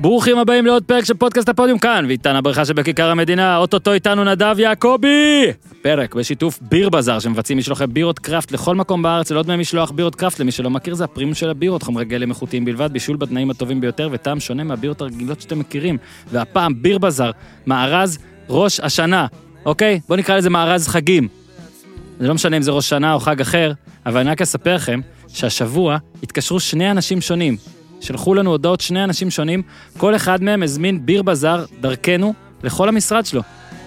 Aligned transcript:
ברוכים 0.00 0.38
הבאים 0.38 0.66
לעוד 0.66 0.82
פרק 0.82 1.04
של 1.04 1.14
פודקאסט 1.14 1.48
הפודיום 1.48 1.78
כאן, 1.78 2.04
ואיתן 2.08 2.36
הבריכה 2.36 2.64
שבכיכר 2.64 3.10
המדינה, 3.10 3.56
אוטוטו 3.56 3.92
איתנו 3.92 4.24
נדב 4.24 4.56
יעקבי! 4.58 5.52
פרק 5.82 6.14
בשיתוף 6.14 6.58
ביר 6.62 6.88
בזאר, 6.88 7.18
שמבצעים 7.18 7.58
משלוחי 7.58 7.86
בירות 7.86 8.18
קראפט 8.18 8.52
לכל 8.52 8.74
מקום 8.74 9.02
בארץ, 9.02 9.30
ללא 9.30 9.42
דמי 9.42 9.56
משלוח 9.56 9.90
בירות 9.90 10.14
קראפט, 10.14 10.40
למי 10.40 10.52
שלא 10.52 10.70
מכיר 10.70 10.94
זה 10.94 11.04
הפרימיום 11.04 11.34
של 11.34 11.50
הבירות, 11.50 11.82
חומרי 11.82 12.04
גלם 12.04 12.30
איכותיים 12.30 12.64
בלבד, 12.64 12.92
בישול 12.92 13.16
בתנאים 13.16 13.50
הטובים 13.50 13.80
ביותר, 13.80 14.08
וטעם 14.12 14.40
שונה 14.40 14.64
מהבירות 14.64 15.00
הרגילות 15.00 15.40
שאתם 15.40 15.58
מכירים. 15.58 15.98
והפעם 16.32 16.82
ביר 16.82 16.98
בזאר, 16.98 17.30
מארז 17.66 18.18
ראש 18.48 18.80
השנה, 18.80 19.26
אוקיי? 19.66 20.00
בואו 20.08 20.18
נקרא 20.18 20.36
לזה 20.36 20.50
מארז 20.50 20.88
חגים. 20.88 21.28
זה 22.20 22.28
לא 22.28 22.34
משנה 22.34 22.56
אם 22.56 22.62
זה 22.62 22.70
ראש 22.70 22.88
שנה 22.88 23.14
או 23.14 23.20
חג 23.20 23.40
אחר, 23.40 23.72
אבל 24.06 24.20
אני 24.20 24.30
רק 24.30 24.42
אספר 24.42 24.74
לכם 24.74 25.00
שהשבוע 25.28 25.96
התקשרו 26.22 26.60
שני 26.60 26.90
אנשים 26.90 27.20
שונים. 27.20 27.73
שלחו 28.00 28.34
לנו 28.34 28.50
הודעות 28.50 28.80
שני 28.80 29.04
אנשים 29.04 29.30
שונים, 29.30 29.62
כל 29.98 30.16
אחד 30.16 30.42
מהם 30.42 30.62
הזמין 30.62 31.06
ביר 31.06 31.22
בזאר 31.22 31.64
דרכנו 31.80 32.34
לכל 32.62 32.88
המשרד 32.88 33.26
שלו. 33.26 33.42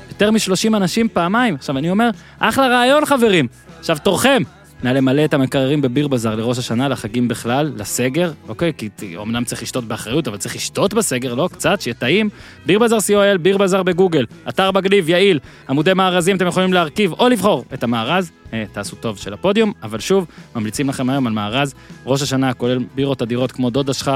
יותר 0.09 0.31
מ-30 0.31 0.77
אנשים 0.77 1.07
פעמיים. 1.13 1.55
עכשיו, 1.55 1.77
אני 1.77 1.89
אומר, 1.89 2.09
אחלה 2.39 2.67
רעיון, 2.67 3.05
חברים. 3.05 3.47
עכשיו, 3.79 3.97
תורכם. 4.03 4.43
נא 4.83 4.89
למלא 4.89 5.25
את 5.25 5.33
המקררים 5.33 5.81
בביר 5.81 6.07
בזאר 6.07 6.35
לראש 6.35 6.57
השנה, 6.57 6.87
לחגים 6.87 7.27
בכלל, 7.27 7.71
לסגר, 7.77 8.31
אוקיי? 8.47 8.71
כי 8.77 9.17
אמנם 9.17 9.43
צריך 9.43 9.61
לשתות 9.61 9.83
באחריות, 9.83 10.27
אבל 10.27 10.37
צריך 10.37 10.55
לשתות 10.55 10.93
בסגר, 10.93 11.33
לא? 11.33 11.49
קצת, 11.51 11.81
שיהיה 11.81 11.93
טעים. 11.93 12.29
ביר 12.65 12.79
בזאר 12.79 12.97
co.il, 12.97 13.37
ביר 13.37 13.57
בזאר 13.57 13.83
בגוגל. 13.83 14.25
אתר 14.49 14.71
מגניב, 14.71 15.09
יעיל. 15.09 15.39
עמודי 15.69 15.93
מארזים, 15.93 16.35
אתם 16.35 16.47
יכולים 16.47 16.73
להרכיב 16.73 17.11
או 17.11 17.29
לבחור 17.29 17.65
את 17.73 17.83
המארז, 17.83 18.31
אה, 18.53 18.63
תעשו 18.71 18.95
טוב 18.95 19.17
של 19.17 19.33
הפודיום, 19.33 19.73
אבל 19.83 19.99
שוב, 19.99 20.25
ממליצים 20.55 20.89
לכם 20.89 21.09
היום 21.09 21.27
על 21.27 21.33
מארז 21.33 21.73
ראש 22.05 22.21
השנה, 22.21 22.53
כולל 22.53 22.79
בירות 22.95 23.21
אדירות 23.21 23.51
כמו 23.51 23.69
דודה 23.69 23.93
שלך. 23.93 24.11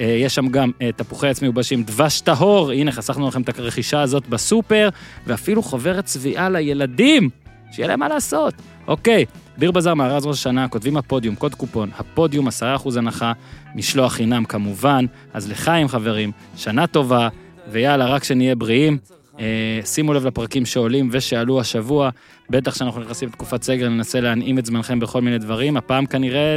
אה, 0.00 0.04
יש 0.04 0.34
שם 0.34 0.48
גם 0.48 0.70
אה, 0.82 0.90
תפוחי 0.96 1.28
עץ 1.28 1.42
מיובשים, 1.42 1.82
דבש 1.82 2.20
טהור, 2.20 2.70
הנה 2.70 2.92
חסכנו 2.92 3.28
לכם 3.28 3.42
את 3.42 3.58
הרכישה 3.58 4.00
הזאת 4.02 4.28
בסופר, 4.28 4.88
ואפילו 5.26 5.62
חוברת 5.62 6.04
צביעה 6.04 6.50
לילדים, 6.50 7.30
שיהיה 7.72 7.88
להם 7.88 8.00
מה 8.00 8.08
לעשות. 8.08 8.54
אוקיי, 8.86 9.24
ביר 9.58 9.70
בזאר 9.70 9.94
מארז 9.94 10.26
ראש 10.26 10.38
השנה, 10.38 10.68
כותבים 10.68 10.96
הפודיום, 10.96 11.34
קוד 11.34 11.54
קופון, 11.54 11.90
הפודיום 11.98 12.48
10% 12.48 12.52
הנחה, 12.96 13.32
משלוח 13.74 14.12
חינם 14.12 14.44
כמובן, 14.44 15.04
אז 15.32 15.50
לחיים 15.50 15.88
חברים, 15.88 16.32
שנה 16.56 16.86
טובה, 16.86 17.28
ויאללה, 17.70 18.06
רק 18.06 18.24
שנהיה 18.24 18.54
בריאים. 18.54 18.98
אה, 19.40 19.80
שימו 19.84 20.14
לב 20.14 20.26
לפרקים 20.26 20.66
שעולים 20.66 21.08
ושעלו 21.12 21.60
השבוע, 21.60 22.10
בטח 22.50 22.74
שאנחנו 22.74 23.00
נכנסים 23.00 23.28
לתקופת 23.28 23.62
סגר, 23.62 23.88
ננסה 23.88 24.20
להנעים 24.20 24.58
את 24.58 24.66
זמנכם 24.66 25.00
בכל 25.00 25.20
מיני 25.20 25.38
דברים, 25.38 25.76
הפעם 25.76 26.06
כנראה 26.06 26.56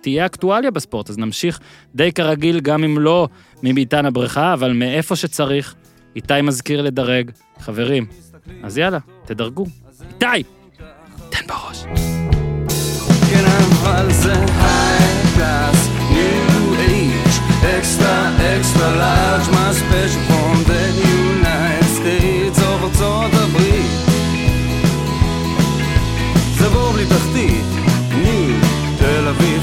תהיה 0.00 0.26
אקטואליה 0.26 0.70
בספורט, 0.70 1.10
אז 1.10 1.18
נמשיך 1.18 1.60
די 1.94 2.12
כרגיל, 2.12 2.60
גם 2.60 2.84
אם 2.84 2.98
לא 2.98 3.28
מביתן 3.62 4.06
הבריכה, 4.06 4.52
אבל 4.52 4.72
מאיפה 4.72 5.16
שצריך. 5.16 5.74
איתי 6.16 6.42
מזכיר 6.42 6.82
לדרג. 6.82 7.30
חברים, 7.58 8.06
אז 8.62 8.78
יאללה, 8.78 8.98
תדרגו. 9.24 9.66
איתי! 10.10 10.42
תן 11.30 11.46
בראש. 11.46 11.84
אבל 13.82 14.12
זה 14.12 14.32
high-class, 14.58 15.88
extra, 17.78 18.30
extra 18.58 18.96
large 18.96 19.40
מספש 19.50 20.16
The 20.66 20.74
United 20.74 21.84
States 21.84 22.58
of 22.62 22.82
ארצות 22.82 23.30
הברית 23.34 23.90
זה 26.58 26.68
בור 26.68 26.92
בלי 26.92 27.06
תחתית, 27.06 27.64
ניו 28.22 28.56
תל 28.98 29.28
אביב 29.28 29.62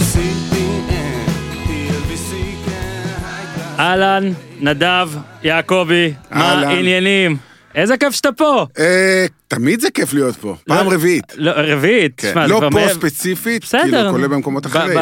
כן, 2.66 3.80
אהלן, 3.80 4.32
נדב, 4.60 5.10
יעקבי, 5.44 6.14
מה 6.32 6.52
העניינים? 6.52 7.38
איזה 7.76 7.98
כיף 7.98 8.16
שאתה 8.16 8.32
פה! 8.32 8.66
אה, 8.80 9.26
תמיד 9.50 9.80
זה 9.80 9.92
כיף 9.92 10.14
להיות 10.14 10.36
פה, 10.36 10.56
פעם 10.68 10.86
לא- 10.88 10.92
רביעית. 10.96 11.24
לא, 11.38 11.52
רביעית. 11.56 12.14
כן. 12.18 12.30
תשמע, 12.30 12.48
זה 12.48 12.54
לא 12.54 12.60
כבר 12.60 12.70
פה 12.70 12.76
מעבר- 12.80 12.94
ספציפית. 12.94 13.64
כאילו 13.64 14.12
כולל 14.12 14.28
במקומות 14.28 14.66
אחרים. 14.66 15.00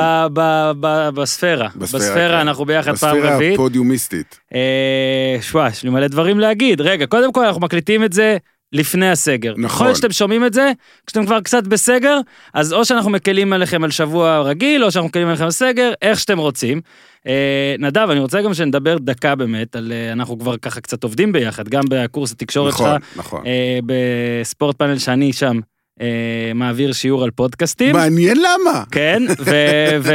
בספירה. 1.13 1.67
בספירה 1.75 2.11
כן. 2.41 2.47
אנחנו 2.47 2.65
ביחד 2.65 2.95
פעם 2.97 3.11
בספירה 3.15 3.35
רביעית. 3.35 3.53
הפודיומיסטית. 3.53 4.39
אה, 4.55 5.37
שוואי, 5.41 5.69
יש 5.69 5.83
לי 5.83 5.89
מלא 5.89 6.07
דברים 6.07 6.39
להגיד. 6.39 6.81
רגע, 6.81 7.05
קודם 7.05 7.33
כל 7.33 7.45
אנחנו 7.45 7.61
מקליטים 7.61 8.03
את 8.03 8.13
זה 8.13 8.37
לפני 8.73 9.09
הסגר. 9.09 9.51
נכון. 9.51 9.65
יכול 9.65 9.85
להיות 9.87 9.97
שאתם 9.97 10.11
שומעים 10.11 10.45
את 10.45 10.53
זה, 10.53 10.71
כשאתם 11.07 11.25
כבר 11.25 11.41
קצת 11.41 11.67
בסגר, 11.67 12.19
אז 12.53 12.73
או 12.73 12.85
שאנחנו 12.85 13.09
מקלים 13.09 13.53
עליכם 13.53 13.83
על 13.83 13.91
שבוע 13.91 14.41
רגיל, 14.41 14.83
או 14.83 14.91
שאנחנו 14.91 15.07
מקלים 15.07 15.27
עליכם 15.27 15.43
על 15.43 15.51
סגר, 15.51 15.91
איך 16.01 16.19
שאתם 16.19 16.37
רוצים. 16.37 16.81
אה, 17.27 17.75
נדב, 17.79 18.07
אני 18.09 18.19
רוצה 18.19 18.41
גם 18.41 18.53
שנדבר 18.53 18.97
דקה 18.97 19.35
באמת, 19.35 19.75
על 19.75 19.91
אה, 19.91 20.11
אנחנו 20.11 20.39
כבר 20.39 20.57
ככה 20.57 20.81
קצת 20.81 21.03
עובדים 21.03 21.31
ביחד, 21.31 21.69
גם 21.69 21.83
בקורס 21.89 22.31
התקשורת 22.31 22.73
שלך, 22.73 22.81
נכון, 22.81 22.99
נכון. 23.15 23.45
אה, 23.45 23.79
בספורט 23.85 24.75
פאנל 24.75 24.97
שאני 24.97 25.33
שם 25.33 25.59
אה, 26.01 26.51
מעביר 26.55 26.93
שיעור 26.93 27.23
על 27.23 27.31
פודקאסטים. 27.31 27.93
מעניין 27.95 28.37
למה. 28.37 28.83
כן, 28.91 29.23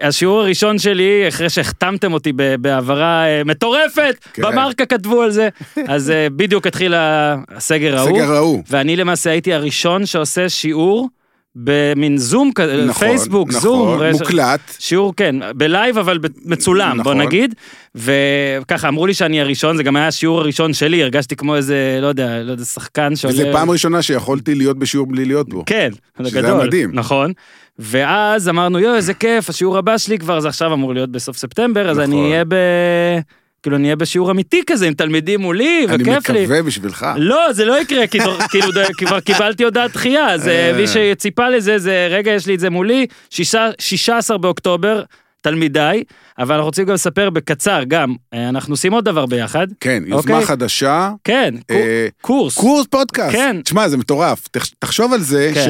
והשיעור 0.00 0.40
הראשון 0.40 0.78
שלי, 0.78 1.28
אחרי 1.28 1.50
שהחתמתם 1.50 2.12
אותי 2.12 2.32
בהעברה 2.60 3.26
אה, 3.26 3.44
מטורפת, 3.44 4.16
כן. 4.32 4.42
במרקה 4.42 4.86
כתבו 4.86 5.22
על 5.22 5.30
זה, 5.30 5.48
אז 5.88 6.10
אה, 6.10 6.26
בדיוק 6.36 6.66
התחיל 6.66 6.94
הסגר 6.96 7.98
ההוא, 7.98 8.10
סגר 8.10 8.32
ההוא. 8.32 8.62
ואני 8.70 8.96
למעשה 8.96 9.30
הייתי 9.30 9.54
הראשון 9.54 10.06
שעושה 10.06 10.48
שיעור 10.48 11.08
במין 11.64 12.18
זום 12.18 12.50
כזה, 12.54 12.84
נכון, 12.86 13.08
פייסבוק, 13.08 13.48
נכון, 13.48 13.60
זום, 13.60 13.88
רש- 14.00 14.20
מוקלט. 14.20 14.60
שיעור 14.78 15.14
כן, 15.16 15.36
בלייב 15.56 15.98
אבל 15.98 16.18
מצולם, 16.44 17.00
בוא 17.02 17.14
נכון. 17.14 17.26
נגיד, 17.26 17.54
וככה 17.94 18.88
אמרו 18.88 19.06
לי 19.06 19.14
שאני 19.14 19.40
הראשון, 19.40 19.76
זה 19.76 19.82
גם 19.82 19.96
היה 19.96 20.06
השיעור 20.06 20.40
הראשון 20.40 20.72
שלי, 20.72 21.02
הרגשתי 21.02 21.36
כמו 21.36 21.56
איזה, 21.56 21.98
לא 22.02 22.06
יודע, 22.06 22.42
לא 22.42 22.50
יודע, 22.50 22.64
שחקן 22.64 23.16
שעולה... 23.16 23.34
וזו 23.36 23.48
פעם 23.52 23.70
ראשונה 23.70 24.02
שיכולתי 24.02 24.54
להיות 24.54 24.78
בשיעור 24.78 25.06
בלי 25.06 25.24
להיות 25.24 25.48
בו. 25.48 25.62
כן, 25.66 25.90
זה 26.18 26.28
שזה 26.30 26.40
גדול. 26.40 26.58
היה 26.60 26.66
מדהים. 26.66 26.90
נכון. 26.94 27.32
ואז 27.78 28.48
אמרנו, 28.48 28.78
יואו, 28.78 28.94
איזה 28.94 29.14
כיף, 29.14 29.48
השיעור 29.50 29.78
הבא 29.78 29.98
שלי 29.98 30.18
כבר, 30.18 30.40
זה 30.40 30.48
עכשיו 30.48 30.72
אמור 30.72 30.94
להיות 30.94 31.10
בסוף 31.12 31.36
ספטמבר, 31.36 31.90
אז 31.90 31.98
נכון. 31.98 32.12
אני 32.12 32.30
אהיה 32.32 32.44
ב... 32.48 32.54
כאילו, 33.62 33.76
אני 33.76 33.84
אהיה 33.84 33.96
בשיעור 33.96 34.30
אמיתי 34.30 34.62
כזה, 34.66 34.86
עם 34.86 34.94
תלמידים 34.94 35.40
מולי, 35.40 35.86
אני 35.88 36.02
וכיף 36.02 36.30
לי. 36.30 36.42
מקווה 36.42 36.62
בשבילך. 36.62 37.06
לא, 37.16 37.52
זה 37.52 37.64
לא 37.64 37.80
יקרה, 37.80 38.06
כי 38.06 38.18
כאילו, 38.50 38.66
כבר 38.98 39.20
קיבלתי 39.20 39.64
הודעת 39.64 39.92
דחייה, 39.92 40.26
אז 40.30 40.48
אה. 40.48 40.72
מי 40.76 40.84
שציפה 40.86 41.48
לזה, 41.48 41.78
זה, 41.78 42.08
רגע, 42.10 42.30
יש 42.32 42.46
לי 42.46 42.54
את 42.54 42.60
זה 42.60 42.70
מולי, 42.70 43.06
שישה- 43.30 43.70
16 43.78 44.38
באוקטובר, 44.38 45.02
תלמידיי, 45.40 46.02
אבל 46.38 46.54
אנחנו 46.54 46.66
רוצים 46.66 46.84
גם 46.84 46.94
לספר 46.94 47.30
בקצר, 47.30 47.82
גם, 47.88 48.14
אה, 48.34 48.48
אנחנו 48.48 48.72
עושים 48.72 48.92
עוד 48.92 49.04
דבר 49.04 49.26
ביחד. 49.26 49.66
כן, 49.80 50.02
יוזמה 50.06 50.32
אוקיי. 50.34 50.46
חדשה. 50.46 51.10
כן, 51.24 51.54
אה, 51.70 52.06
קורס. 52.20 52.54
קורס 52.54 52.86
פודקאסט. 52.90 53.32
כן. 53.36 53.56
תשמע, 53.64 53.88
זה 53.88 53.96
מטורף. 53.96 54.48
תח- 54.50 54.66
תחשוב 54.78 55.12
על 55.12 55.20
זה, 55.20 55.50
כן. 55.54 55.66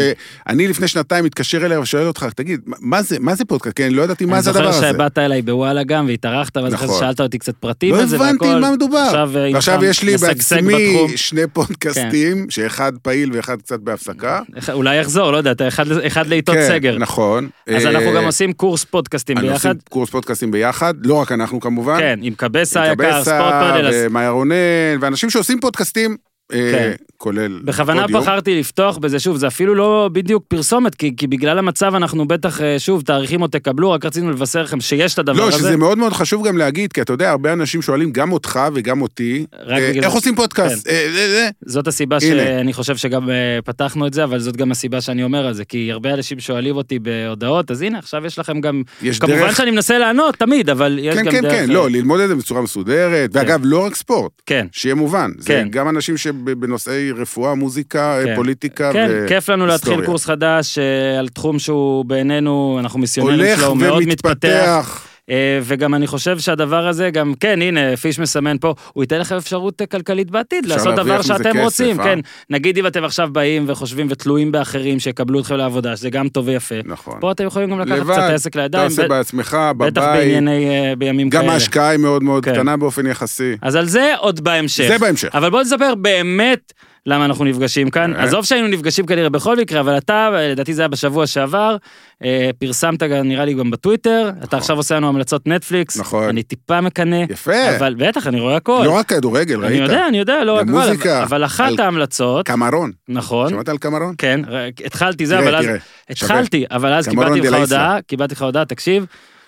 שאני 0.48 0.68
לפני 0.68 0.88
שנתיים 0.88 1.24
מתקשר 1.24 1.66
אליה 1.66 1.80
ושואל 1.80 2.06
אותך, 2.06 2.26
תגיד, 2.36 2.60
מה- 2.66 3.02
זה, 3.02 3.16
מה 3.20 3.34
זה 3.34 3.44
פודקאסט? 3.44 3.76
כן, 3.76 3.92
לא 3.92 4.02
ידעתי 4.02 4.24
מה 4.24 4.40
זה 4.40 4.50
הדבר 4.50 4.60
אני 4.60 4.68
הזה. 4.68 4.78
זוכר 4.80 4.92
שבאת 4.92 5.18
אליי 5.18 5.42
בוואלה 5.42 5.82
גם 5.84 6.06
והתארחת, 6.06 6.56
ואז 6.56 6.72
נכון. 6.72 7.00
שאלת 7.00 7.20
אותי 7.20 7.38
קצת 7.38 7.56
פרטים 7.56 7.94
לא 7.94 8.00
על 8.00 8.06
זה 8.06 8.16
הבנתי 8.16 8.44
והכל. 8.44 8.54
על 8.56 8.60
מה 8.60 8.70
מדובר. 8.72 8.98
עכשיו, 8.98 9.30
אה, 9.36 9.50
ועכשיו 9.54 9.84
יש 9.84 10.02
לי 10.02 10.16
בעצמי 10.16 10.74
בתחום. 10.92 11.16
שני 11.16 11.42
פודקאסטים, 11.52 12.46
שאחד 12.50 12.92
פעיל 13.02 13.30
ואחד 13.32 13.62
קצת 13.62 13.80
בהפסקה. 13.80 14.40
אולי 14.72 14.96
יחזור, 15.00 15.30
לא 15.30 15.36
יודע, 15.36 15.68
אחד- 15.68 15.92
אחד 16.06 16.26
לעיתות 16.26 16.54
כן, 16.54 16.68
סגר. 16.68 16.98
נכון. 16.98 17.48
אז 17.76 17.86
אה, 17.86 17.90
אנחנו 17.90 18.12
גם 18.12 18.24
עושים 18.24 18.52
קורס 18.52 18.84
פודקאסטים 18.84 19.38
אני 19.38 19.48
ביחד. 19.58 19.69
עושים 19.76 19.80
קורס 19.91 20.10
פודקאסטים 20.10 20.50
ביחד, 20.50 20.94
לא 21.06 21.14
רק 21.14 21.32
אנחנו 21.32 21.60
כמובן. 21.60 21.98
כן, 21.98 22.19
עם 22.22 22.34
קבסה 22.34 22.82
עם 22.82 22.91
היקר, 22.91 23.04
קבסה 23.04 23.24
ספורט 23.24 23.52
פאנל. 23.52 23.88
אז 23.88 23.94
ומאיה 24.06 24.30
רונן, 24.30 24.54
ואנשים 25.00 25.30
שעושים 25.30 25.60
פודקאסטים, 25.60 26.16
כן. 26.53 26.92
כולל 27.19 27.60
בכוונה 27.64 28.03
פודיום. 28.03 28.22
בחרתי 28.22 28.60
לפתוח 28.60 28.98
בזה, 28.98 29.19
שוב, 29.19 29.36
זה 29.36 29.47
אפילו 29.47 29.75
לא 29.75 30.10
בדיוק 30.12 30.44
פרסומת, 30.48 30.94
כי 30.94 31.16
כי 31.16 31.26
בגלל 31.26 31.59
המצב 31.59 31.94
אנחנו 31.94 32.28
בטח, 32.28 32.60
אה, 32.60 32.78
שוב, 32.78 33.03
תאריכים 33.03 33.41
עוד 33.41 33.50
תקבלו, 33.50 33.91
רק 33.91 34.04
רצינו 34.04 34.31
לבשר 34.31 34.62
לכם 34.62 34.81
שיש 34.81 35.14
את 35.14 35.19
הדבר 35.19 35.38
לא, 35.38 35.48
הזה. 35.48 35.59
שזה 35.59 35.76
מאוד 35.76 35.98
מאוד 35.98 36.12
חשוב 36.12 36.47
גם 36.47 36.59
להגיד, 36.59 36.92
כי 36.92 37.03
אתה 37.03 37.12
יודע, 37.12 37.31
הרבה 37.31 37.53
אנשים 37.53 37.82
שואלים 37.82 38.12
גם 38.12 38.33
אותך 38.33 38.60
וגם 38.74 39.03
אותי, 39.03 39.47
אה, 39.54 39.91
בגלל 39.91 40.04
איך. 40.04 40.12
עושים 40.12 40.36
פודקאסט? 40.36 40.89
כן. 40.89 40.95
אה, 40.95 41.06
אה, 41.16 41.45
אה. 41.45 41.48
זאת 41.66 41.86
הסיבה 41.86 42.16
הנה. 42.22 42.45
שאני 42.45 42.72
חושב 42.72 42.97
שגם 42.97 43.30
אה, 43.30 43.59
פתחנו 43.65 44.06
את 44.06 44.15
זה, 44.15 44.24
אבל 44.24 44.39
זאת 44.39 44.56
גם 44.56 44.71
הסיבה 44.71 45.00
שאני 45.00 45.24
אומר 45.24 45.47
על 45.47 45.54
זה, 45.54 45.65
כי 45.65 45.92
הרבה 45.92 46.15
אנשים 46.15 46.41
שואלים 46.41 46.77
אותי 46.77 46.98
בהודעות, 46.98 47.71
אז 47.71 47.83
הנה, 47.83 47.98
עכשיו 47.98 48.27
יש 48.27 48.39
לכם 48.39 48.60
גם... 48.60 48.83
יש 49.03 49.18
כמובן 49.18 49.39
דרך... 49.39 49.56
שאני 49.56 49.71
מנסה 49.71 49.98
לענות, 49.98 50.36
תמיד, 50.36 50.71
אבל 50.71 50.98
יש 51.03 51.15
כן, 51.15 51.24
גם 51.24 51.33
כן, 51.33 51.42
דרך... 51.42 51.53
כן, 51.53 51.71
אה, 51.71 51.74
לא, 51.74 51.91
ללמוד 51.91 52.21
את 52.21 52.28
זה 52.28 52.34
בצורה 52.34 52.62
מסודרת, 52.62 53.30
ואגב, 53.33 53.60
לא 53.62 53.84
רק 53.84 53.95
ספורט, 53.95 54.33
כן. 54.47 54.66
שיהיה 54.72 54.95
מובן, 54.95 55.30
זה 55.39 55.48
כן. 55.48 55.68
גם 55.71 55.89
אנשים 55.89 56.16
שבנושאי 56.46 57.12
רפואה, 57.12 57.54
מוזיקה, 57.54 58.20
כן. 58.24 58.34
פוליטיקה 58.36 58.92
כן, 58.92 58.98
והיסטוריה. 58.98 59.28
כיף 59.28 59.48
לנו 59.48 59.66
להתחיל 59.66 60.04
קורס 60.06 60.24
חדש 60.24 60.78
אה, 60.78 61.18
על 61.18 61.28
תחום 61.28 61.58
שהוא 61.58 62.04
בעינינו, 62.04 62.76
אנחנו 62.80 62.98
מיסיונרים 62.98 63.40
הולך 63.40 63.58
שלו, 63.58 63.66
הוא 63.66 63.76
מאוד 63.76 64.02
מתפתח. 64.06 65.08
אה, 65.30 65.59
וגם 65.63 65.95
אני 65.95 66.07
חושב 66.07 66.39
שהדבר 66.39 66.89
הזה, 66.89 67.10
גם, 67.10 67.33
כן, 67.41 67.63
הנה, 67.63 67.97
פיש 67.97 68.19
מסמן 68.19 68.59
פה, 68.59 68.75
הוא 68.92 69.03
ייתן 69.04 69.21
לכם 69.21 69.36
אפשרות 69.36 69.80
אה, 69.80 69.86
כלכלית 69.86 70.30
בעתיד, 70.30 70.66
לעשות 70.66 70.95
דבר 70.95 71.22
שאתם 71.22 71.51
כסף, 71.53 71.60
רוצים, 71.63 72.01
אה? 72.01 72.04
כן. 72.04 72.19
נגיד 72.51 72.78
אם 72.78 72.86
אתם 72.86 73.04
עכשיו 73.04 73.28
באים 73.33 73.65
וחושבים 73.66 74.07
ותלויים 74.10 74.53
באחרים 74.53 75.01
שיקבלו 75.01 75.41
אתכם 75.41 75.54
לעבודה, 75.54 75.97
שזה 75.97 76.10
גם 76.10 76.28
טוב 76.28 76.48
ויפה. 76.48 76.75
נכון. 76.84 77.21
פה 77.21 77.33
אתם 77.33 77.47
יכולים 77.47 77.71
גם 77.71 77.80
לקחת 77.80 77.98
לבד, 77.98 78.13
קצת 78.15 78.30
עסק 78.30 78.57
לידיים, 78.57 78.84
עושה 78.84 79.04
ב- 79.04 79.09
בעצמך, 79.09 79.57
בטח 79.77 80.03
בבית, 80.03 80.19
בענייני, 80.21 80.69
אה, 80.69 80.97
בימים 80.97 81.28
גם 81.28 81.41
כאלה. 81.41 81.53
ההשקעה 81.53 81.89
היא 81.89 81.98
מאוד 81.98 82.22
מאוד 82.22 82.45
כן. 82.45 82.53
קטנה 82.53 82.77
באופן 82.77 83.07
יחסי. 83.07 83.57
אז 83.63 83.77
על 83.77 83.86
זה 83.86 84.13
עוד 84.19 84.41
בהמשך. 84.41 84.89
זה 84.89 84.98
בהמשך. 84.98 85.28
אבל 85.34 85.51
בוא 85.51 85.60
נספר 85.63 85.95
באמת 85.95 86.72
למה 87.09 87.25
אנחנו 87.25 87.45
נפגשים 87.45 87.91
כאן. 87.91 88.16
אה. 88.16 88.22
עזוב 88.22 88.45
שהיינו 88.45 88.69
נפגשים 88.69 89.07
כנראה 89.07 89.28
בכל 89.28 89.57
מקרה, 89.57 89.81
אבל 89.81 89.99
אתה, 89.99 90.31
לדעתי 90.33 90.75
זה 90.75 90.83
היה 90.83 90.89
בשבוע 90.89 91.27
שעבר, 91.27 91.77
אה, 92.25 92.51
פרסמת 92.59 93.03
נראה 93.03 93.45
לי 93.45 93.55
גם 93.55 93.71
בטוויטר, 93.71 94.31
אתה 94.45 94.57
עכשיו 94.57 94.77
עושה 94.77 94.95
לנו 94.97 95.09
המלצות 95.09 95.47
נטפליקס. 95.47 95.97
נכון. 95.97 96.28
אני 96.28 96.43
טיפה 96.43 96.81
מקנא. 96.81 97.25
יפה. 97.31 97.77
אבל 97.78 97.95
בטח, 97.99 98.27
אני 98.27 98.41
רואה 98.41 98.57
הכל. 98.57 98.83
לא 98.84 98.91
רק 98.91 99.07
כדורגל, 99.09 99.65
אני 99.65 99.66
ראית? 99.81 99.91
יודע, 99.91 100.09
אני 100.09 100.19
יודע, 100.19 100.45
לא 100.45 100.53
רק 100.53 100.63
הכל, 100.63 100.71
מוזיקה, 100.71 101.22
אבל- 101.22 101.45
אחת 101.45 101.69
על- 101.69 101.81
ההמלצות, 101.81 102.47
קמרון. 102.47 102.93
נכון, 103.09 103.51
שמעת 103.51 103.69
על 103.69 103.78
קמרון? 103.78 104.15
כן, 104.19 104.41
התחלתי 104.87 105.27
זה, 105.27 105.39
אבל 105.39 105.57
אז, 105.57 105.66
התחלתי, 106.10 106.65
אבל 106.71 106.93
אז 106.93 107.09
קיבלתי 107.09 107.41
לאיסלה. 107.41 107.59
הודעה, 107.59 107.99
קיבלתי 108.07 108.34
לך 108.34 108.43
הודעה, 108.43 108.65
תקשיב, 108.65 109.07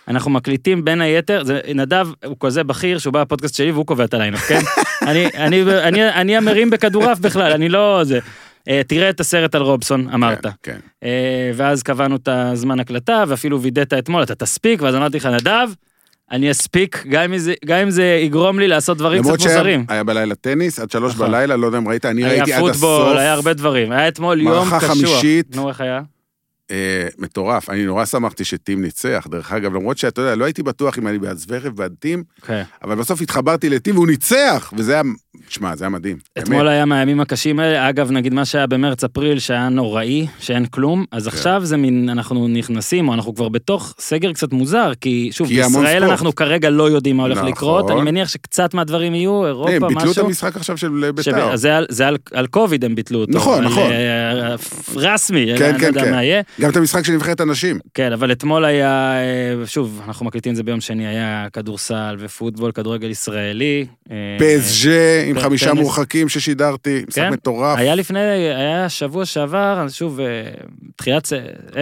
אנחנו 0.09 0.31
מקליטים 0.31 0.85
בין 0.85 1.01
היתר, 1.01 1.45
זה 1.45 1.61
נדב 1.75 2.09
הוא 2.27 2.37
כזה 2.41 2.65
בכיר 2.65 2.99
שהוא 2.99 3.13
בא 3.13 3.21
לפודקאסט 3.23 3.55
שלי 3.55 3.71
והוא 3.73 3.87
קובע 3.87 4.05
את 4.05 4.15
ה 4.15 4.18
line-up, 4.18 4.41
כן? 4.41 4.61
אני, 5.03 5.27
אני, 5.35 5.63
אני, 5.63 6.09
אני 6.09 6.37
המרים 6.37 6.71
בכדורעף 6.71 7.19
בכלל, 7.19 7.53
אני 7.53 7.69
לא 7.69 8.01
זה. 8.05 8.19
אה, 8.69 8.81
תראה 8.87 9.11
את 9.11 9.21
הסרט 9.21 9.55
על 9.55 9.63
רובסון, 9.63 10.09
אמרת. 10.15 10.43
כן, 10.43 10.51
כן. 10.63 10.79
אה, 11.05 11.51
ואז 11.55 11.83
קבענו 11.83 12.17
את 12.17 12.29
הזמן 12.29 12.81
הקלטה, 12.81 13.25
ואפילו 13.29 13.63
וידאת 13.63 13.93
אתמול, 13.93 14.23
אתה 14.23 14.35
תספיק, 14.35 14.83
ואז 14.83 14.95
אמרתי 14.95 15.17
לך, 15.17 15.27
נדב, 15.27 15.69
אני 16.31 16.51
אספיק, 16.51 17.05
גם 17.09 17.23
אם 17.23 17.39
זה, 17.39 17.55
גם 17.65 17.79
אם 17.79 17.91
זה 17.91 18.21
יגרום 18.23 18.59
לי 18.59 18.69
לעשות 18.69 18.99
דברים 18.99 19.19
קצת 19.19 19.27
למרות 19.27 19.41
שהיה 19.41 19.57
מוזרים. 19.57 19.85
היה 19.89 20.05
בלילה 20.05 20.35
טניס, 20.35 20.79
עד 20.79 20.91
שלוש 20.91 21.15
נכון. 21.15 21.27
בלילה, 21.27 21.57
לא 21.57 21.67
יודע 21.67 21.79
אם 21.79 21.89
ראית, 21.89 22.07
אני 22.07 22.25
היה 22.25 22.33
ראיתי 22.33 22.53
עד 22.53 22.59
הסוף. 22.63 22.77
פוטבול, 22.77 23.19
היה 23.19 23.33
הרבה 23.33 23.53
דברים. 23.55 23.93
היה 23.93 24.09
אתמול 24.09 24.41
יום 24.41 24.69
מערכה 24.69 24.79
קשוח. 24.79 24.91
חמישית. 24.91 25.57
נו, 25.57 25.69
איך 25.69 25.81
היה? 25.81 26.01
אה, 26.71 26.77
מטורף, 27.19 27.71
אני 27.71 27.85
נורא 27.87 28.05
שמחתי 28.05 28.45
שטים 28.45 28.83
ניצח, 28.83 29.27
דרך 29.31 29.53
אגב, 29.53 29.75
למרות 29.75 29.99
שאתה 29.99 30.21
יודע, 30.21 30.35
לא 30.35 30.45
הייתי 30.45 30.63
בטוח 30.63 30.99
אם 30.99 31.09
אני 31.09 31.19
בעד 31.19 31.37
זוורב 31.37 31.77
בעד 31.77 31.95
טים, 31.99 32.23
כן. 32.47 32.63
אבל 32.85 32.95
בסוף 32.95 33.21
התחברתי 33.21 33.69
לטים 33.69 33.95
והוא 33.95 34.07
ניצח, 34.07 34.73
וזה 34.77 34.93
היה, 34.93 35.03
שמע, 35.49 35.77
זה 35.77 35.85
היה 35.85 35.89
מדהים. 35.91 36.17
אתמול 36.39 36.59
באמת. 36.59 36.71
היה 36.71 36.85
מהימים 36.85 37.21
הקשים 37.21 37.61
האלה, 37.61 37.89
אגב, 37.89 38.11
נגיד 38.11 38.35
מה 38.35 38.45
שהיה 38.45 38.67
במרץ-אפריל, 38.67 39.39
שהיה 39.39 39.69
נוראי, 39.69 40.27
שאין 40.39 40.67
כלום, 40.67 41.05
אז 41.13 41.23
כן. 41.29 41.37
עכשיו 41.37 41.61
זה 41.65 41.77
מין, 41.77 42.09
אנחנו 42.09 42.49
נכנסים, 42.49 43.09
או 43.09 43.15
אנחנו 43.15 43.35
כבר 43.35 43.49
בתוך 43.49 43.95
סגר 43.99 44.33
קצת 44.33 44.53
מוזר, 44.53 44.93
כי 45.01 45.29
שוב, 45.33 45.49
כי 45.49 45.55
בישראל. 45.63 46.05
אנחנו 46.05 46.35
כרגע 46.35 46.71
לא 46.71 46.91
יודעים 46.91 47.17
מה 47.17 47.23
הולך 47.23 47.39
נכון. 47.39 47.49
לקרות, 47.51 47.91
אני 47.91 48.03
מניח 48.03 48.29
שקצת 48.29 48.75
מהדברים 48.75 49.15
יהיו, 49.15 49.43
אה, 49.45 49.49
אירופה, 49.49 49.71
הם 49.73 49.89
ביטלו 49.89 50.01
את 50.03 50.07
משהו. 50.09 50.27
המשחק 50.27 50.57
עכשיו 50.57 50.77
של 50.77 50.87
שב- 51.01 51.11
בית"ר. 51.11 51.57
זה 51.57 51.77
על- 51.77 51.87
זה 51.89 52.07
על- 52.09 52.17
על 52.33 52.47
קוביד 52.47 52.85
הם 52.85 52.95
ביטלו 52.95 53.21
אותו. 53.21 53.33
נכון, 53.33 53.65
נכון. 53.65 53.93
אה, 53.93 54.55
רסמי, 54.97 55.47
כן, 55.59 55.73
לא 55.75 55.79
כן, 55.79 55.93
כן. 55.95 56.60
גם 56.61 56.71
את 56.71 56.77
המשחק 56.77 57.05
של 57.05 57.13
נבחרת 57.13 57.41
הנשים. 57.41 57.79
כן, 57.95 58.13
אבל 58.13 58.33
אתמול 58.33 58.65
היה, 58.65 59.13
אה, 59.13 59.67
שוב, 59.67 60.03
אנחנו 60.07 60.27
מקליטים 60.27 60.53
את 60.53 60.57
זה 60.57 60.63
ביום 60.63 60.81
שני, 60.81 61.07
היה 61.07 61.47
כדורסל 61.53 62.17
ופוטבול, 62.19 62.73
כדורגל 62.73 63.11
ישראלי. 63.11 63.87
אה, 64.11 64.17
פסג'ה 64.39 65.23
עם 65.27 65.35
טניס. 65.35 65.45
חמישה 65.45 65.75
מורחקים 65.75 66.29
ששידרתי, 66.29 67.05
משחק 67.09 67.23
כן. 67.23 67.33
מטורף. 67.33 67.79
היה 67.79 67.95
לפני, 67.95 68.21
היה 68.21 68.89
שבוע 68.89 69.25
שעבר, 69.25 69.87
שוב, 69.89 70.21
אה, 70.21 70.27
תחילת, 70.97 71.29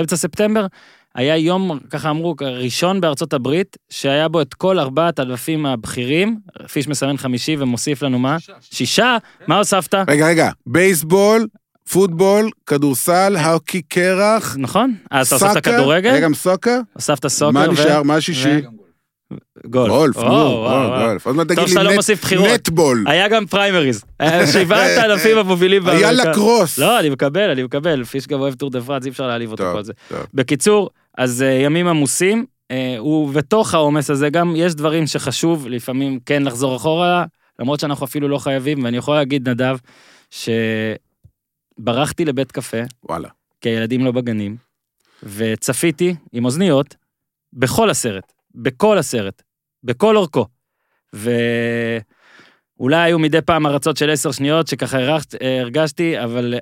אמצע 0.01 0.17
ספטמבר, 0.17 0.67
היה 1.15 1.37
יום, 1.37 1.79
ככה 1.91 2.11
אמרו, 2.11 2.35
ראשון 2.41 3.01
בארצות 3.01 3.33
הברית, 3.33 3.77
שהיה 3.91 4.29
בו 4.29 4.41
את 4.41 4.55
כל 4.55 4.79
ארבעת 4.79 5.21
אלפים 5.21 5.67
הבכירים, 5.67 6.39
פיש 6.73 6.89
מסמן 6.89 7.17
חמישי 7.17 7.57
ומוסיף 7.59 8.03
לנו 8.03 8.19
מה? 8.19 8.37
שישה? 8.61 9.17
מה 9.47 9.59
הוספת? 9.59 9.95
רגע, 10.09 10.27
רגע, 10.27 10.51
בייסבול, 10.67 11.47
פוטבול, 11.93 12.50
כדורסל, 12.67 13.37
הוקי 13.37 13.82
קרח, 13.82 14.56
נכון? 14.58 14.94
אז 15.11 15.32
אתה 15.32 15.46
הוספת 15.46 15.64
כדורגל? 15.64 16.11
היה 16.11 16.20
גם 16.20 16.35
soccer? 16.35 16.81
הוספת 16.93 17.26
soccer 17.26 17.50
מה. 17.50 17.67
נשאר? 17.67 18.02
מה 18.02 18.17
השישי? 18.17 18.61
גולף. 19.67 19.90
גולף, 19.90 20.17
נו. 20.17 20.67
גולף. 20.99 21.26
עוד 21.26 21.37
מעט 21.37 21.46
תגיד 21.49 21.70
לא 21.76 21.82
לי 21.82 22.14
בחירות. 22.23 22.49
נטבול. 22.49 23.05
היה 23.06 23.29
גם 23.29 23.46
פריימריז. 23.46 24.05
היה 24.20 24.46
שבעת 24.46 24.99
האלפים 24.99 25.38
המובילים 25.43 25.88
היה. 25.88 26.12
לקרוס. 26.12 26.79
לא, 26.79 27.00
אני 27.00 27.11
מקבל, 27.11 27.50
אני 27.50 27.62
מקבל. 27.62 28.05
פיש 28.05 28.26
גם 28.26 28.41
אוהב 28.41 28.55
טור 28.55 28.70
דה 28.70 28.81
פרנס, 28.81 29.05
אי 29.05 29.11
אפשר 29.11 29.26
להעליב 29.26 29.50
אותו 29.50 29.64
כל 29.73 29.82
זה. 29.82 29.93
בקיצור, 30.34 30.91
אז 31.19 31.43
אה, 31.43 31.49
ימים 31.49 31.87
עמוסים, 31.88 32.44
אה, 32.70 33.05
ובתוך 33.05 33.75
העומס 33.75 34.11
הזה 34.11 34.31
גם 34.31 34.56
יש 34.56 34.75
דברים 34.75 35.06
שחשוב 35.06 35.69
לפעמים 35.69 36.19
כן 36.26 36.43
לחזור 36.43 36.76
אחורה, 36.76 37.25
למרות 37.58 37.81
שאנחנו 37.81 38.06
אפילו 38.06 38.29
לא 38.29 38.38
חייבים, 38.38 38.84
ואני 38.84 38.96
יכול 38.96 39.14
להגיד, 39.14 39.49
נדב, 39.49 39.76
שברחתי 41.81 42.25
לבית 42.25 42.53
קפה, 42.53 42.83
וואלה. 43.05 43.29
כי 43.61 43.69
הילדים 43.69 44.05
לא 44.05 44.13
בגנים, 44.13 44.57
וצפיתי 45.23 46.15
עם 46.33 46.45
אוזניות 46.45 46.97
בכל 47.53 47.91
הסרט, 47.91 48.33
בכל 48.55 48.99
הסרט, 48.99 49.43
בכל 49.85 50.17
אורכו. 50.17 50.47
ואולי 51.13 52.97
היו 52.97 53.19
מדי 53.19 53.43
פעם 53.43 53.67
הרצות 53.67 53.97
של 53.97 54.11
עשר 54.11 54.33
שניות 54.33 54.67
שככה 54.67 54.99
הרגשת, 54.99 55.35
הרגשתי, 55.61 56.25
אבל 56.25 56.55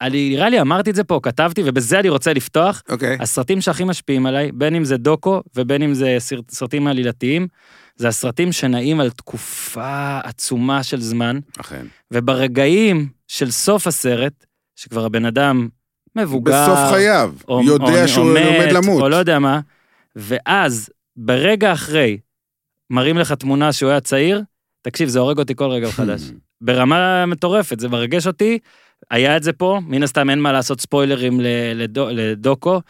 אני, 0.00 0.30
נראה 0.30 0.48
לי 0.48 0.60
אמרתי 0.60 0.90
את 0.90 0.94
זה 0.94 1.04
פה, 1.04 1.20
כתבתי, 1.22 1.62
ובזה 1.64 2.00
אני 2.00 2.08
רוצה 2.08 2.32
לפתוח. 2.32 2.82
אוקיי. 2.88 3.16
הסרטים 3.20 3.60
שהכי 3.60 3.84
משפיעים 3.84 4.26
עליי, 4.26 4.52
בין 4.52 4.74
אם 4.74 4.84
זה 4.84 4.96
דוקו 4.96 5.42
ובין 5.56 5.82
אם 5.82 5.94
זה 5.94 6.16
סרט, 6.18 6.50
סרטים 6.50 6.86
עלילתיים, 6.86 7.48
זה 7.96 8.08
הסרטים 8.08 8.52
שנעים 8.52 9.00
על 9.00 9.10
תקופה 9.10 10.20
עצומה 10.24 10.82
של 10.82 11.00
זמן, 11.00 11.38
אכן. 11.60 11.86
וברגעים 12.10 13.08
של 13.28 13.50
סוף 13.50 13.86
הסרט, 13.86 14.46
שכבר 14.78 15.04
הבן 15.04 15.24
אדם 15.24 15.68
מבוגר, 16.16 16.62
בסוף 16.62 16.78
חייו, 16.90 17.32
או- 17.48 17.62
יודע 17.64 18.02
או- 18.02 18.08
שהוא 18.08 18.24
או 18.24 18.30
עומד 18.30 18.66
מת, 18.66 18.72
למות. 18.72 19.02
או 19.02 19.08
לא 19.08 19.16
יודע 19.16 19.38
מה, 19.38 19.60
ואז, 20.16 20.90
ברגע 21.16 21.72
אחרי, 21.72 22.18
מראים 22.90 23.18
לך 23.18 23.32
תמונה 23.32 23.72
שהוא 23.72 23.90
היה 23.90 24.00
צעיר, 24.00 24.42
תקשיב, 24.82 25.08
זה 25.08 25.18
הורג 25.18 25.38
אותי 25.38 25.54
כל 25.56 25.64
רגע 25.70 25.88
מחדש. 25.88 26.20
ברמה 26.60 27.26
מטורפת, 27.26 27.80
זה 27.80 27.88
מרגש 27.88 28.26
אותי, 28.26 28.58
היה 29.10 29.36
את 29.36 29.42
זה 29.42 29.52
פה, 29.52 29.80
מן 29.86 30.02
הסתם 30.02 30.30
אין 30.30 30.38
מה 30.40 30.52
לעשות 30.52 30.80
ספוילרים 30.80 31.40
ל- 31.40 31.46
לדו, 31.74 32.08
לדוקו, 32.12 32.80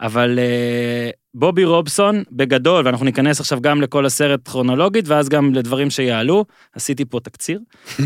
אבל 0.00 0.38
אה, 0.38 1.10
בובי 1.34 1.64
רובסון, 1.64 2.22
בגדול, 2.32 2.86
ואנחנו 2.86 3.04
ניכנס 3.04 3.40
עכשיו 3.40 3.60
גם 3.60 3.80
לכל 3.82 4.06
הסרט 4.06 4.48
כרונולוגית, 4.48 5.08
ואז 5.08 5.28
גם 5.28 5.54
לדברים 5.54 5.90
שיעלו, 5.90 6.44
עשיתי 6.74 7.04
פה 7.04 7.20
תקציר. 7.20 7.60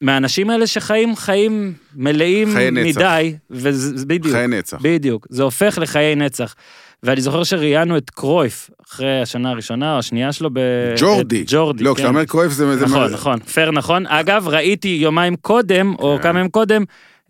מהאנשים 0.00 0.50
האלה 0.50 0.66
שחיים 0.66 1.16
חיים 1.16 1.72
מלאים 1.96 2.52
חיי 2.52 2.70
נצח. 2.70 2.98
מדי, 3.00 3.34
וזה 3.50 4.06
בדיוק, 4.06 4.34
חיי 4.34 4.46
נצח. 4.46 4.78
בדיוק, 4.82 5.26
זה 5.30 5.42
הופך 5.42 5.78
לחיי 5.82 6.14
נצח. 6.14 6.54
ואני 7.02 7.20
זוכר 7.20 7.44
שראיינו 7.44 7.96
את 7.96 8.10
קרויף, 8.10 8.70
אחרי 8.86 9.20
השנה 9.22 9.50
הראשונה 9.50 9.94
או 9.94 9.98
השנייה 9.98 10.32
שלו, 10.32 10.50
ב... 10.52 10.58
ג'ורדי. 10.98 11.44
ג'ורדי, 11.46 11.84
לא, 11.84 11.90
כן. 11.90 11.94
כשאתה 11.94 12.08
אומר 12.08 12.24
קרויף 12.24 12.52
זה... 12.52 12.76
זה 12.76 12.84
נכון, 12.84 13.00
מה- 13.00 13.08
נכון, 13.08 13.38
פייר 13.40 13.70
נכון. 13.70 14.06
אגב, 14.06 14.48
ראיתי 14.48 14.88
יומיים 14.88 15.36
קודם, 15.36 15.94
או 15.98 16.16
כן. 16.16 16.22
כמה 16.22 16.38
ימים 16.38 16.50
קודם, 16.50 16.84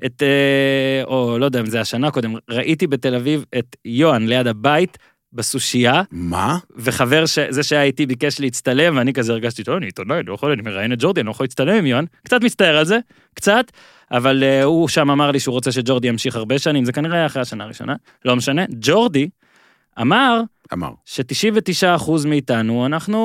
את, 0.06 0.22
אה, 0.22 1.04
או 1.04 1.38
לא 1.38 1.44
יודע 1.44 1.60
אם 1.60 1.66
זה 1.66 1.80
השנה 1.80 2.10
קודם, 2.10 2.34
ראיתי 2.50 2.86
בתל 2.86 3.14
אביב 3.14 3.44
את 3.58 3.76
יוהן 3.84 4.26
ליד 4.26 4.46
הבית, 4.46 4.98
בסושייה, 5.32 6.02
מה? 6.10 6.58
וחבר, 6.76 7.26
ש... 7.26 7.38
זה 7.48 7.62
שהיה 7.62 7.82
איתי 7.82 8.06
ביקש 8.06 8.40
להצטלם, 8.40 8.96
ואני 8.96 9.12
כזה 9.12 9.32
הרגשתי, 9.32 9.64
טוב, 9.64 9.76
אני 9.76 9.86
עיתונאי, 9.86 10.22
לא 10.26 10.34
יכול, 10.34 10.52
אני 10.52 10.62
מראיין 10.62 10.92
את 10.92 10.98
ג'ורדי, 11.00 11.20
אני 11.20 11.26
לא 11.26 11.30
יכול 11.30 11.44
להצטלם 11.44 11.74
עם 11.74 11.86
יוהן. 11.86 12.06
קצת 12.24 12.44
מצטער 12.44 12.76
על 12.76 12.84
זה, 12.84 12.98
קצת, 13.34 13.64
אבל 14.10 14.42
uh, 14.42 14.64
הוא 14.64 14.88
שם 14.88 15.10
אמר 15.10 15.30
לי 15.30 15.40
שהוא 15.40 15.52
רוצה 15.52 15.72
שג'ורדי 15.72 16.08
ימשיך 16.08 16.36
הרבה 16.36 16.58
שנים, 16.58 16.84
זה 16.84 16.92
כנראה 16.92 17.16
היה 17.16 17.26
אחרי 17.26 17.42
השנה 17.42 17.64
הראשונה, 17.64 17.94
לא 18.24 18.36
משנה. 18.36 18.64
ג'ורדי 18.80 19.28
אמר 20.00 20.40
אמר. 20.72 20.90
ש-99% 21.04 22.10
מאיתנו, 22.26 22.86
אנחנו 22.86 23.18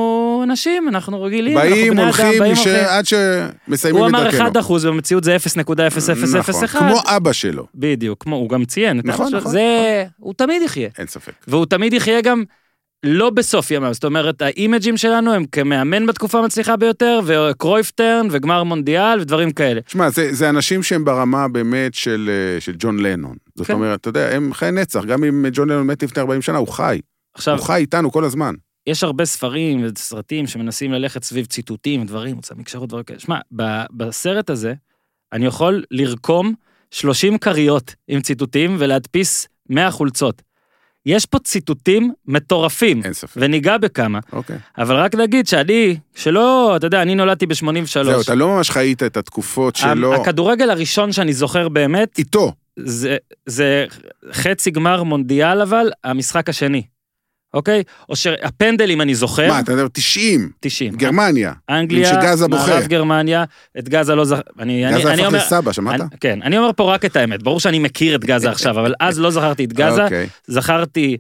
אנשים, 0.44 0.90
אנחנו 0.90 1.22
רגילים, 1.24 1.58
אנחנו 1.58 1.70
באים, 1.70 1.92
בני 1.92 2.02
אדם, 2.02 2.06
הולכים, 2.08 2.40
באים, 2.40 2.52
מש- 2.52 2.68
הולכים. 2.68 2.86
עד 2.88 3.06
שמסיימים 3.06 4.02
הוא 4.02 4.08
את 4.10 4.14
אמר 4.14 4.24
דרכנו. 4.24 4.50
1%, 4.80 4.88
במציאות 4.88 5.24
זה 5.24 5.36
0.0001. 5.36 6.50
נכון, 6.66 6.68
כמו 6.68 7.00
אבא 7.06 7.34
שלו, 7.34 7.68
בדיוק, 7.76 8.24
כמו, 8.24 8.36
הוא 8.36 8.50
גם 8.50 8.66
ציין. 8.66 9.02
נכון, 9.04 9.36
נכון, 9.36 9.52
זה, 9.52 10.04
הוא 10.20 10.34
תמיד 10.34 10.62
יחיה. 10.62 10.90
אין 10.98 11.08
ספק. 11.08 11.34
והוא 11.48 11.66
תמיד 11.66 11.94
יחיה 11.94 12.22
גם 12.22 12.44
לא 13.06 13.30
בסוף 13.30 13.72
ימיו, 13.72 13.94
זאת 13.94 14.04
אומרת, 14.04 14.42
האימג'ים 14.42 14.98
שלנו 14.98 15.34
הם 15.34 15.46
כמאמן 15.52 16.06
בתקופה 16.06 16.40
המצליחה 16.40 16.76
ביותר, 16.76 17.20
וקרויפטרן, 17.26 18.28
וגמר 18.32 18.64
מונדיאל, 18.64 19.20
ודברים 19.22 19.52
כאלה. 19.52 19.82
שמע, 19.88 20.10
זה, 20.10 20.34
זה 20.34 20.50
אנשים 20.50 20.84
שהם 20.84 21.06
ברמה 21.06 21.48
באמת 21.48 21.94
של, 21.94 22.30
אה, 22.56 22.62
של 22.62 22.74
ג'ון 22.80 23.00
לנון. 23.00 23.36
זאת 23.56 23.68
כן. 23.68 23.74
אומרת, 23.74 24.00
אתה 24.00 24.10
יודע, 24.10 24.36
הם 24.36 24.54
חיי 24.54 24.72
נצח, 24.72 25.06
גם 25.06 25.24
אם 25.24 25.46
ג'ון 25.54 25.70
לנון 25.70 25.88
מת 25.88 26.04
לפני 26.04 26.22
40 26.22 26.42
שנה, 26.42 26.58
הוא 26.58 26.68
חי. 26.68 27.00
עכשיו, 27.36 27.58
הוא 27.58 27.66
חי 27.66 27.76
איתנו 27.76 28.12
כל 28.12 28.24
הזמן. 28.24 28.54
יש 28.88 29.04
הרבה 29.04 29.26
ספרים 29.26 29.86
וסרטים 29.86 30.48
שמנסים 30.48 30.92
ללכת 30.92 31.24
סביב 31.24 31.46
ציטוטים 31.46 32.02
ודברים, 32.02 32.36
רוצה 32.36 32.56
מקשרות 32.56 32.90
דברים 32.90 33.04
כאלה. 33.04 33.20
שמע, 33.20 33.40
בסרט 33.92 34.50
הזה, 34.50 34.74
אני 35.34 35.46
יכול 35.46 35.84
לרקום 35.92 36.54
30 36.92 37.38
כריות 37.38 37.96
עם 38.08 38.22
ציטוטים 38.22 38.76
ולהדפיס 38.80 39.48
100 39.70 39.92
חולצות. 39.92 40.42
יש 41.06 41.26
פה 41.26 41.40
ציטוטים 41.40 42.14
מטורפים, 42.26 43.02
אין 43.04 43.14
ספק. 43.14 43.34
וניגע 43.38 43.78
בכמה. 43.78 44.20
אוקיי. 44.34 44.58
אבל 44.78 44.96
רק 44.96 45.16
נגיד 45.16 45.48
שאני, 45.48 45.98
שלא, 46.16 46.74
אתה 46.76 46.88
יודע, 46.88 47.02
אני 47.02 47.16
נולדתי 47.16 47.46
ב-83. 47.46 48.04
זהו, 48.04 48.22
אתה 48.22 48.36
לא 48.36 48.48
ממש 48.48 48.70
חיית 48.70 49.04
את 49.04 49.18
התקופות 49.18 49.76
שלו. 49.76 50.14
הכדורגל 50.14 50.70
הראשון 50.70 51.12
שאני 51.12 51.34
זוכר 51.34 51.70
באמת, 51.70 52.18
איתו. 52.18 52.54
זה, 52.80 53.18
זה 53.46 53.86
חצי 54.32 54.72
גמר 54.72 55.04
מונדיאל 55.04 55.62
אבל, 55.62 55.92
המשחק 56.04 56.50
השני. 56.50 56.84
אוקיי? 57.54 57.84
או 58.10 58.16
שהפנדלים 58.16 59.02
אני 59.02 59.16
זוכר, 59.16 59.48
מה, 59.48 59.60
אתה 59.60 59.72
יודע, 59.72 59.84
90, 59.94 60.50
90. 60.60 60.96
גרמניה. 60.96 61.54
אנגליה, 61.70 62.10
שגזה 62.10 62.48
בוכה. 62.48 62.68
מערב 62.68 62.88
גרמניה, 62.88 63.44
את 63.80 63.90
גזה 63.90 64.16
לא 64.16 64.26
זכר... 64.26 64.42
אני, 64.60 64.88
אני, 64.88 65.00
גזה 65.00 65.14
אני 65.14 65.22
הפך 65.22 65.28
אומר, 65.28 65.40
לסבא, 65.40 65.72
שמעת? 65.72 66.02
אני, 66.02 66.10
כן, 66.20 66.40
אני 66.42 66.58
אומר 66.58 66.72
פה 66.76 66.94
רק 66.94 67.06
את 67.06 67.16
האמת, 67.16 67.44
ברור 67.44 67.60
שאני 67.60 67.80
מכיר 67.80 68.16
את 68.16 68.26
גזה 68.26 68.50
עכשיו, 68.50 68.80
אבל 68.80 68.94
אז 69.00 69.20
לא 69.20 69.32
זכרתי 69.32 69.66
את 69.66 69.74
גזה, 69.74 70.04
אוקיי. 70.04 70.28
זכרתי 70.48 71.18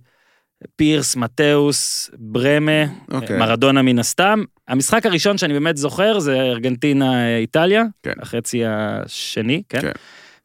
פירס, 0.75 1.15
מתאוס, 1.15 2.09
ברמה, 2.17 2.83
אוקיי. 3.11 3.37
מרדונה 3.37 3.81
מן 3.81 3.99
הסתם. 3.99 4.43
המשחק 4.67 5.05
הראשון 5.05 5.37
שאני 5.37 5.53
באמת 5.53 5.77
זוכר 5.77 6.19
זה 6.19 6.41
ארגנטינה-איטליה, 6.41 7.83
כן. 8.03 8.13
החצי 8.21 8.61
השני, 8.65 9.63
כן? 9.69 9.81
כן. 9.81 9.91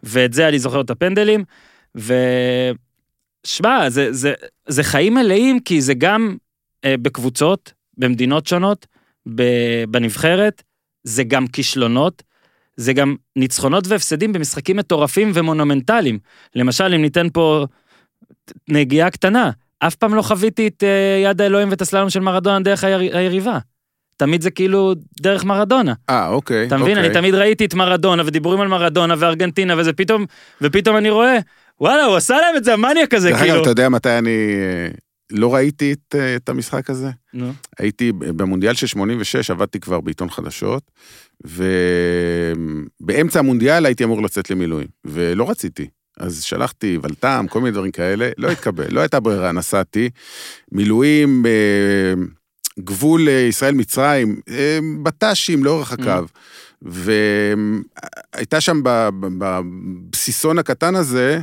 ואת 0.02 0.32
זה 0.32 0.48
אני 0.48 0.58
זוכר 0.58 0.80
את 0.80 0.90
הפנדלים, 0.90 1.44
ו... 1.96 2.14
שמע, 3.48 3.90
זה, 3.90 4.12
זה, 4.12 4.32
זה 4.68 4.82
חיים 4.82 5.14
מלאים, 5.14 5.60
כי 5.60 5.80
זה 5.80 5.94
גם 5.94 6.36
אה, 6.84 6.94
בקבוצות, 7.02 7.72
במדינות 7.98 8.46
שונות, 8.46 8.86
ב, 9.34 9.42
בנבחרת, 9.88 10.62
זה 11.04 11.24
גם 11.24 11.46
כישלונות, 11.46 12.22
זה 12.76 12.92
גם 12.92 13.16
ניצחונות 13.36 13.86
והפסדים 13.86 14.32
במשחקים 14.32 14.76
מטורפים 14.76 15.30
ומונומנטליים. 15.34 16.18
למשל, 16.54 16.94
אם 16.94 17.02
ניתן 17.02 17.26
פה 17.32 17.66
נגיעה 18.68 19.10
קטנה, 19.10 19.50
אף 19.78 19.94
פעם 19.94 20.14
לא 20.14 20.22
חוויתי 20.22 20.66
את 20.66 20.84
אה, 20.84 21.30
יד 21.30 21.40
האלוהים 21.40 21.70
ואת 21.70 21.82
הסללום 21.82 22.10
של 22.10 22.20
מרדונה 22.20 22.60
דרך 22.60 22.84
היר, 22.84 23.16
היריבה. 23.16 23.58
תמיד 24.16 24.42
זה 24.42 24.50
כאילו 24.50 24.94
דרך 25.20 25.44
מרדונה. 25.44 25.94
אה, 26.10 26.28
אוקיי. 26.28 26.66
אתה 26.66 26.76
מבין? 26.76 26.96
אוקיי. 26.96 27.06
אני 27.06 27.14
תמיד 27.14 27.34
ראיתי 27.34 27.64
את 27.64 27.74
מרדונה 27.74 28.22
ודיבורים 28.26 28.60
על 28.60 28.68
מרדונה 28.68 29.14
וארגנטינה 29.18 29.74
וזה 29.78 29.92
פתאום, 29.92 30.24
ופתאום 30.62 30.96
אני 30.96 31.10
רואה, 31.10 31.38
וואלה, 31.80 32.04
הוא 32.04 32.16
עשה 32.16 32.36
להם 32.36 32.56
את 32.56 32.64
זה, 32.64 32.72
המניאק 32.72 33.14
הזה, 33.14 33.30
דרך 33.30 33.38
אגב, 33.38 33.48
כאילו. 33.48 33.62
אתה 33.62 33.70
יודע 33.70 33.88
מתי 33.88 34.18
אני 34.18 34.30
אה, 34.30 34.88
לא 35.30 35.54
ראיתי 35.54 35.92
את, 35.92 36.14
אה, 36.14 36.36
את 36.36 36.48
המשחק 36.48 36.90
הזה? 36.90 37.10
נו, 37.34 37.52
הייתי 37.78 38.12
במונדיאל 38.12 38.74
של 38.74 38.86
86, 38.86 39.50
עבדתי 39.50 39.80
כבר 39.80 40.00
בעיתון 40.00 40.30
חדשות, 40.30 40.82
ובאמצע 43.00 43.38
המונדיאל 43.38 43.86
הייתי 43.86 44.04
אמור 44.04 44.22
לצאת 44.22 44.50
למילואים, 44.50 44.88
ולא 45.04 45.50
רציתי. 45.50 45.88
אז 46.18 46.42
שלחתי 46.42 46.98
ולת"ם, 47.02 47.46
כל 47.50 47.60
מיני 47.60 47.70
דברים 47.72 47.90
כאלה, 47.90 48.30
לא 48.38 48.50
התקבל, 48.50 48.86
לא 48.90 49.00
הייתה 49.00 49.20
ברירה, 49.20 49.52
נסעתי. 49.52 50.10
מילואים, 50.72 51.46
אה, 51.46 52.14
גבול 52.78 53.28
ישראל-מצרים, 53.28 54.40
אה, 54.50 54.78
בט"שים 55.02 55.64
לאורך 55.64 55.92
הקו. 55.92 56.26
והייתה 56.82 58.60
שם 58.60 58.80
בבסיסון 59.28 60.58
הקטן 60.58 60.94
הזה, 60.94 61.40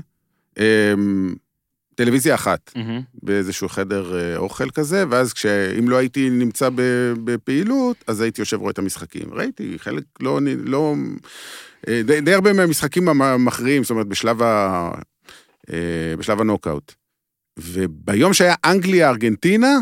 טלוויזיה 1.96 2.36
אחת. 2.36 2.72
מהמם. 2.76 3.02
באיזשהו 3.24 3.70
חדר 3.70 4.20
אה, 4.20 4.38
אוכל 4.38 4.70
כזה, 4.70 5.04
ואז 5.10 5.34
כשאם 5.34 5.90
לא 5.90 5.96
הייתי 5.96 6.30
נמצא 6.30 6.70
בפעילות, 7.24 8.04
אז 8.08 8.22
הייתי 8.22 8.42
יושב 8.42 8.60
רואה 8.60 8.72
את 8.72 8.80
המשחקים. 8.80 9.34
ראיתי, 9.34 9.76
חלק 9.78 10.04
לא... 10.20 10.40
לא 10.64 10.96
אה, 11.88 12.02
די, 12.06 12.22
די 12.22 12.34
הרבה 12.34 12.54
מהמשחקים 12.54 13.10
המכריעים, 13.10 13.84
זאת 13.84 13.92
אומרת, 13.92 14.08
בשלב, 14.08 14.42
ה, 14.42 14.92
אה, 15.74 16.14
בשלב 16.18 16.42
הנוקאוט. 16.42 16.94
וביום 17.60 18.34
שהיה 18.34 18.56
אנגליה-ארגנטינה, 18.66 19.80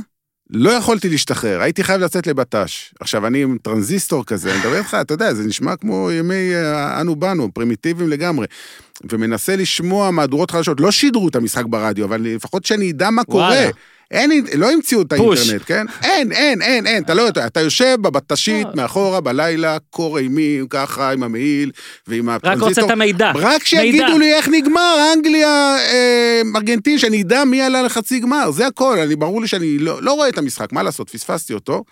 לא 0.54 0.70
יכולתי 0.70 1.10
להשתחרר, 1.10 1.62
הייתי 1.62 1.84
חייב 1.84 2.02
לצאת 2.02 2.28
לבט"ש. 2.28 2.94
עכשיו, 3.00 3.28
אני 3.28 3.44
עם 3.44 3.58
טרנזיסטור 3.62 4.26
כזה, 4.26 4.52
אני 4.52 4.60
מדבר 4.60 4.78
איתך, 4.78 4.98
אתה 5.02 5.14
יודע, 5.14 5.34
זה 5.34 5.44
נשמע 5.44 5.76
כמו 5.76 6.12
ימי 6.12 6.56
אה, 6.56 7.02
אנו 7.02 7.16
באנו, 7.16 7.54
פרימיטיביים 7.54 8.10
לגמרי. 8.10 8.46
ומנסה 9.12 9.56
לשמוע 9.56 10.12
מהדורות 10.12 10.52
חדשות, 10.52 10.80
לא 10.80 10.92
שידרו 10.92 11.28
את 11.28 11.36
המשחק 11.36 11.66
ברדיו, 11.66 12.06
אבל 12.06 12.22
לפחות 12.22 12.66
שאני 12.66 12.92
אדע 12.92 13.10
מה 13.10 13.24
קורה. 13.24 13.66
אין, 14.14 14.32
לא 14.58 14.72
המציאו 14.72 15.02
את. 15.02 15.14
האינטרנט, 15.14 15.62
כן? 15.66 15.86
אין, 16.04 16.32
אין, 16.32 16.62
אין, 16.62 16.88
אין, 16.88 17.04
אתה 17.04 17.14
לא 17.14 17.22
יודע, 17.22 17.48
אתה 17.48 17.62
יושב 17.62 17.98
בבט"שית 18.02 18.68
אה. 18.68 18.72
מאחורה 18.76 19.22
בלילה, 19.22 19.78
קור 19.90 20.18
אימים 20.18 20.68
ככה, 20.68 21.12
עם 21.12 21.24
המעיל 21.24 21.72
ועם 22.08 22.30
רק 22.30 22.36
הטרנזיסטור. 22.36 22.68
רוצה 22.68 22.86
את 22.86 22.90
המידע. 22.90 23.32
רק 23.36 23.66
שיגידו. 23.66 24.18
לי 24.18 24.34
איך 24.34 24.48
נגמר, 24.48 25.12
אנגליה, 25.16 25.78
אה, 25.78 26.42
ארגנטין, 26.56 26.98
שאני 26.98 27.22
אדע 27.22 27.44
מי 27.44 27.62
עלה 27.62 27.82
לחצי 27.82 28.20
גמר, 28.20 28.52
זה 28.52 28.68
הכל. 28.68 29.00
אני, 29.00 29.16
ברור 29.16 29.42
לי 29.42 29.48
שאני 29.48 29.78
לא, 29.78 30.02
לא 30.02 30.14
רואה 30.14 30.30
את 30.30 30.38
המשחק, 30.38 30.72
מה 30.72 30.84
לעשות, 30.84 31.10
פספסתי 31.10 31.54
אותו. 31.54 31.84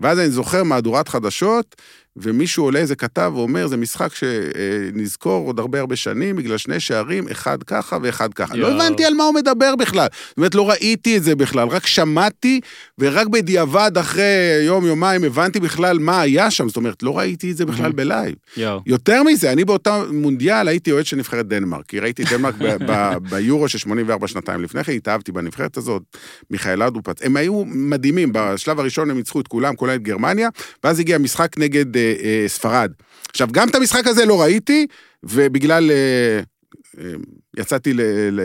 ואז 0.00 0.18
אני 0.18 0.30
זוכר 0.30 0.62
מהדורת 0.62 1.08
חדשות, 1.08 1.76
ומישהו 2.16 2.64
עולה 2.64 2.78
איזה 2.78 2.96
כתב 2.96 3.32
ואומר, 3.34 3.66
זה 3.66 3.76
משחק 3.76 4.08
שנזכור 4.14 5.46
עוד 5.46 5.58
הרבה 5.58 5.80
הרבה 5.80 5.96
שנים, 5.96 6.36
בגלל 6.36 6.56
שני 6.56 6.80
שערים, 6.80 7.28
אחד 7.28 7.62
ככה 7.62 7.98
ואחד 8.02 8.34
ככה. 8.34 8.56
לא 8.56 8.66
יואו. 8.66 8.82
הבנתי 8.82 9.04
על 9.04 9.14
מה 9.14 9.24
הוא 9.24 9.34
מדבר 9.34 9.76
בכלל. 9.76 10.06
זאת 10.28 10.36
אומרת, 10.36 10.54
לא 10.54 10.70
ראיתי 10.70 11.16
את 11.16 11.22
זה 11.22 11.34
בכלל, 11.34 11.68
רק 11.68 11.86
שמעתי, 11.86 12.60
ורק 12.98 13.26
בדיעבד, 13.26 13.92
אחרי 14.00 14.62
יום-יומיים, 14.66 15.24
הבנתי 15.24 15.60
בכלל 15.60 15.98
מה 15.98 16.20
היה 16.20 16.50
שם. 16.50 16.68
זאת 16.68 16.76
אומרת, 16.76 17.02
לא 17.02 17.18
ראיתי 17.18 17.50
את 17.50 17.56
זה 17.56 17.66
בכלל 17.66 17.92
בלייב. 17.92 18.34
יואו. 18.56 18.80
יותר 18.86 19.22
מזה, 19.22 19.52
אני 19.52 19.64
באותה 19.64 20.02
מונדיאל 20.12 20.68
הייתי 20.68 20.92
אוהד 20.92 21.06
של 21.06 21.16
נבחרת 21.16 21.48
דנמרק, 21.48 21.86
כי 21.88 21.98
ראיתי 22.00 22.24
דנמרק 22.24 22.54
ביורו 23.30 23.68
של 23.68 23.78
84 23.78 24.28
שנתיים 24.28 24.62
לפני 24.62 24.84
כן, 24.84 24.92
התאהבתי 24.92 25.32
בנבחרת 25.32 25.76
הזאת, 25.76 26.02
מיכאל 26.50 26.82
לאודרופ, 26.82 27.22
הם 27.22 27.36
היו 27.36 27.64
מדהימים, 27.66 28.30
בשלב 28.32 28.80
הראשון 28.80 29.10
הם 29.10 29.16
ניצחו 29.16 29.40
את 29.40 29.48
כולם, 29.48 29.76
כולל 29.76 29.94
את 29.94 30.02
גרמניה, 30.02 30.48
ואז 30.84 31.00
הגיע 31.00 31.18
משחק 31.18 31.58
נגד 31.58 32.01
אה, 32.22 32.44
ספרד. 32.48 32.92
עכשיו, 33.30 33.48
גם 33.52 33.68
את 33.68 33.74
המשחק 33.74 34.06
הזה 34.06 34.26
לא 34.26 34.42
ראיתי, 34.42 34.86
ובגלל... 35.22 35.90
אה, 35.90 36.40
אה, 36.98 37.12
יצאתי 37.56 37.94
ל, 37.94 38.00
ל, 38.30 38.40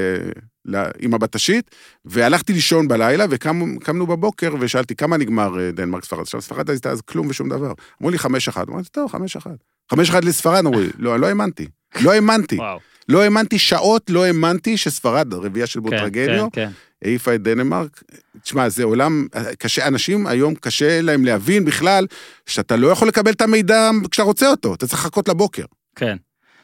ל, 0.65 0.83
עם 0.99 1.13
הבט"שית, 1.13 1.75
והלכתי 2.05 2.53
לישון 2.53 2.87
בלילה, 2.87 3.25
וקמנו 3.29 4.07
בבוקר, 4.07 4.55
ושאלתי 4.59 4.95
כמה 4.95 5.17
נגמר 5.17 5.71
דנמרק 5.73 6.05
ספרד. 6.05 6.21
עכשיו, 6.21 6.41
ספרד 6.41 6.69
הייתה 6.69 6.91
אז 6.91 7.01
כלום 7.01 7.27
ושום 7.27 7.49
דבר. 7.49 7.73
אמרו 8.01 8.11
לי 8.11 8.17
חמש 8.17 8.47
אחת. 8.47 8.69
אמרתי, 8.69 8.89
טוב, 8.89 9.11
חמש 9.11 9.35
אחת. 9.35 9.63
חמש 9.91 10.09
אחת 10.09 10.25
לספרד, 10.25 10.65
אמרו 10.65 10.79
לי. 10.79 10.89
לא, 10.97 11.19
לא 11.19 11.27
האמנתי. 11.27 11.67
לא 12.01 12.11
האמנתי. 12.11 12.55
וואו. 12.55 12.79
לא 13.09 13.23
האמנתי 13.23 13.59
שעות, 13.59 14.09
לא 14.09 14.25
האמנתי 14.25 14.77
שספרד, 14.77 15.33
הרביעייה 15.33 15.67
של 15.67 15.79
כן, 15.79 15.83
בוטרגניו, 15.83 16.47
כן, 16.51 16.65
כן. 16.65 16.71
העיפה 17.03 17.35
את 17.35 17.41
דנמרק. 17.41 18.03
תשמע, 18.43 18.69
זה 18.69 18.83
עולם 18.83 19.27
קשה, 19.57 19.87
אנשים 19.87 20.27
היום 20.27 20.55
קשה 20.55 21.01
להם 21.01 21.25
להבין 21.25 21.65
בכלל 21.65 22.07
שאתה 22.45 22.75
לא 22.75 22.87
יכול 22.87 23.07
לקבל 23.07 23.31
את 23.31 23.41
המידע 23.41 23.89
כשאתה 24.11 24.23
רוצה 24.23 24.49
אותו, 24.49 24.73
אתה 24.73 24.87
צריך 24.87 24.99
לחכות 24.99 25.29
לבוקר. 25.29 25.65
כן. 25.95 26.17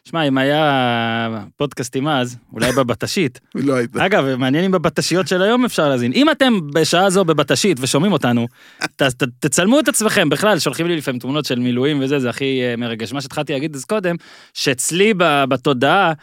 שמע, 0.10 0.24
אם 0.24 0.38
היה 0.38 1.44
פודקאסטים 1.58 2.08
אז, 2.08 2.38
אולי 2.54 2.72
בבט"שית. 2.72 3.40
לא 3.56 3.74
היית. 3.74 3.96
אגב, 3.96 4.36
מעניין 4.36 4.66
אם 4.66 4.72
בבט"שיות 4.72 5.28
של 5.28 5.42
היום 5.42 5.66
אפשר 5.66 5.90
להזין. 5.90 6.12
אם 6.16 6.32
אתם 6.32 6.54
בשעה 6.74 7.10
זו 7.10 7.26
בבט"שית 7.26 7.78
ושומעים 7.82 8.14
אותנו, 8.14 8.48
ת, 8.96 9.04
ת, 9.04 9.24
תצלמו 9.40 9.80
את 9.80 9.88
עצמכם. 9.88 10.30
בכלל, 10.30 10.60
שולחים 10.60 10.88
לי 10.88 10.98
לפעמים 10.98 11.20
תמונות 11.20 11.46
של 11.46 11.60
מילואים 11.60 12.00
וזה, 12.02 12.20
זה 12.20 12.30
הכי 12.30 12.62
אה, 12.62 12.76
מרגש. 12.76 13.14
מה 13.14 13.22
שהתחלתי 13.22 13.54
להגיד 13.54 13.76
אז 13.76 13.86
קודם, 13.86 14.16
שאצלי 14.54 15.14
בתודעה, 15.18 16.14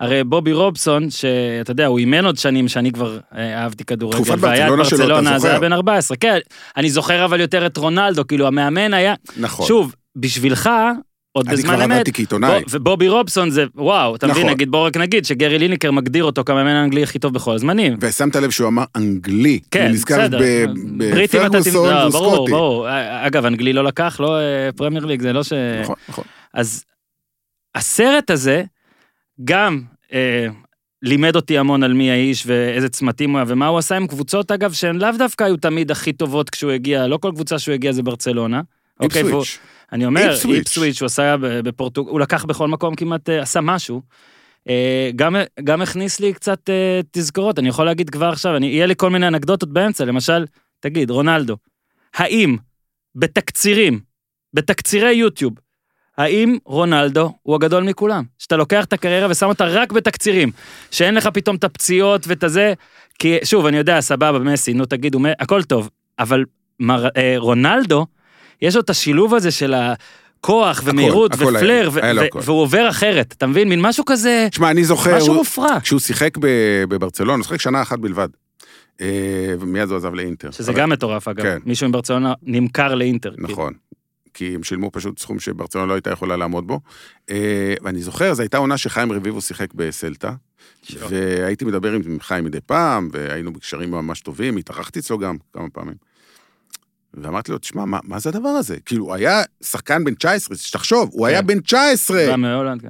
הרי 0.00 0.24
בובי 0.24 0.52
רובסון, 0.52 1.10
שאתה 1.10 1.70
יודע, 1.70 1.86
הוא 1.86 1.98
אימן 1.98 2.24
עוד 2.24 2.38
שנים 2.38 2.68
שאני 2.68 2.92
כבר 2.92 3.18
אה, 3.34 3.62
אהבתי 3.62 3.84
כדורגל, 3.84 4.18
תקופת 4.18 4.38
ברצלונה 4.38 4.84
שלו, 4.84 4.98
אתה 4.98 5.06
ברצלונה, 5.06 5.30
זה 5.30 5.38
זוכר? 5.38 5.50
היה 5.50 5.60
בן 5.60 5.72
14. 5.72 6.16
כן, 6.16 6.38
אני 6.76 6.90
זוכר 6.90 7.24
אבל 7.24 7.40
יותר 7.40 7.66
את 7.66 7.76
רונלדו, 7.76 8.26
כאילו 8.26 8.46
המאמן 8.46 8.94
היה... 8.94 9.14
נכון. 9.36 9.66
שוב, 9.66 9.94
בשבילך, 10.16 10.70
עוד 11.32 11.48
אני 11.48 11.56
בזמן 11.56 11.74
כבר 11.74 11.84
אמת, 11.84 11.92
עבדתי 11.96 12.12
כעיתונאי. 12.12 12.60
בו- 12.60 12.66
ובובי 12.70 13.08
רובסון 13.08 13.50
זה, 13.50 13.64
וואו, 13.74 14.16
אתה 14.16 14.26
מבין, 14.26 14.42
נכון. 14.42 14.52
נגיד, 14.54 14.70
בוא 14.70 14.86
רק 14.86 14.96
נגיד 14.96 15.24
שגרי 15.24 15.58
ליניקר 15.58 15.90
מגדיר 15.90 16.24
אותו 16.24 16.44
כמאמן 16.44 16.70
האנגלי 16.70 17.02
הכי 17.02 17.18
טוב 17.18 17.34
בכל 17.34 17.54
הזמנים. 17.54 17.96
ושמת 18.00 18.36
לב 18.36 18.50
שהוא 18.50 18.68
אמר 18.68 18.84
אנגלי. 18.96 19.60
כן, 19.70 19.82
הוא 19.82 19.90
נזכר 19.90 20.18
בסדר. 20.18 20.38
בפרגוסון 20.98 21.62
תמצא, 21.62 21.78
והוא 21.78 22.10
ברור. 22.10 22.48
ברור. 22.50 22.86
אגב, 23.26 23.44
אנגלי 23.46 23.72
לא 23.72 23.84
לקח, 23.84 24.16
לא 24.20 24.38
אה, 24.38 24.72
פרמייר 24.76 25.04
ליג, 25.06 25.22
זה 25.22 25.32
לא 25.32 25.42
ש... 25.42 25.52
נכון, 25.82 25.96
נכון. 26.08 26.24
אז 26.54 26.84
הסרט 27.74 28.30
הזה 28.30 28.62
גם 29.44 29.80
אה, 30.12 30.46
לימד 31.02 31.36
אותי 31.36 31.58
המון 31.58 31.82
על 31.82 31.92
מי 31.92 32.10
האיש 32.10 32.44
ואיזה 32.46 32.88
צמתים 32.88 33.30
הוא 33.30 33.38
היה 33.38 33.44
ומה 33.48 33.66
הוא 33.66 33.78
עשה 33.78 33.96
עם 33.96 34.06
קבוצות, 34.06 34.50
אגב, 34.50 34.72
שהן 34.72 34.96
לאו 34.98 35.08
דווקא 35.18 35.44
היו 35.44 35.56
תמיד 35.56 35.90
הכי 35.90 36.12
טובות 36.12 36.50
כשהוא 36.50 36.70
הגיע, 36.72 37.06
לא 37.06 37.16
כל 37.16 37.30
קבוצה 37.34 37.58
שהוא 37.58 37.74
הגיע 37.74 37.92
זה 37.92 38.02
ברצלונה. 38.02 38.60
אוקיי, 39.00 39.22
איפסוויץ'. 39.22 39.58
אני 39.92 40.06
אומר, 40.06 40.30
איפסוויץ'. 40.30 40.96
שהוא 40.96 41.06
עשה 41.06 41.36
בפורטוג... 41.40 42.08
הוא 42.08 42.20
לקח 42.20 42.44
בכל 42.44 42.68
מקום 42.68 42.94
כמעט, 42.94 43.28
אה, 43.28 43.42
עשה 43.42 43.60
משהו. 43.60 44.02
אה, 44.68 45.10
גם, 45.16 45.36
גם 45.64 45.82
הכניס 45.82 46.20
לי 46.20 46.32
קצת 46.32 46.70
אה, 46.70 47.00
תזכורות, 47.10 47.58
אני 47.58 47.68
יכול 47.68 47.84
להגיד 47.84 48.10
כבר 48.10 48.28
עכשיו, 48.28 48.56
אני, 48.56 48.66
יהיה 48.66 48.86
לי 48.86 48.94
כל 48.96 49.10
מיני 49.10 49.28
אנקדוטות 49.28 49.72
באמצע, 49.72 50.04
למשל, 50.04 50.46
תגיד, 50.80 51.10
רונלדו, 51.10 51.56
האם 52.14 52.56
בתקצירים, 53.14 54.00
בתקצירי 54.54 55.12
יוטיוב, 55.12 55.52
האם 56.18 56.58
רונלדו 56.64 57.32
הוא 57.42 57.54
הגדול 57.54 57.84
מכולם? 57.84 58.24
שאתה 58.38 58.56
לוקח 58.56 58.84
את 58.84 58.92
הקריירה 58.92 59.30
ושם 59.30 59.46
אותה 59.46 59.64
רק 59.64 59.92
בתקצירים, 59.92 60.50
שאין 60.90 61.14
לך 61.14 61.26
פתאום 61.26 61.56
את 61.56 61.64
הפציעות 61.64 62.26
ואת 62.26 62.44
הזה, 62.44 62.74
כי 63.18 63.38
שוב, 63.44 63.66
אני 63.66 63.76
יודע, 63.76 64.00
סבבה, 64.00 64.38
מסי, 64.38 64.72
נו 64.72 64.86
תגידו, 64.86 65.18
הכל 65.38 65.62
טוב, 65.62 65.90
אבל 66.18 66.44
מר, 66.80 67.08
אה, 67.16 67.34
רונלדו, 67.36 68.06
יש 68.62 68.74
לו 68.74 68.80
את 68.80 68.90
השילוב 68.90 69.34
הזה 69.34 69.50
של 69.50 69.74
הכוח 69.74 70.82
ומהירות 70.84 71.32
הכל 71.34 71.56
היה 71.56 71.64
ופלר, 71.88 72.04
היה 72.04 72.14
ו- 72.20 72.24
הכל. 72.24 72.40
והוא 72.44 72.60
עובר 72.60 72.88
אחרת, 72.88 73.34
אתה 73.38 73.46
מבין? 73.46 73.68
מין 73.68 73.80
משהו 73.82 74.04
כזה, 74.04 74.46
תשמע, 74.50 74.70
אני 74.70 74.84
זוכר, 74.84 75.16
משהו 75.16 75.34
מופרע. 75.34 75.80
כשהוא 75.82 76.00
שיחק 76.00 76.38
ב- 76.40 76.84
בברצלונה, 76.88 77.34
הוא 77.34 77.42
שיחק 77.42 77.60
שנה 77.60 77.82
אחת 77.82 77.98
בלבד. 77.98 78.28
אה, 79.00 79.06
ומיד 79.60 79.88
הוא 79.88 79.96
עזב 79.96 80.14
לאינטר. 80.14 80.50
שזה 80.50 80.70
אבל- 80.70 80.80
גם 80.80 80.90
מטורף 80.90 81.28
אגב, 81.28 81.42
כן. 81.42 81.58
מישהו 81.64 81.88
מברצלונה 81.88 82.32
נמכר 82.42 82.94
לאינטר. 82.94 83.30
כאילו. 83.34 83.48
נכון. 83.48 83.72
כי 84.34 84.54
הם 84.54 84.62
שילמו 84.62 84.90
פשוט 84.92 85.18
סכום 85.18 85.38
שברצלונה 85.40 85.86
לא 85.86 85.94
הייתה 85.94 86.10
יכולה 86.10 86.36
לעמוד 86.36 86.66
בו. 86.66 86.80
אה, 87.30 87.74
ואני 87.82 88.02
זוכר, 88.02 88.34
זו 88.34 88.42
הייתה 88.42 88.58
עונה 88.58 88.78
שחיים 88.78 89.12
רביבו 89.12 89.40
שיחק 89.40 89.74
בסלטה. 89.74 90.32
והייתי 91.08 91.64
מדבר 91.64 91.92
עם 91.92 92.02
חיים 92.20 92.44
מדי 92.44 92.58
פעם, 92.66 93.08
והיינו 93.12 93.52
בקשרים 93.52 93.90
ממש 93.90 94.20
טובים, 94.20 94.56
התארחתי 94.56 94.98
אצלו 94.98 95.18
גם 95.18 95.36
כמה 95.52 95.66
פעמים. 95.72 95.94
ואמרתי 97.14 97.52
לו, 97.52 97.58
תשמע, 97.58 97.84
מה, 97.84 97.98
מה 98.04 98.18
זה 98.18 98.28
הדבר 98.28 98.48
הזה? 98.48 98.76
כאילו, 98.80 99.04
הוא 99.04 99.14
היה 99.14 99.42
שחקן 99.62 100.04
בן 100.04 100.14
19, 100.14 100.56
שתחשוב, 100.56 101.10
הוא 101.12 101.26
היה 101.26 101.40
כן. 101.40 101.46
בן 101.46 101.60
19. 101.60 102.26
בא 102.30 102.36
מהולנד, 102.36 102.82
כן. 102.82 102.88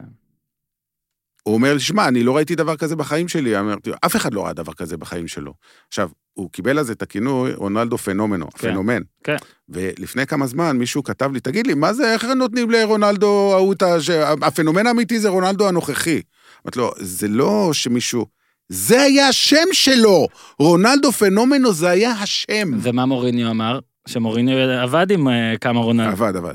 הוא 1.43 1.55
אומר 1.55 1.75
לי, 1.75 1.81
שמע, 1.81 2.09
אני 2.09 2.23
לא 2.23 2.37
ראיתי 2.37 2.55
דבר 2.55 2.77
כזה 2.77 2.97
בחיים 2.97 3.29
שלי. 3.29 3.59
אמרתי, 3.59 3.91
אף 4.07 4.17
אחד 4.17 4.35
לא 4.35 4.45
ראה 4.45 4.53
דבר 4.53 4.73
כזה 4.73 4.97
בחיים 4.97 5.29
שלו. 5.29 5.55
עכשיו, 5.89 6.09
הוא 6.33 6.51
קיבל 6.51 6.79
על 6.79 6.85
זה 6.85 6.93
את 6.93 7.03
הכינוי 7.03 7.55
רונלדו 7.55 7.99
פנומנו, 7.99 8.51
כן. 8.51 8.71
פנומן. 8.71 9.03
כן. 9.25 9.37
ולפני 9.69 10.27
כמה 10.27 10.47
זמן 10.47 10.79
מישהו 10.79 11.03
כתב 11.03 11.33
לי, 11.33 11.41
תגיד 11.41 11.67
לי, 11.67 11.75
מה 11.75 11.93
זה, 11.93 12.13
איך 12.13 12.25
נותנים 12.25 12.71
לרונלדו 12.71 13.53
ההוא 13.55 13.73
את 13.73 13.83
ה... 13.83 13.97
הפנומן 14.43 14.87
האמיתי 14.87 15.21
זה 15.21 15.29
רונלדו 15.29 15.69
הנוכחי. 15.69 16.21
אמרתי 16.65 16.79
לו, 16.79 16.91
זה 16.97 17.29
לא 17.29 17.71
שמישהו... 17.73 18.27
זה 18.69 19.03
היה 19.03 19.29
השם 19.29 19.67
שלו! 19.73 20.27
רונלדו 20.59 21.13
פנומנו 21.13 21.73
זה 21.73 21.89
היה 21.89 22.13
השם. 22.13 22.71
ומה 22.83 23.07
מוריניו 23.07 23.51
אמר? 23.51 23.79
שמוריניו 24.11 24.59
עבד 24.59 25.11
עם 25.11 25.29
אה, 25.29 25.55
כמה 25.61 25.81
רונלדו. 25.81 26.11
עבד, 26.11 26.37
עבד. 26.37 26.55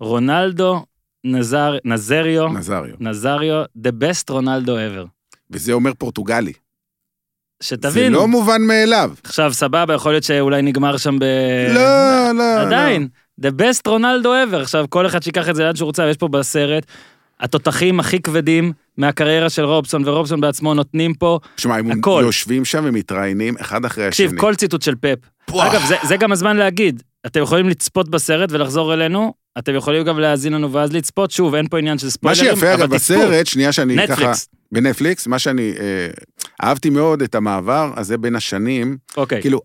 רונלדו 0.00 0.84
נזר, 1.24 1.76
נזריו, 1.84 2.48
נזריו. 2.48 2.94
נזריו, 3.00 3.64
the 3.78 3.90
best 4.02 4.24
רונלדו 4.30 4.76
ever. 4.76 5.06
וזה 5.50 5.72
אומר 5.72 5.92
פורטוגלי. 5.98 6.52
זה 6.52 7.68
שתבינו, 7.68 8.18
לא 8.18 8.28
מובן 8.28 8.62
מאליו. 8.62 9.12
עכשיו 9.24 9.52
סבבה, 9.52 9.94
יכול 9.94 10.12
להיות 10.12 10.24
שאולי 10.24 10.62
נגמר 10.62 10.96
שם 10.96 11.18
ב... 11.18 11.24
לא, 11.74 12.32
לא. 12.32 12.60
עדיין, 12.60 13.08
the 13.40 13.50
best 13.58 13.82
רונלדו 13.86 14.32
ever. 14.34 14.56
עכשיו, 14.56 14.84
כל 14.88 15.06
אחד 15.06 15.22
שיקח 15.22 15.48
את 15.48 15.54
זה 15.54 15.64
לאן 15.64 15.76
שהוא 15.76 15.86
רוצה, 15.86 16.02
ויש 16.02 16.16
פה 16.16 16.28
בסרט, 16.28 16.86
התותחים 17.42 18.00
הכי 18.00 18.20
כבדים 18.20 18.72
מהקריירה 18.96 19.50
של 19.50 19.64
רובסון, 19.64 20.08
ורובסון 20.08 20.40
בעצמו 20.40 20.74
נותנים 20.74 21.14
פה, 21.14 21.38
שמע, 21.56 21.76
הם 21.76 21.90
הכל. 21.90 22.22
יושבים 22.24 22.64
שם 22.64 22.84
ומתראיינים 22.86 23.54
אחד 23.60 23.84
אחרי 23.84 24.06
השני. 24.06 24.26
תקשיב, 24.26 24.40
כל 24.40 24.54
ציטוט 24.54 24.82
של 24.82 24.94
פפ. 24.94 25.18
וואו. 25.50 25.70
אגב, 25.70 25.82
זה, 25.88 25.96
זה 26.08 26.16
גם 26.16 26.32
הזמן 26.32 26.56
להגיד, 26.56 27.02
אתם 27.26 27.42
יכולים 27.42 27.68
לצפות 27.68 28.08
בסרט 28.08 28.52
ולחזור 28.52 28.94
אלינו, 28.94 29.34
אתם 29.58 29.74
יכולים 29.74 30.04
גם 30.04 30.18
להאזין 30.18 30.52
לנו 30.52 30.72
ואז 30.72 30.92
לצפות, 30.92 31.30
שוב, 31.30 31.54
אין 31.54 31.68
פה 31.68 31.78
עניין 31.78 31.98
של 31.98 32.06
מה 32.06 32.10
ספוילרים, 32.10 32.54
שיפה, 32.54 32.74
אבל 32.74 32.82
אגב, 32.82 32.96
תצפו. 32.96 33.14
בסרט, 33.14 33.46
שנייה 33.46 33.72
שאני 33.72 33.96
ככה... 33.96 34.12
נטפליקס. 34.12 34.48
בנטפליקס, 34.72 35.26
מה 35.26 35.38
שאני 35.38 35.72
אה, 35.80 36.08
אהבתי 36.62 36.90
מאוד 36.90 37.22
את 37.22 37.34
המעבר 37.34 37.92
הזה 37.96 38.18
בין 38.18 38.36
השנים, 38.36 38.96
אוקיי. 39.16 39.40
כאילו, 39.40 39.60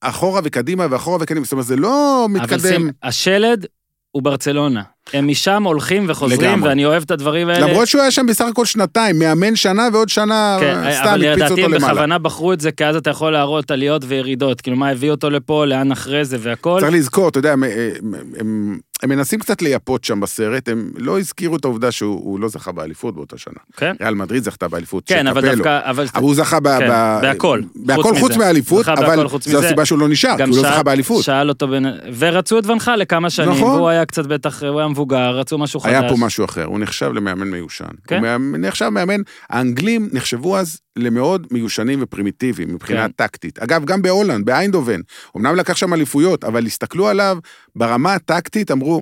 אחורה 0.00 0.40
וקדימה 0.44 0.86
ואחורה 0.90 1.18
וקדימה, 1.20 1.44
זאת 1.44 1.52
אומרת, 1.52 1.66
זה 1.66 1.76
לא 1.76 2.26
אבל 2.30 2.40
מתקדם. 2.40 2.58
שים, 2.58 2.90
השלד 3.02 3.66
הוא 4.10 4.22
ברצלונה. 4.22 4.82
הם 5.12 5.28
משם 5.28 5.62
הולכים 5.62 6.04
וחוזרים, 6.08 6.40
לגמרי. 6.40 6.68
ואני 6.68 6.84
אוהב 6.86 7.02
את 7.02 7.10
הדברים 7.10 7.48
האלה. 7.48 7.66
למרות 7.66 7.88
שהוא 7.88 8.02
היה 8.02 8.10
שם 8.10 8.26
בסך 8.26 8.44
הכל 8.44 8.64
שנתיים, 8.64 9.18
מאמן 9.18 9.56
שנה 9.56 9.88
ועוד 9.92 10.08
שנה, 10.08 10.56
כן, 10.60 10.74
סתם 10.92 11.08
אבל 11.08 11.24
הקפיץ 11.24 11.36
לדעתי 11.36 11.52
אותו 11.52 11.64
הם 11.64 11.74
למעלה. 11.74 11.92
בכוונה 11.92 12.18
בחרו 12.18 12.52
את 12.52 12.60
זה, 12.60 12.72
כי 12.72 12.84
אז 12.84 12.96
אתה 12.96 13.10
יכול 13.10 13.32
להראות 13.32 13.70
עליות 13.70 14.02
וירידות. 14.08 14.60
כאילו, 14.60 14.76
מה 14.76 14.88
הביא 14.88 15.10
אותו 15.10 15.30
לפה, 15.30 15.64
לאן 15.64 15.92
אחרי 15.92 16.24
זה 16.24 16.36
והכל. 16.40 16.78
צריך 16.80 16.92
לזכור, 16.92 17.28
אתה 17.28 17.38
יודע, 17.38 17.52
הם, 17.52 17.64
הם, 17.64 18.14
הם, 18.40 18.78
הם 19.04 19.10
מנסים 19.10 19.38
קצת 19.38 19.62
לייפות 19.62 20.04
שם 20.04 20.20
בסרט, 20.20 20.68
הם 20.68 20.90
לא 20.96 21.18
הזכירו 21.18 21.56
את 21.56 21.64
העובדה 21.64 21.92
שהוא 21.92 22.20
הוא 22.24 22.40
לא 22.40 22.48
זכה 22.48 22.72
באליפות 22.72 23.14
באותה 23.14 23.38
שנה. 23.38 23.54
כן, 23.76 23.94
ריאל 24.00 24.14
מדריד 24.14 24.44
זכתה 24.44 24.68
באליפות, 24.68 25.04
כן, 25.06 25.26
אבל. 25.26 25.54
דווקא... 25.54 25.80
אבל 25.84 26.06
הוא 26.20 26.34
זכה 26.34 26.60
ב... 26.60 26.78
כן, 26.78 26.88
בהכל. 27.22 27.62
בהכל 27.74 28.14
חוץ. 28.20 28.36
מהאליפות, 28.36 28.88
אבל 28.88 29.28
זו. 29.40 29.64
הסיבה 29.64 29.84
שהוא 29.84 29.98
לא 29.98 30.08
נשאר, 30.08 30.36
כי 30.36 30.42
הוא 30.42 30.56
לא 30.56 30.62
זכה 30.62 30.82
באליפות. 30.82 31.24
שאל 31.24 31.48
אותו 31.48 31.68
בין... 31.68 31.86
ורצו 32.18 32.58
את 32.58 32.66
ונחה 32.66 32.96
לכמה 32.96 33.30
שנים, 33.30 33.50
נכון. 33.50 33.70
והוא 33.70 33.88
היה 33.88 34.06
קצת 34.06 34.26
בטח, 34.26 34.62
הוא 34.62 34.80
היה 34.80 34.88
מבוגר, 34.88 35.38
רצו 35.38 35.58
משהו 35.58 35.80
חדש. 35.80 35.92
היה 35.92 36.08
פה 36.08 36.14
משהו 36.18 36.44
אחר, 36.44 36.64
הוא 36.64 36.80
נחשב 36.80 37.10
למאמן 37.14 37.50
מיושן. 37.50 37.84
כן? 38.06 38.24
הוא 38.24 38.58
נחשב 38.58 38.88
מאמן, 38.88 39.20
האנגלים 39.50 40.08
נחשבו 40.12 40.58
אז 40.58 40.80
למאוד 40.96 41.46
מיושנים 41.50 41.98
ופרימיטיביים 42.02 42.74
מבחינה 42.74 43.06
כן. 43.06 43.12
טקטית. 43.16 43.58
אגב, 43.58 43.84
גם 43.84 44.02
בהולנד, 44.02 44.46
באיינדובן, 44.46 45.00
אמנם 45.36 45.56
לקח 45.56 45.76
שם 45.76 45.94
אליפויות, 45.94 46.44
אבל 46.44 46.66
הסתכלו 46.66 47.08
עליו 47.08 47.38
ברמה 47.76 48.14
הטקטית, 48.14 48.70
אמרו, 48.70 48.93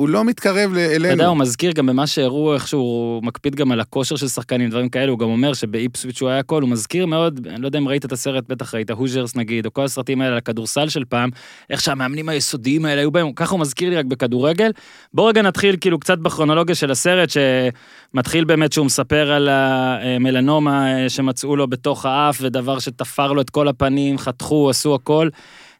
הוא 0.00 0.08
לא 0.08 0.24
מתקרב 0.24 0.72
ל- 0.72 0.78
אתה 0.78 0.94
יודע, 0.94 0.96
אלינו. 0.96 1.24
הוא 1.24 1.36
מזכיר 1.36 1.72
גם 1.72 1.86
במה 1.86 2.06
שהראו, 2.06 2.54
איך 2.54 2.68
שהוא 2.68 3.22
מקפיד 3.22 3.54
גם 3.54 3.72
על 3.72 3.80
הכושר 3.80 4.16
של 4.16 4.28
שחקנים, 4.28 4.70
דברים 4.70 4.88
כאלה, 4.88 5.10
הוא 5.10 5.18
גם 5.18 5.28
אומר 5.28 5.52
שבאיפסוויץ' 5.54 6.20
הוא 6.20 6.28
היה 6.28 6.38
הכל, 6.38 6.62
הוא 6.62 6.70
מזכיר 6.70 7.06
מאוד, 7.06 7.46
אני 7.46 7.62
לא 7.62 7.66
יודע 7.66 7.78
אם 7.78 7.88
ראית 7.88 8.04
את 8.04 8.12
הסרט, 8.12 8.44
בטח 8.48 8.74
ראית, 8.74 8.90
Hoosiers 8.90 9.36
נגיד, 9.36 9.66
או 9.66 9.72
כל 9.72 9.84
הסרטים 9.84 10.20
האלה 10.20 10.32
על 10.32 10.38
הכדורסל 10.38 10.88
של 10.88 11.04
פעם, 11.08 11.30
איך 11.70 11.80
שהמאמנים 11.80 12.28
היסודיים 12.28 12.84
האלה 12.84 13.00
היו 13.00 13.10
בהם, 13.10 13.32
ככה 13.32 13.52
הוא 13.54 13.60
מזכיר 13.60 13.90
לי 13.90 13.96
רק 13.96 14.04
בכדורגל. 14.04 14.70
בואו 15.14 15.26
רגע 15.26 15.42
נתחיל 15.42 15.76
כאילו 15.80 15.98
קצת 15.98 16.18
בכרונולוגיה 16.18 16.74
של 16.74 16.90
הסרט, 16.90 17.28
שמתחיל 17.30 18.44
באמת 18.44 18.72
שהוא 18.72 18.86
מספר 18.86 19.32
על 19.32 19.48
המלנומה 19.48 21.02
אה, 21.02 21.08
שמצאו 21.08 21.56
לו 21.56 21.68
בתוך 21.68 22.06
האף, 22.06 22.38
ודבר 22.42 22.78
שתפר 22.78 23.32
לו 23.32 23.40
את 23.40 23.50
כל 23.50 23.68
הפנים, 23.68 24.18
חתכו, 24.18 24.70
עשו 24.70 24.94
הכל. 24.94 25.28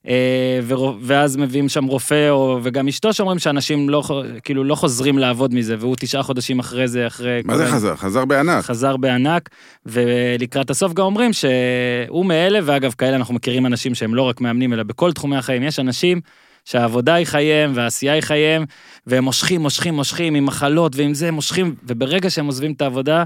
אה, 0.08 0.60
ואז 1.00 1.36
מביאים 1.36 1.68
שם 1.68 1.84
רופא, 1.84 2.30
או, 2.30 2.58
וגם 2.62 2.88
אשתו 2.88 3.12
שאומרים 3.12 3.38
שאנשים 3.38 3.88
לא, 3.88 4.02
כאילו 4.44 4.64
לא 4.64 4.74
חוזרים 4.74 5.18
לעבוד 5.18 5.54
מזה, 5.54 5.76
והוא 5.78 5.96
תשעה 5.98 6.22
חודשים 6.22 6.58
אחרי 6.58 6.88
זה, 6.88 7.06
אחרי... 7.06 7.40
מה 7.44 7.56
זה 7.56 7.66
חזר? 7.66 7.96
חזר 7.96 8.24
בענק. 8.24 8.64
חזר 8.64 8.96
בענק, 8.96 9.48
ולקראת 9.86 10.70
הסוף 10.70 10.92
גם 10.92 11.04
אומרים 11.04 11.30
שהוא 11.32 12.26
מאלה, 12.26 12.58
ואגב, 12.62 12.92
כאלה 12.92 13.16
אנחנו 13.16 13.34
מכירים 13.34 13.66
אנשים 13.66 13.94
שהם 13.94 14.14
לא 14.14 14.22
רק 14.22 14.40
מאמנים, 14.40 14.72
אלא 14.72 14.82
בכל 14.82 15.12
תחומי 15.12 15.36
החיים. 15.36 15.62
יש 15.62 15.78
אנשים 15.78 16.20
שהעבודה 16.64 17.14
היא 17.14 17.26
חייהם, 17.26 17.72
והעשייה 17.74 18.12
היא 18.12 18.22
חייהם, 18.22 18.64
והם 19.06 19.24
מושכים, 19.24 19.60
מושכים, 19.60 19.94
מושכים, 19.94 20.34
עם 20.34 20.46
מחלות 20.46 20.96
ועם 20.96 21.14
זה, 21.14 21.30
מושכים, 21.30 21.74
וברגע 21.84 22.30
שהם 22.30 22.46
עוזבים 22.46 22.72
את 22.72 22.82
העבודה, 22.82 23.24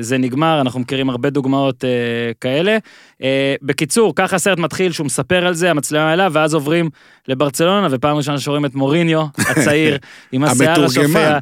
זה 0.00 0.18
נגמר, 0.18 0.60
אנחנו 0.60 0.80
מכירים 0.80 1.10
הרבה 1.10 1.30
דוגמאות 1.30 1.84
אה, 1.84 1.90
כאלה. 2.40 2.78
אה, 3.22 3.54
בקיצור, 3.62 4.12
ככה 4.16 4.36
הסרט 4.36 4.58
מתחיל, 4.58 4.92
שהוא 4.92 5.04
מספר 5.04 5.46
על 5.46 5.54
זה, 5.54 5.70
המצלמה 5.70 6.12
אליו, 6.12 6.30
ואז 6.34 6.54
עוברים 6.54 6.90
לברצלונה, 7.28 7.88
ופעם 7.90 8.16
ראשונה 8.16 8.38
שרואים 8.38 8.64
את 8.64 8.74
מוריניו 8.74 9.26
הצעיר, 9.38 9.98
עם 10.32 10.44
השיער. 10.44 10.84
השופע, 10.84 11.38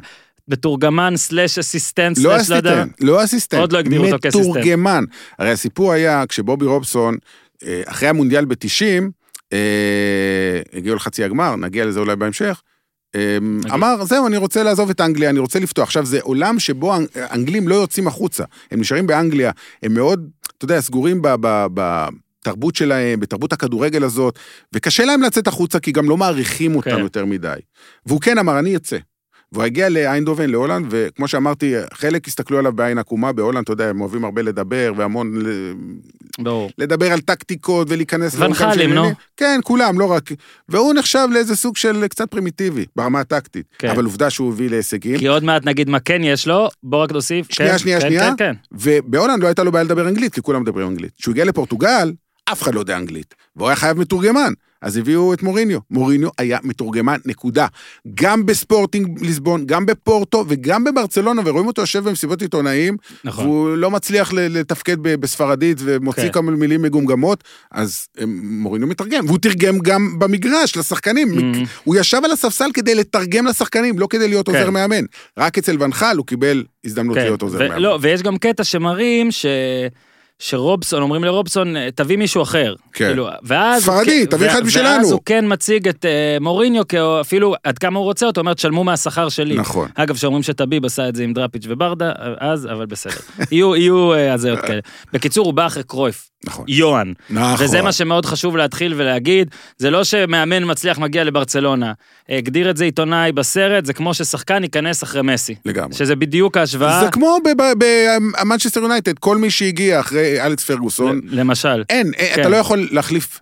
מתורגמן 0.47 1.13
סלאש 1.17 1.59
אסיסטנט 1.59 2.17
לא 2.17 2.23
סלאש 2.23 2.49
לא 2.49 2.55
יודע. 2.55 2.73
אסיסטנט, 2.73 3.01
לא 3.01 3.23
אסיסטנט. 3.23 3.61
עוד 3.61 3.71
לא 3.71 3.77
הגדירו 3.77 4.05
אותו 4.05 4.17
כאסיסטנט. 4.21 4.57
מתורגמן. 4.57 5.03
הרי 5.39 5.51
הסיפור 5.51 5.91
היה, 5.91 6.23
כשבובי 6.29 6.65
רובסון, 6.65 7.17
אה, 7.65 7.81
אחרי 7.85 8.09
המונדיאל 8.09 8.45
ב-90, 8.45 9.55
הגיעו 10.73 10.95
לחצי 10.95 11.23
הגמר, 11.23 11.55
נגיע 11.55 11.85
לזה 11.85 11.99
אולי 11.99 12.15
בהמשך, 12.15 12.45
אה, 12.45 12.74
אמר, 13.73 14.05
זהו, 14.05 14.27
אני 14.27 14.37
רוצה 14.37 14.63
לעזוב 14.63 14.89
את 14.89 15.01
אנגליה, 15.01 15.29
אני 15.29 15.39
רוצה 15.39 15.59
לפתוח. 15.59 15.83
עכשיו, 15.83 16.05
זה 16.05 16.19
עולם 16.21 16.59
שבו 16.59 16.93
האנגלים 17.15 17.67
לא 17.67 17.75
יוצאים 17.75 18.07
החוצה. 18.07 18.43
הם 18.71 18.79
נשארים 18.79 19.07
באנגליה, 19.07 19.51
הם 19.83 19.93
מאוד, 19.93 20.29
אתה 20.57 20.65
יודע, 20.65 20.81
סגורים 20.81 21.21
ב... 21.21 21.27
ב, 21.27 21.65
ב 21.73 22.07
בתרבות 22.45 22.75
שלהם, 22.75 23.19
בתרבות 23.19 23.53
הכדורגל 23.53 24.03
הזאת, 24.03 24.39
וקשה 24.73 25.05
להם 25.05 25.21
לצאת 25.21 25.47
החוצה 25.47 25.79
כי 25.79 25.91
גם 25.91 26.09
לא 26.09 26.17
מעריכים 26.17 26.75
אותם 26.75 26.89
כן. 26.89 26.99
יותר 26.99 27.25
מדי. 27.25 27.55
והוא 28.05 28.21
כן 28.21 28.37
אמר, 28.37 28.59
אני 28.59 28.75
אצא. 28.75 28.97
והוא 29.51 29.63
הגיע 29.63 29.89
לאיינדובן, 29.89 30.49
להולנד, 30.49 30.87
וכמו 30.89 31.27
שאמרתי, 31.27 31.73
חלק 31.93 32.27
הסתכלו 32.27 32.59
עליו 32.59 32.73
בעין 32.73 32.97
עקומה, 32.97 33.31
בהולנד, 33.31 33.63
אתה 33.63 33.73
יודע, 33.73 33.89
הם 33.89 34.01
אוהבים 34.01 34.25
הרבה 34.25 34.41
לדבר, 34.41 34.93
והמון 34.97 35.33
ברור. 36.39 36.69
לדבר 36.77 37.11
על 37.11 37.21
טקטיקות 37.21 37.87
ולהיכנס... 37.89 38.35
ונחלים, 38.35 38.93
נו. 38.93 39.11
כן, 39.37 39.59
כולם, 39.63 39.99
לא 39.99 40.11
רק... 40.11 40.31
והוא 40.69 40.93
נחשב 40.93 41.27
לאיזה 41.31 41.55
סוג 41.55 41.77
של 41.77 42.07
קצת 42.07 42.31
פרימיטיבי, 42.31 42.85
ברמה 42.95 43.19
הטקטית. 43.19 43.65
כן. 43.79 43.89
אבל 43.89 44.05
עובדה 44.05 44.29
שהוא 44.29 44.53
הביא 44.53 44.69
להישגים. 44.69 45.19
כי 45.19 45.27
עוד 45.27 45.43
מעט 45.43 45.65
נגיד 45.65 45.89
מה 45.89 45.99
כן 45.99 46.23
יש 46.23 46.47
לו, 46.47 46.69
בוא 46.83 47.03
רק 47.03 47.11
תוסיף. 47.11 47.47
שנייה, 47.51 47.71
כן, 47.71 47.77
שנייה, 47.77 48.01
כן, 48.01 48.07
שנייה. 48.07 48.29
כן, 48.29 48.35
כן. 48.37 48.53
ובהולנד 48.71 49.43
לא 49.43 49.47
הייתה 49.47 49.63
לו 49.63 49.71
בעיה 49.71 49.83
לדבר 49.83 50.07
אנגלית, 50.07 50.33
כי 50.33 50.41
כולם 50.41 50.61
מדברים 50.61 50.87
אנגלית. 50.87 51.11
כשהוא 51.17 51.31
הגיע 51.31 51.45
לפורטוגל, 51.45 52.13
אף 52.51 52.61
אחד 52.61 52.75
לא 52.75 52.79
יודע 52.79 52.97
אנגלית. 52.97 53.35
והוא 53.55 53.67
היה 53.67 53.75
חייב 53.75 53.99
מתורגמן. 53.99 54.53
אז 54.81 54.97
הביאו 54.97 55.33
את 55.33 55.43
מוריניו. 55.43 55.79
מוריניו 55.91 56.29
היה 56.37 56.57
מתורגמן, 56.63 57.17
נקודה. 57.25 57.67
גם 58.15 58.45
בספורטינג 58.45 59.21
ליסבון, 59.21 59.65
גם 59.65 59.85
בפורטו 59.85 60.45
וגם 60.47 60.83
בברצלונה, 60.83 61.41
ורואים 61.45 61.67
אותו 61.67 61.81
יושב 61.81 62.03
במסיבות 62.03 62.41
עיתונאים, 62.41 62.97
נכון. 63.23 63.45
והוא 63.45 63.77
לא 63.77 63.91
מצליח 63.91 64.33
לתפקד 64.33 64.97
בספרדית 65.01 65.77
ומוציא 65.81 66.23
כן. 66.23 66.31
כמה 66.31 66.51
מילים 66.51 66.81
מגומגמות, 66.81 67.43
אז 67.71 68.07
הם- 68.17 68.39
מוריניו 68.43 68.87
מתרגם, 68.87 69.25
והוא 69.25 69.37
תרגם 69.37 69.79
גם 69.79 70.19
במגרש 70.19 70.77
לשחקנים. 70.77 71.27
Mhm. 71.39 71.67
הוא 71.83 71.95
ישב 71.95 72.21
על 72.23 72.31
הספסל 72.31 72.69
כדי 72.73 72.95
לתרגם 72.95 73.45
לשחקנים, 73.47 73.99
לא 73.99 74.07
כדי 74.09 74.27
להיות 74.27 74.49
כן. 74.49 74.55
עוזר 74.55 74.69
מאמן. 74.69 75.05
רק 75.39 75.57
אצל 75.57 75.83
ונחל 75.83 76.17
הוא 76.17 76.25
קיבל 76.25 76.63
הזדמנות 76.85 77.15
כן, 77.17 77.23
להיות 77.23 77.41
עוזר 77.41 77.59
מאמן. 77.59 77.81
לא, 77.81 77.97
ויש 78.01 78.21
גם 78.21 78.37
קטע 78.37 78.63
שמראים 78.63 79.31
ש... 79.31 79.45
שרובסון, 80.39 81.01
אומרים 81.01 81.23
לרובסון, 81.23 81.75
תביא 81.95 82.17
מישהו 82.17 82.43
אחר. 82.43 82.75
כן. 82.93 83.05
כאילו, 83.05 83.27
ואז... 83.43 83.87
הוא 83.87 83.95
ספרדי, 83.95 84.25
תביא 84.25 84.47
אחד 84.47 84.63
משלנו. 84.63 84.87
ואז 84.87 85.11
הוא 85.11 85.21
כן 85.25 85.45
מציג 85.47 85.87
את 85.87 86.05
אה, 86.05 86.37
מוריניו, 86.41 86.83
אפילו 87.21 87.55
עד 87.63 87.77
כמה 87.77 87.99
הוא 87.99 88.05
רוצה 88.05 88.25
אותו, 88.25 88.41
אומר, 88.41 88.53
תשלמו 88.53 88.83
מהשכר 88.83 89.29
שלי. 89.29 89.55
נכון. 89.55 89.89
אגב, 89.95 90.15
שאומרים 90.15 90.43
שטביב 90.43 90.85
עשה 90.85 91.09
את 91.09 91.15
זה 91.15 91.23
עם 91.23 91.33
דראפיץ' 91.33 91.65
וברדה, 91.67 92.11
אז, 92.39 92.65
אבל 92.65 92.85
בסדר. 92.85 93.13
יהיו, 93.51 93.75
יהיו 93.75 94.13
אה, 94.13 94.33
הזיות 94.33 94.59
כאלה. 94.59 94.79
בקיצור, 95.13 95.45
הוא 95.45 95.53
בא 95.53 95.67
אחרי 95.67 95.83
קרויף. 95.83 96.29
נכון. 96.45 96.65
יוהאן. 96.67 97.13
נכון. 97.29 97.65
וזה 97.65 97.81
מה 97.81 97.91
שמאוד 97.91 98.25
חשוב 98.25 98.57
להתחיל 98.57 98.93
ולהגיד, 98.97 99.49
זה 99.77 99.89
לא 99.89 100.03
שמאמן 100.03 100.71
מצליח 100.71 100.97
מגיע 100.97 101.23
לברצלונה. 101.23 101.93
הגדיר 102.29 102.69
את 102.69 102.77
זה 102.77 102.83
עיתונאי 102.83 103.31
בסרט, 103.31 103.85
זה 103.85 103.93
כמו 103.93 104.13
ששחקן 104.13 104.63
ייכנס 104.63 105.03
אחרי 105.03 105.21
מסי. 105.21 105.55
לגמרי. 105.65 105.95
שזה 105.95 106.15
בדיוק 106.15 106.57
ההשוואה, 106.57 107.03
זה 107.03 107.11
כמו 107.11 107.37
במנצ'סטר 108.41 108.79
יונייטד, 108.79 109.19
כל 109.19 109.37
מי 109.37 109.49
שהגיע 109.49 109.99
אחרי 109.99 110.24
אלכס 110.45 110.63
פרגוסון, 110.65 111.21
למשל. 111.29 111.83
אין, 111.89 112.11
אה, 112.19 112.31
כן. 112.35 112.41
אתה 112.41 112.49
לא 112.49 112.55
יכול 112.57 112.87
להחליף. 112.91 113.39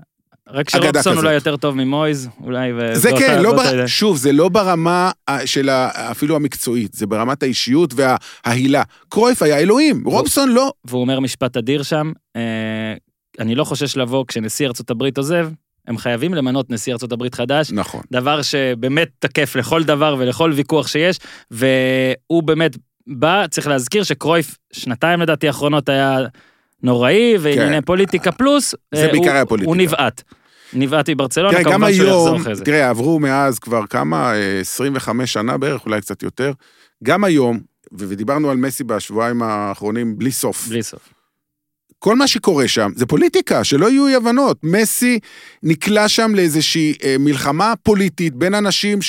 רק 0.47 0.69
שרובסון. 0.69 1.17
אולי 1.17 1.33
יותר 1.33 1.57
טוב 1.57 1.75
ממויז, 1.75 2.29
אולי... 2.43 2.73
ו- 2.73 2.95
זה 2.95 3.09
כן, 3.19 3.41
לא 3.41 3.51
באותה- 3.53 3.71
בר... 3.71 3.85
שוב, 3.87 4.17
זה 4.17 4.31
לא 4.31 4.49
ברמה 4.49 5.11
אה, 5.29 5.47
של 5.47 5.69
ה- 5.69 6.11
אפילו 6.11 6.35
המקצועית, 6.35 6.93
זה 6.93 7.07
ברמת 7.07 7.43
האישיות 7.43 7.93
וההילה. 7.95 8.83
קרויף 9.09 9.41
היה 9.41 9.57
אלוהים, 9.59 10.03
רובסון 10.05 10.49
לא. 10.51 10.71
והוא 10.85 11.01
אומר 11.01 11.19
משפט 11.19 11.57
אדיר 11.57 11.83
שם, 11.83 12.11
אה, 12.35 12.41
אני 13.39 13.55
לא 13.55 13.63
חושש 13.63 13.97
לבוא 13.97 14.25
כשנשיא 14.27 14.67
ארצות 14.67 14.89
הברית 14.89 15.17
עוזב, 15.17 15.49
הם 15.87 15.97
חייבים 15.97 16.33
למנות 16.33 16.69
נשיא 16.69 16.93
ארצות 16.93 17.11
הברית 17.11 17.35
חדש, 17.35 17.71
נכון. 17.71 18.01
דבר 18.11 18.41
שבאמת 18.41 19.09
תקף 19.19 19.55
לכל 19.55 19.83
דבר 19.83 20.15
ולכל 20.19 20.51
ויכוח 20.55 20.87
שיש, 20.87 21.19
והוא 21.51 22.43
באמת 22.43 22.77
בא, 23.07 23.45
צריך 23.49 23.67
להזכיר 23.67 24.03
שקרויף, 24.03 24.57
שנתיים 24.73 25.21
לדעתי 25.21 25.47
האחרונות 25.47 25.89
היה 25.89 26.17
נוראי, 26.83 27.35
וענייני 27.39 27.81
פוליטיקה 27.81 28.31
פלוס, 28.31 28.71
כן. 28.71 28.97
זה 28.97 29.05
אה, 29.05 29.11
בעיקר 29.11 29.25
הוא- 29.27 29.33
היה 29.35 29.45
פוליטיקה. 29.45 29.67
הוא 29.69 29.75
נבעט. 29.75 30.21
נבעט 30.73 31.09
מברצלונה, 31.09 31.63
כמובן 31.63 31.93
שהוא 31.93 32.07
יחזור 32.07 32.37
אחרי 32.37 32.55
זה. 32.55 32.65
תראה, 32.65 32.89
עברו 32.89 33.19
מאז 33.19 33.59
כבר 33.59 33.85
כמה, 33.87 34.33
אה, 34.33 34.59
25 34.59 35.33
שנה 35.33 35.57
בערך, 35.57 35.85
אולי 35.85 36.01
קצת 36.01 36.23
יותר. 36.23 36.51
גם 37.03 37.23
היום, 37.23 37.59
ודיברנו 37.91 38.49
על 38.51 38.57
מסי 38.57 38.83
בשבועיים 38.83 39.41
האחרונים 39.43 40.17
בלי 40.17 40.31
סוף. 40.31 40.67
בלי 40.67 40.83
סוף. 40.83 41.09
כל 41.99 42.15
מה 42.15 42.27
שקורה 42.27 42.67
שם 42.67 42.91
זה 42.95 43.05
פוליטיקה, 43.05 43.63
שלא 43.63 43.89
יהיו 43.89 44.07
אי 44.07 44.15
הבנות. 44.15 44.57
מסי 44.63 45.19
נקלע 45.63 46.07
שם 46.07 46.35
לאיזושהי 46.35 46.93
אה, 47.03 47.15
מלחמה 47.19 47.73
פוליטית 47.83 48.35
בין 48.35 48.53
אנשים 48.53 48.99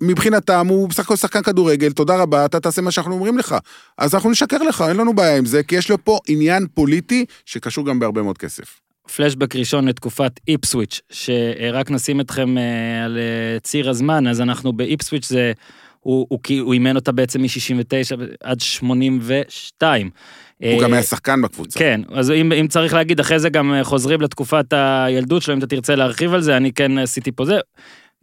שמבחינתם 0.00 0.66
הוא 0.68 0.88
בסך 0.88 1.04
הכל 1.04 1.16
שחקן 1.16 1.42
כדורגל, 1.42 1.92
תודה 1.92 2.16
רבה, 2.16 2.44
אתה 2.44 2.60
תעשה 2.60 2.82
מה 2.82 2.90
שאנחנו 2.90 3.12
אומרים 3.12 3.38
לך. 3.38 3.54
אז 3.98 4.14
אנחנו 4.14 4.30
נשקר 4.30 4.58
לך, 4.58 4.84
אין 4.88 4.96
לנו 4.96 5.14
בעיה 5.14 5.36
עם 5.36 5.44
זה, 5.44 5.62
כי 5.62 5.76
יש 5.76 5.90
לו 5.90 6.04
פה 6.04 6.18
עניין 6.28 6.66
פוליטי 6.74 7.24
שקשור 7.46 7.86
גם 7.86 7.98
בהרבה 7.98 8.22
מאוד 8.22 8.38
כסף. 8.38 8.80
פלשבק 9.16 9.56
ראשון 9.56 9.88
לתקופת 9.88 10.40
איפסוויץ', 10.48 11.00
שרק 11.10 11.90
נשים 11.90 12.20
אתכם 12.20 12.58
אה, 12.58 13.04
על 13.04 13.18
אה, 13.18 13.60
ציר 13.60 13.90
הזמן, 13.90 14.26
אז 14.26 14.40
אנחנו 14.40 14.72
באיפסוויץ' 14.72 15.28
זה, 15.28 15.52
הוא, 16.00 16.26
הוא, 16.28 16.40
הוא 16.60 16.72
אימן 16.72 16.96
אותה 16.96 17.12
בעצם 17.12 17.42
מ-69 17.42 18.22
עד 18.42 18.60
82. 18.60 20.10
הוא 20.62 20.68
אה, 20.68 20.78
גם 20.82 20.92
היה 20.92 21.02
שחקן 21.02 21.42
בקבוצה. 21.42 21.78
כן, 21.78 22.00
אז 22.12 22.30
אם, 22.30 22.52
אם 22.52 22.66
צריך 22.68 22.94
להגיד, 22.94 23.20
אחרי 23.20 23.38
זה 23.38 23.48
גם 23.48 23.74
חוזרים 23.82 24.20
לתקופת 24.20 24.72
הילדות 24.72 25.42
שלו, 25.42 25.54
אם 25.54 25.58
אתה 25.58 25.66
תרצה 25.66 25.94
להרחיב 25.94 26.34
על 26.34 26.40
זה, 26.40 26.56
אני 26.56 26.72
כן 26.72 26.98
עשיתי 26.98 27.32
פה 27.32 27.44
זה. 27.44 27.58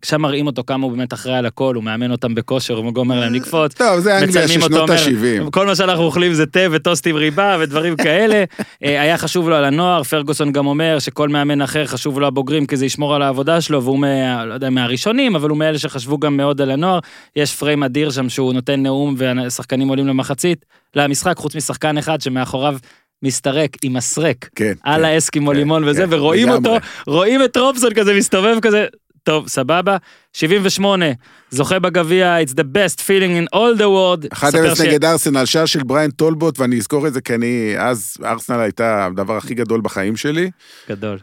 שם 0.05 0.21
מראים 0.21 0.47
אותו 0.47 0.63
כמה 0.67 0.85
הוא 0.85 0.91
באמת 0.91 1.13
אחראי 1.13 1.35
על 1.35 1.45
הכל, 1.45 1.75
הוא 1.75 1.83
מאמן 1.83 2.11
אותם 2.11 2.35
בכושר, 2.35 2.73
הוא 2.73 2.91
גומר 2.91 3.19
להם 3.19 3.33
לקפוץ. 3.33 3.73
טוב, 3.73 3.99
זה 3.99 4.19
אנגליה 4.19 4.47
של 4.47 4.61
שנות 4.61 4.71
אומר, 4.71 4.93
ה-70. 4.93 5.51
כל 5.51 5.67
מה 5.67 5.75
שאנחנו 5.75 6.03
אוכלים 6.03 6.33
זה 6.33 6.45
תה 6.45 6.59
וטוסט 6.71 7.07
עם 7.07 7.15
ריבה 7.15 7.57
ודברים 7.59 7.95
כאלה. 7.95 8.43
אה, 8.83 9.01
היה 9.01 9.17
חשוב 9.17 9.49
לו 9.49 9.55
על 9.55 9.65
הנוער, 9.65 10.03
פרגוסון 10.03 10.51
גם 10.51 10.67
אומר 10.67 10.99
שכל 10.99 11.29
מאמן 11.29 11.61
אחר 11.61 11.85
חשוב 11.85 12.19
לו 12.19 12.27
הבוגרים 12.27 12.65
כי 12.65 12.77
זה 12.77 12.85
ישמור 12.85 13.15
על 13.15 13.21
העבודה 13.21 13.61
שלו, 13.61 13.83
והוא 13.83 13.99
מה, 13.99 14.45
לא 14.45 14.53
יודע, 14.53 14.69
מהראשונים, 14.69 15.35
אבל 15.35 15.49
הוא 15.49 15.57
מאלה 15.57 15.77
שחשבו 15.77 16.17
גם 16.17 16.37
מאוד 16.37 16.61
על 16.61 16.71
הנוער. 16.71 16.99
יש 17.35 17.55
פריים 17.55 17.83
אדיר 17.83 18.11
שם 18.11 18.29
שהוא 18.29 18.53
נותן 18.53 18.83
נאום 18.83 19.15
והשחקנים 19.17 19.87
עולים 19.87 20.07
למחצית, 20.07 20.65
למשחק, 20.95 21.37
חוץ 21.37 21.55
משחקן 21.55 21.97
אחד 21.97 22.21
שמאחוריו 22.21 22.75
מסתרק 23.23 23.77
עם 23.83 23.93
מסרק. 23.93 24.49
כן. 24.55 24.73
על 24.83 25.01
כן. 25.01 25.05
האסקימו 25.05 25.51
כן, 25.51 25.57
לימון 25.57 25.83
וזה, 25.83 26.03
כן, 26.03 26.13
ורואים 26.13 26.49
לגמרי. 26.49 26.73
אותו, 26.73 26.85
רואים 27.07 27.43
את 27.43 27.57
רובסון 27.57 27.93
כזה 27.93 28.13
מסתובב 28.13 28.57
כזה, 28.61 28.85
טוב, 29.23 29.47
סבבה. 29.47 29.97
78, 30.33 31.05
זוכה 31.49 31.79
בגביע, 31.79 32.37
it's 32.43 32.51
the 32.53 32.63
best 32.75 32.99
feeling 32.99 33.47
in 33.47 33.55
all 33.55 33.77
the 33.79 33.81
world. 33.81 34.33
1-0 34.33 34.35
ספר 34.49 34.75
ש- 34.75 34.81
נגד 34.81 35.05
ארסנל, 35.05 35.45
שער 35.45 35.65
של 35.65 35.83
בריין 35.83 36.11
טולבוט, 36.11 36.59
ואני 36.59 36.77
אזכור 36.77 37.07
את 37.07 37.13
זה 37.13 37.21
כי 37.21 37.35
אני, 37.35 37.73
אז 37.77 38.17
ארסנל 38.23 38.59
הייתה 38.59 39.05
הדבר 39.05 39.37
הכי 39.37 39.53
גדול 39.53 39.81
בחיים 39.81 40.15
שלי. 40.17 40.51
גדול. 40.89 41.19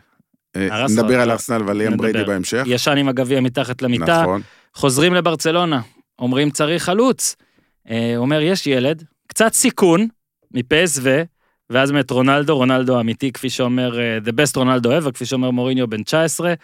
אה, 0.57 0.87
נדבר 0.91 1.21
על. 1.21 1.31
ארסנל 1.31 1.63
ועל 1.63 1.77
ליאם. 1.77 1.97
בריידי 1.97 2.25
בהמשך. 2.25 2.63
ישן 2.67 2.97
עם 2.97 3.09
הגביע 3.09 3.41
מתחת 3.41 3.83
למיטה, 3.83 4.23
נכון. 4.23 4.43
חוזרים 4.75 5.15
לברצלונה, 5.15 5.81
אומרים 6.19 6.51
צריך 6.51 6.85
חלוץ. 6.85 7.37
אה, 7.91 8.15
אומר, 8.17 8.41
יש 8.41 8.67
ילד, 8.67 9.05
קצת 9.27 9.53
סיכון, 9.53 10.07
מ-PSV, 10.55 11.01
ואז 11.71 11.91
באמת 11.91 12.11
רונלדו, 12.11 12.57
רונלדו 12.57 13.01
אמיתי, 13.01 13.33
כפי 13.33 13.51
שאומר, 13.51 14.01
אה, 14.01 14.19
the 14.25 14.31
best 14.31 14.53
רונלדו 14.57 14.99
ever, 14.99 15.13
כפי 15.13 15.27
שאומר 15.27 15.51
מוריניו 15.51 15.87
בן 15.91 16.03
19, 16.03 16.49
אה, 16.49 16.55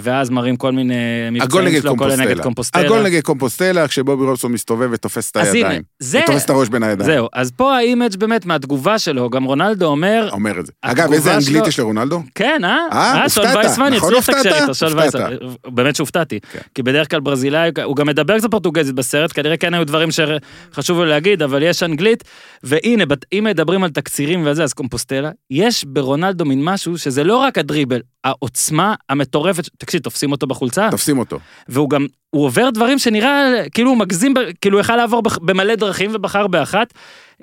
ואז 0.00 0.30
מראים 0.30 0.56
כל 0.56 0.72
מיני 0.72 0.94
מבצעים 1.32 1.64
נגד 1.64 1.82
שלו, 1.82 1.96
כולל 1.96 2.16
נגד 2.16 2.40
קומפוסטלה. 2.40 2.82
הגול 2.82 3.02
נגד 3.02 3.20
קומפוסטלה, 3.22 3.88
כשבובי 3.88 4.24
רובסון 4.24 4.52
מסתובב 4.52 4.88
ותופס 4.92 5.30
את 5.30 5.36
הידיים. 5.36 5.82
זה, 5.98 6.20
ותופס 6.24 6.44
את 6.44 6.50
הראש 6.50 6.68
בין 6.68 6.82
הידיים. 6.82 7.10
זהו, 7.10 7.28
אז 7.32 7.50
פה 7.50 7.76
ה 7.76 7.83
image 7.83 8.16
באמת 8.16 8.46
מהתגובה 8.46 8.98
שלו, 8.98 9.30
גם 9.30 9.44
רונלדו 9.44 9.86
אומר, 9.86 10.28
אומר 10.32 10.60
את 10.60 10.66
זה. 10.66 10.72
אגב, 10.82 11.12
איזה 11.12 11.34
אנגלית 11.34 11.56
שלו- 11.56 11.68
יש 11.68 11.78
לרונלדו? 11.78 12.22
כן, 12.34 12.60
אה? 12.64 12.78
אה, 12.92 13.28
שון 13.28 13.46
הופתעת, 13.46 13.78
נכון, 13.78 14.14
הופתעת? 14.14 14.68
הופתעת. 14.68 15.32
באמת 15.68 15.96
שהופתעתי. 15.96 16.40
כן. 16.52 16.58
כי 16.74 16.82
בדרך 16.82 17.10
כלל 17.10 17.20
ברזילאי, 17.20 17.70
הוא 17.84 17.96
גם 17.96 18.06
מדבר 18.06 18.38
קצת 18.38 18.50
פורטוגזית 18.50 18.94
בסרט, 18.94 19.30
כנראה 19.34 19.56
כן 19.56 19.74
היו 19.74 19.86
דברים 19.86 20.08
שחשוב 20.10 20.98
לו 20.98 21.04
להגיד, 21.04 21.42
אבל 21.42 21.62
יש 21.62 21.82
אנגלית. 21.82 22.24
והנה, 22.62 23.04
אם 23.32 23.44
מדברים 23.44 23.84
על 23.84 23.90
תקצירים 23.90 24.42
וזה, 24.46 24.64
אז 24.64 24.72
קומפוסטלה, 24.72 25.30
יש 25.50 25.84
ברונלדו 25.84 26.44
מין 26.44 26.64
משהו 26.64 26.98
שזה 26.98 27.24
לא 27.24 27.36
רק 27.36 27.58
הדריבל, 27.58 28.00
העוצמה 28.24 28.94
המטורפת, 29.20 29.68
תקשיב, 29.78 30.00
תופסים 30.00 30.32
אותו 30.32 30.46
בחולצה, 30.46 30.88
תופסים 30.90 31.18
אותו. 31.18 31.38
והוא 31.68 31.90
גם, 31.90 32.06
הוא 32.30 32.44
עובר 32.44 32.70
דברים 32.70 32.98
שנראה 32.98 33.64
כאילו 33.72 33.90
הוא 33.90 33.98
מגזים, 33.98 34.34
כאילו 34.60 34.76
הוא 34.76 34.80
יכל 34.80 34.96
לעבור 34.96 35.22
במלא 35.22 35.74
דרכים 35.74 36.10
ובחר 36.14 36.46
באחת. 36.46 36.94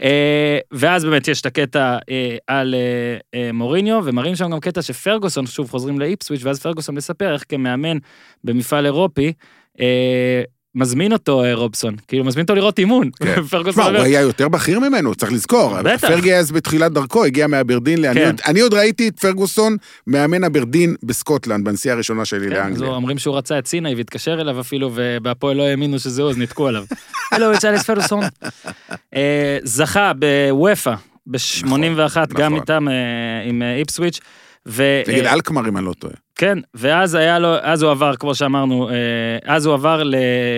אה, 0.02 0.60
ואז 0.72 1.06
באמת 1.06 1.28
יש 1.28 1.42
את 1.42 1.46
הקטע 1.46 1.98
אה, 2.10 2.38
על 2.48 2.76
אה, 3.34 3.52
מוריניו, 3.54 4.02
ומראים 4.06 4.36
שם 4.36 4.52
גם 4.52 4.60
קטע 4.60 4.82
שפרגוסון, 4.82 5.48
שוב 5.48 5.72
חוזרים 5.72 6.00
לאיפסוויץ', 6.00 6.42
ואז 6.44 6.60
פרגוסון 6.60 6.96
מספר 6.96 7.34
איך 7.34 7.44
כמאמן 7.50 7.98
במפעל 8.44 8.86
אירופי, 8.86 9.34
מזמין 10.78 11.14
אותו 11.14 11.44
אה, 11.44 11.54
רובסון, 11.54 11.96
כאילו 12.08 12.24
מזמין 12.24 12.44
אותו 12.44 12.56
לראות 12.56 12.80
אימון. 12.80 13.10
כן. 13.20 13.36
תשמע, 13.70 13.86
הוא 13.86 13.98
היה 13.98 14.22
יותר 14.22 14.48
בכיר 14.48 14.80
ממנו, 14.80 15.16
צריך 15.16 15.32
לזכור. 15.32 15.82
בטח. 15.82 16.08
פרגי 16.08 16.36
אז 16.36 16.52
בתחילת 16.52 16.92
דרכו, 16.92 17.26
הגיע 17.26 17.48
מאברדין. 17.48 18.06
אני 18.06 18.14
כן. 18.20 18.26
עוד- 18.26 18.42
אני 18.48 18.60
עוד 18.60 18.74
ראיתי 18.74 19.08
את 19.08 19.20
פרגוסון 19.20 19.78
מאמן 20.08 20.44
אברדין 20.44 20.96
בסקוטלנד, 21.04 21.66
בנסיעה 21.66 21.96
הראשונה 21.96 22.26
שלי 22.26 22.40
כן, 22.50 22.56
אז 22.56 22.58
לאנגליה. 22.58 22.90
אומרים 22.90 23.18
שהוא 23.18 23.38
רצה 23.38 23.60
את 23.60 23.68
סיני 23.68 23.96
והתקשר 23.96 24.42
אליו 24.42 24.60
אפילו, 24.60 24.92
ובהפועל 24.94 25.58
לא 25.58 25.64
האמינו 25.64 26.00
שזה 26.00 26.22
הוא, 26.22 26.30
אז 26.30 26.38
ניתקו 26.38 26.68
עליו. 26.68 26.84
הלו, 27.32 27.54
it's 27.54 27.66
אלכס 27.66 27.84
פרגוסון. 27.84 28.24
אה, 29.16 29.58
זכה 29.64 30.12
בוופא 30.14 30.94
ב-81, 31.28 31.68
גם 32.34 32.54
נכון. 32.54 32.56
איתם, 32.56 32.88
אה, 32.88 32.94
עם 33.50 33.62
איפסוויץ'. 33.62 34.20
נגד 35.08 35.26
אלקמר, 35.26 35.68
אם 35.70 35.78
אני 35.78 35.86
לא 35.86 35.94
טועה. 36.00 36.14
כן, 36.38 36.58
ואז 36.74 37.16
היה 37.16 37.40
לו, 37.40 37.56
אז 37.62 37.82
הוא 37.82 37.92
עבר, 37.92 38.16
כמו 38.16 38.36
שאמרנו, 38.36 38.90
אה, 38.90 38.96
אז 39.46 39.66
הוא 39.66 39.74
עבר 39.74 40.04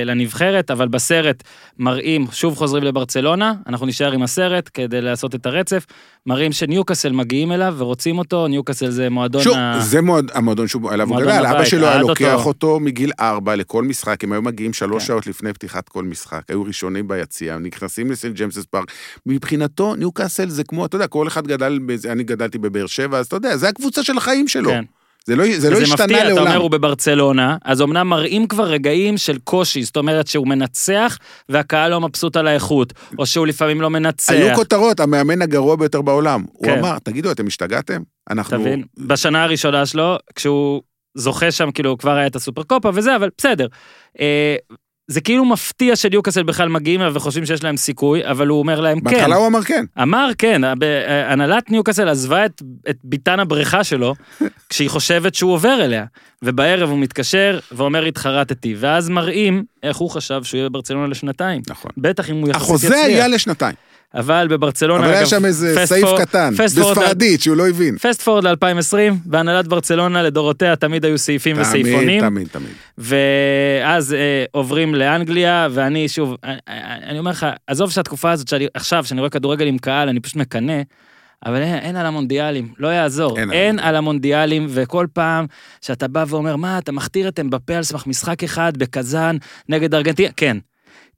לנבחרת, 0.06 0.72
אבל 0.72 0.88
בסרט 0.88 1.44
מראים, 1.78 2.28
שוב 2.32 2.56
חוזרים 2.56 2.84
לברצלונה, 2.84 3.54
אנחנו 3.68 3.86
נשאר 3.86 4.12
עם 4.12 4.24
הסרט 4.24 4.70
כדי 4.74 5.02
לעשות 5.02 5.36
את 5.36 5.46
הרצף, 5.46 5.86
מראים 6.26 6.52
שניוקאסל 6.52 7.12
מגיעים 7.12 7.52
אליו 7.52 7.76
ורוצים 7.78 8.18
אותו, 8.18 8.48
ניוקאסל 8.48 8.90
זה 8.90 9.10
מועדון 9.10 9.42
שוב, 9.44 9.58
ה... 9.58 9.80
זה 9.80 10.02
מועד- 10.02 10.32
המועדון 10.34 10.68
שהוא 10.68 10.92
עליו 10.92 11.10
הוא 11.10 11.22
גדל, 11.22 11.46
אבא 11.46 11.66
שלו 11.66 11.88
היה 11.88 11.98
לוקח 11.98 12.34
אותו. 12.34 12.68
אותו 12.68 12.80
מגיל 12.80 13.12
ארבע 13.20 13.56
לכל 13.56 13.84
משחק, 13.84 14.24
הם 14.24 14.32
היו 14.32 14.42
מגיעים 14.42 14.74
שלוש 14.74 15.04
כן. 15.04 15.08
שעות 15.08 15.28
לפני 15.28 15.54
פתיחת 15.54 15.90
כל 15.90 16.04
משחק, 16.04 16.42
היו 16.50 16.64
ראשונים 16.64 17.08
ביציע, 17.08 17.58
נכנסים 17.58 18.12
לסנט 18.12 18.36
ג'יימסס 18.36 18.66
פארק. 18.66 18.92
מבחינתו, 19.26 19.96
ניוקאסל 19.96 20.50
זה 20.50 20.64
כמו, 20.64 20.86
אתה 20.86 20.96
יודע, 20.96 21.08
כל 21.08 21.28
אחד 21.28 21.48
גדל, 21.48 21.80
אני 22.10 22.24
גדלתי 22.24 22.58
בבאר 22.58 22.88
שבע, 22.88 23.18
אז 23.18 23.26
אתה 23.26 23.36
יודע, 23.36 23.58
זה 23.58 23.70
הקבוצה 23.70 24.04
של 24.04 24.18
החיים 24.18 24.48
שלו. 24.48 24.70
כן. 24.70 24.84
זה 25.30 25.36
לא, 25.36 25.46
זה 25.58 25.70
לא 25.70 25.76
וזה 25.76 25.84
השתנה 25.84 26.06
מפתיע, 26.06 26.20
אתה 26.20 26.28
לעולם. 26.28 26.48
אומר 26.48 26.58
הוא 26.58 26.72
בברצלונה, 26.72 27.58
אז 27.66 27.82
אמנם 27.82 28.08
מראים 28.08 28.48
כבר 28.48 28.64
רגעים 28.64 29.18
של 29.18 29.38
קושי, 29.44 29.84
זאת 29.84 29.98
אומרת 29.98 30.28
שהוא 30.28 30.48
מנצח 30.48 31.18
והקהל 31.50 31.92
לא 31.92 32.02
מבסוט 32.02 32.36
על 32.36 32.48
האיכות, 32.48 32.94
או 33.18 33.26
שהוא 33.26 33.48
לפעמים 33.48 33.82
לא 33.82 33.90
מנצח. 33.90 34.34
היו 34.34 34.56
כותרות, 34.56 35.00
המאמן 35.00 35.42
הגרוע 35.42 35.76
ביותר 35.76 36.02
בעולם. 36.02 36.46
הוא 36.54 36.66
כן. 36.66 36.80
אמר, 36.80 37.00
תגידו, 37.00 37.32
אתם 37.32 37.48
השתגעתם? 37.48 38.02
אנחנו... 38.30 38.58
תבין? 38.58 38.84
בשנה 38.98 39.44
הראשונה 39.44 39.86
שלו, 39.86 40.18
כשהוא 40.36 40.82
זוכה 41.16 41.52
שם, 41.52 41.72
כאילו, 41.72 41.98
כבר 41.98 42.16
היה 42.16 42.28
את 42.28 42.36
הסופרקופה 42.36 42.90
וזה, 42.94 43.16
אבל 43.16 43.30
בסדר. 43.38 43.68
זה 45.10 45.22
כאילו 45.22 45.46
מפתיע 45.46 45.96
שניוקאסל 45.96 46.44
בכלל 46.44 46.70
מגיעים 46.70 47.02
אליו 47.02 47.14
וחושבים 47.14 47.46
שיש 47.46 47.64
להם 47.64 47.78
סיכוי, 47.78 48.28
אבל 48.28 48.48
הוא 48.48 48.60
אומר 48.60 48.80
להם 48.80 49.00
כן. 49.00 49.04
בהתחלה 49.04 49.36
הוא 49.36 49.48
אמר 49.48 49.64
כן. 49.64 49.86
אמר 50.02 50.30
כן, 50.38 50.62
הנהלת 51.28 51.72
ניוקאסל 51.72 52.10
עזבה 52.10 52.46
את, 52.46 52.62
את 52.90 52.98
ביתן 53.04 53.40
הבריכה 53.40 53.84
שלו, 53.84 54.16
כשהיא 54.70 54.90
חושבת 54.90 55.36
שהוא 55.36 55.54
עובר 55.54 55.84
אליה. 55.84 56.06
ובערב 56.42 56.90
הוא 56.90 57.00
מתקשר 57.00 57.60
ואומר 57.72 58.06
התחרטתי, 58.06 58.76
ואז 58.78 59.10
מראים 59.10 59.64
איך 59.84 59.98
הוא 59.98 60.10
חשב 60.10 60.44
שהוא 60.44 60.58
יהיה 60.58 60.70
בברצלונה 60.70 61.08
לשנתיים. 61.08 61.62
נכון. 61.70 61.92
בטח 61.98 62.30
אם 62.30 62.36
הוא 62.36 62.50
יחסית 62.50 62.76
יצליח. 62.76 62.92
החוזה 62.92 63.06
היה 63.06 63.28
לשנתיים, 63.28 63.76
אבל 64.16 64.48
בברצלונה, 64.50 65.06
אבל 65.06 65.14
היה 65.14 65.26
שם 65.26 65.46
איזה 65.46 65.86
סעיף 65.86 66.06
forward- 66.06 66.22
קטן, 66.22 66.54
בספרדית, 66.58 67.42
שהוא 67.42 67.56
לא 67.58 67.70
הבין. 67.70 67.98
פסט 67.98 68.22
פורד 68.22 68.48
ל-2020, 68.48 69.14
והנהלת 69.26 69.68
ברצלונה 69.68 70.24
לדורותיה 70.24 70.76
תמיד 70.76 71.06
היו 71.06 71.18
סעיפים 71.18 71.56
תמיד, 71.56 71.68
וסעיפונים, 71.68 72.22
תמיד, 72.22 72.48
תמיד. 72.48 72.72
ואז 72.98 74.14
אה, 74.14 74.46
עוברים 74.52 74.96
לאנגליה, 74.96 75.68
ואני 75.72 76.08
שוב, 76.08 76.36
אני, 76.44 76.58
אני 77.10 77.20
אומר 77.20 77.32
לך, 77.32 77.46
עזוב 77.68 77.92
שהתקופה 77.92 78.32
הזאת, 78.32 78.48
שאני, 78.48 78.68
עכשיו, 78.74 79.06
שאני 79.06 79.20
רואה 79.20 79.30
כדורגל 79.30 79.68
עם 79.68 79.78
קהל, 79.78 80.10
אני 80.10 80.20
פשוט 80.20 80.36
מקנא, 80.36 80.82
אבל 81.46 81.56
אין, 81.56 81.76
אין 81.76 81.96
על 81.96 82.06
המונדיאלים, 82.06 82.68
לא 82.80 82.88
יעזור. 82.88 83.40
אין 83.40 83.52
אין, 83.52 83.80
על 83.80 83.96
המונדיאלים, 83.96 84.68
וכל 84.70 85.08
פעם 85.14 85.46
שאתה 85.82 86.08
בא 86.08 86.26
ואומר, 86.28 86.56
מה, 86.56 86.78
אתה 86.78 86.92
מכתיר 86.92 87.28
את 87.28 87.40
אמבפה 87.40 87.76
על 87.76 87.84
סמך 87.84 88.08
משחק 88.08 88.44
אחד 88.44 88.78
בקזאן 88.78 89.38
נגד 89.70 89.94
ארגנטינה? 89.96 90.30
כן. 90.38 90.58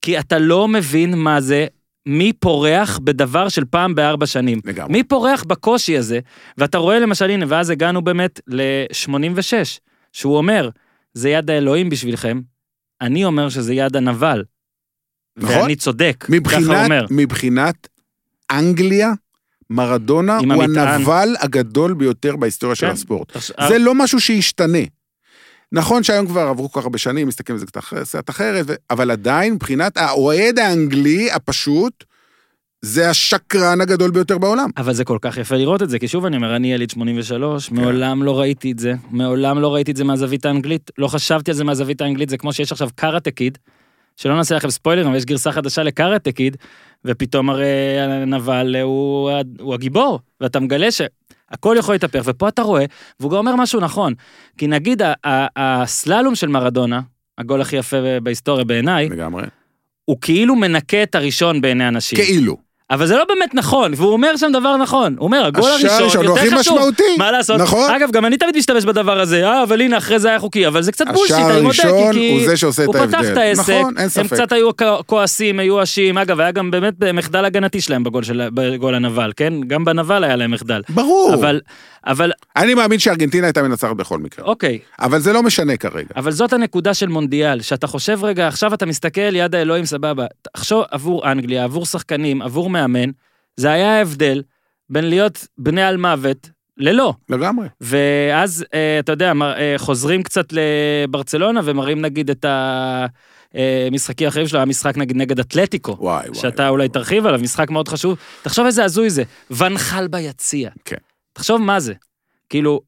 כי 0.01 0.19
אתה 0.19 0.38
לא 0.39 0.67
מבין 0.67 1.17
מה 1.17 1.41
זה. 1.41 1.65
מי 2.05 2.33
פורח 2.33 2.99
בדבר 3.03 3.49
של 3.49 3.65
פעם 3.65 3.95
בארבע 3.95 4.25
שנים? 4.25 4.59
לגמרי. 4.65 4.91
מי 4.93 5.03
פורח 5.03 5.43
בקושי 5.43 5.97
הזה? 5.97 6.19
ואתה 6.57 6.77
רואה 6.77 6.99
למשל, 6.99 7.29
הנה, 7.29 7.45
ואז 7.47 7.69
הגענו 7.69 8.01
באמת 8.01 8.39
ל-86, 8.47 9.53
שהוא 10.13 10.37
אומר, 10.37 10.69
זה 11.13 11.29
יד 11.29 11.49
האלוהים 11.49 11.89
בשבילכם, 11.89 12.41
אני 13.01 13.25
אומר 13.25 13.49
שזה 13.49 13.73
יד 13.73 13.95
הנבל. 13.95 14.43
נכון. 15.37 15.55
ואני 15.55 15.75
צודק, 15.75 16.15
ככה 16.19 16.31
מבחינת, 16.35 16.83
אומר. 16.83 17.05
מבחינת 17.11 17.87
אנגליה, 18.51 19.11
מרדונה 19.69 20.37
הוא 20.37 20.53
המטען. 20.53 20.87
הנבל 20.87 21.35
הגדול 21.39 21.93
ביותר 21.93 22.35
בהיסטוריה 22.35 22.75
של 22.75 22.85
כן. 22.87 22.91
הספורט. 22.93 23.31
תחש- 23.37 23.67
זה 23.67 23.77
לא 23.77 23.95
משהו 23.95 24.19
שישתנה. 24.21 24.77
נכון 25.73 26.03
שהיום 26.03 26.27
כבר 26.27 26.41
עברו 26.41 26.71
כל 26.71 26.79
כך 26.79 26.86
הרבה 26.86 26.97
שנים, 26.97 27.27
מסתכלים 27.27 27.55
על 27.55 27.60
זה 27.60 27.65
קצת 27.65 27.77
אחר- 27.77 28.03
קצת 28.03 28.29
אחרת, 28.29 28.65
ו- 28.67 28.73
אבל 28.89 29.12
עדיין, 29.12 29.53
מבחינת 29.53 29.97
האוהד 29.97 30.60
האנגלי 30.60 31.31
הפשוט, 31.31 32.03
זה 32.81 33.10
השקרן 33.10 33.81
הגדול 33.81 34.12
ביותר 34.12 34.38
בעולם. 34.38 34.69
אבל 34.77 34.93
זה 34.93 35.03
כל 35.03 35.17
כך 35.21 35.38
יפה 35.38 35.55
לראות 35.55 35.81
את 35.81 35.89
זה, 35.89 35.99
כי 35.99 36.07
שוב 36.07 36.25
אני 36.25 36.36
אומר, 36.36 36.55
אני 36.55 36.73
יליד 36.73 36.89
83, 36.89 37.69
כן. 37.69 37.75
מעולם 37.75 38.23
לא 38.23 38.39
ראיתי 38.39 38.71
את 38.71 38.79
זה, 38.79 38.93
מעולם 39.12 39.60
לא 39.60 39.73
ראיתי 39.73 39.91
את 39.91 39.97
זה 39.97 40.03
מהזווית 40.03 40.45
האנגלית, 40.45 40.91
לא 40.97 41.07
חשבתי 41.07 41.51
על 41.51 41.57
זה 41.57 41.63
מהזווית 41.63 42.01
האנגלית, 42.01 42.29
זה 42.29 42.38
כמו 42.38 42.53
שיש 42.53 42.71
עכשיו 42.71 42.89
קארטה 42.95 43.31
קיד, 43.31 43.57
שלא 44.17 44.36
נעשה 44.36 44.55
לכם 44.55 44.69
ספוילרים, 44.69 45.07
אבל 45.07 45.17
יש 45.17 45.25
גרסה 45.25 45.51
חדשה 45.51 45.84
לקארטה 45.84 46.31
קיד, 46.31 46.57
ופתאום 47.05 47.49
הרי 47.49 47.65
הנבל 47.99 48.75
הוא, 48.84 49.31
הוא 49.60 49.73
הגיבור, 49.73 50.19
ואתה 50.41 50.60
מגלה 50.60 50.88
שהכל 51.51 51.75
יכול 51.79 51.95
להתהפך, 51.95 52.21
ופה 52.25 52.47
אתה 52.47 52.61
רואה, 52.61 52.85
והוא 53.19 53.31
גם 53.31 53.37
אומר 53.37 53.55
משהו 53.55 53.79
נכון, 53.79 54.13
כי 54.57 54.67
נגיד 54.67 55.01
הסללום 55.55 56.35
של 56.35 56.47
מרדונה, 56.47 57.01
הגול 57.37 57.61
הכי 57.61 57.75
יפה 57.75 57.97
בהיסטוריה 58.23 58.65
בעיניי, 58.65 59.09
לגמרי. 59.09 59.43
הוא 60.05 60.17
כאילו 60.21 60.55
מנקה 60.55 61.03
את 61.03 61.15
הראשון 61.15 61.61
בעיני 61.61 61.87
אנשים. 61.87 62.17
כאילו. 62.17 62.57
אבל 62.91 63.06
זה 63.08 63.17
לא 63.17 63.23
באמת 63.27 63.56
נכון, 63.56 63.91
והוא 63.95 64.13
אומר 64.13 64.38
שם 64.38 64.51
דבר 64.54 64.77
נכון. 64.77 65.15
הוא 65.17 65.25
אומר, 65.25 65.45
הגול 65.45 65.63
השער 65.71 65.91
הראשון 65.91 66.01
הראשון 66.04 66.25
הוא 66.25 66.38
יותר 66.38 66.47
הכי 66.47 66.58
חשוב. 66.60 66.77
משמעותי. 66.77 67.04
מה 67.17 67.32
לעשות? 67.32 67.60
נכון. 67.62 67.91
אגב, 67.91 68.12
גם 68.12 68.25
אני 68.25 68.38
תמיד 68.38 68.58
משתמש 68.58 68.86
בדבר 68.86 69.19
הזה, 69.19 69.47
אה, 69.47 69.63
אבל 69.63 69.82
הנה, 69.82 69.97
אחרי 69.97 70.19
זה 70.19 70.30
היה 70.30 70.39
חוקי, 70.39 70.67
אבל 70.67 70.82
זה 70.82 70.91
קצת 70.91 71.06
בולשיט, 71.13 71.36
השער 71.36 71.51
אני 71.51 71.62
מודה, 71.62 71.84
הראשון 71.84 72.13
כי... 72.13 72.32
הוא 72.32 72.45
זה 72.49 72.58
שעושה 72.58 72.84
את 72.84 72.88
הוא 72.88 72.95
פתח 72.95 73.13
ההבדל. 73.13 73.32
את 73.32 73.38
העסק, 73.38 73.62
נכון, 73.73 73.93
אין 73.97 74.04
הם 74.04 74.10
ספק. 74.10 74.34
קצת 74.34 74.51
היו 74.51 74.77
כ- 74.77 74.84
כועסים, 75.06 75.58
מיואשים, 75.58 76.17
אגב, 76.17 76.39
היה 76.39 76.51
גם 76.51 76.71
באמת 76.71 76.93
מחדל 77.13 77.45
הגנתי 77.45 77.82
שלהם 77.82 78.04
בגול 78.04 78.23
של- 78.23 78.47
בגול 78.54 78.95
הנבל, 78.95 79.32
כן? 79.36 79.54
גם 79.67 79.86
בנבל 79.86 80.23
היה 80.23 80.36
להם 80.36 80.51
מחדל. 80.51 80.82
ברור. 80.89 81.34
אבל, 81.34 81.60
אבל, 82.08 82.32
אני 82.56 82.73
מאמין 82.73 82.99
שארגנטינה 82.99 83.47
הייתה 83.47 83.62
מנצחת 83.63 83.95
בכל 83.95 84.17
מקרה. 84.19 84.45
אוקיי, 84.45 84.80
אבל 84.99 85.19
זה 85.19 85.34
לא 85.34 85.43
משנה 85.43 85.77
כרגע. 85.77 86.08
אבל 86.15 86.32
זאת 86.32 86.54
הנקודה 86.54 86.93
של 86.93 87.08
מונדיאל, 87.08 87.62
שאתה 87.62 87.88
חושב 87.88 88.23
רגע, 88.23 88.47
עכשיו 88.47 88.73
אתה 88.73 88.86
מסתכל, 88.86 89.36
יד 89.36 89.56
האלוהים, 89.56 89.86
סבבה. 89.86 90.25
תחשוב 90.54 90.84
עבור 90.91 91.32
אנגליה, 91.32 91.63
עבור 91.63 91.86
שחקנים, 91.86 92.41
עבור 92.41 92.69
מאמן, 92.88 93.10
זה 93.56 93.72
היה 93.72 93.98
ההבדל 93.98 94.41
בין 94.89 95.10
להיות 95.10 95.48
בני 95.58 95.84
על 95.84 95.98
מוות 95.98 96.50
ללא. 96.78 97.13
לגמרי. 97.30 97.67
ואז, 97.82 98.65
אה, 98.74 99.00
אתה 99.00 99.12
יודע, 99.12 99.34
אה, 99.41 99.74
חוזרים 99.78 100.24
קצת 100.24 100.54
לברצלונה 100.54 101.62
ומראים 101.63 102.02
נגיד 102.02 102.30
את 102.30 102.46
המשחקים 103.91 104.26
האחרים 104.28 104.48
שלו, 104.48 104.60
היה 104.60 104.65
משחק 104.65 104.98
נגיד 104.98 105.17
נגד 105.17 105.39
אתלטיקו. 105.39 105.98
וואי, 106.00 106.30
וואי. 106.30 106.41
שאתה 106.41 106.70
אולי 106.70 106.89
תרחיב 106.89 107.26
עליו, 107.26 107.39
משחק 107.39 107.70
מאוד 107.70 107.88
חשוב. 107.88 108.17
תחשוב 108.41 108.65
איזה 108.65 108.84
הזוי 108.84 109.10
זה, 109.10 109.24
ונחל 109.52 110.08
ביציע. 110.08 110.70
כן. 110.86 110.96
תחשוב 111.34 111.62
מה 111.62 111.80
זה. 111.80 111.94
כאילו, 112.50 112.82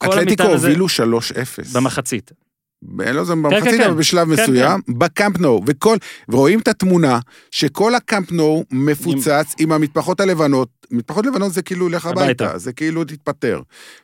כל 0.00 0.06
אתלטיקו 0.06 0.42
המטען 0.42 0.56
הזה 0.56 0.68
הובילו 0.68 0.86
3-0. 0.88 1.74
במחצית. 1.74 2.32
ב- 2.82 3.02
לא 3.02 3.24
זה 3.24 3.32
כן, 3.32 3.42
במחצית, 3.42 3.80
כן. 3.80 3.82
אבל 3.82 3.94
בשלב 3.94 4.36
כן, 4.36 4.42
מסוים, 4.42 4.80
בקאמפ 4.88 5.38
נו, 5.38 5.60
וכל, 5.66 5.96
ורואים 6.28 6.60
את 6.60 6.68
התמונה 6.68 7.18
שכל 7.50 7.94
הקאמפ 7.94 8.32
נו 8.32 8.64
מפוצץ 8.70 9.54
עם 9.58 9.72
המטפחות 9.72 10.20
הלבנות, 10.20 10.68
מטפחות 10.90 11.26
לבנות 11.26 11.52
זה 11.52 11.62
כאילו 11.62 11.88
לך 11.88 12.06
הביתה. 12.06 12.22
הביתה, 12.44 12.58
זה 12.58 12.72
כאילו 12.72 13.04
תתפטר. 13.04 13.60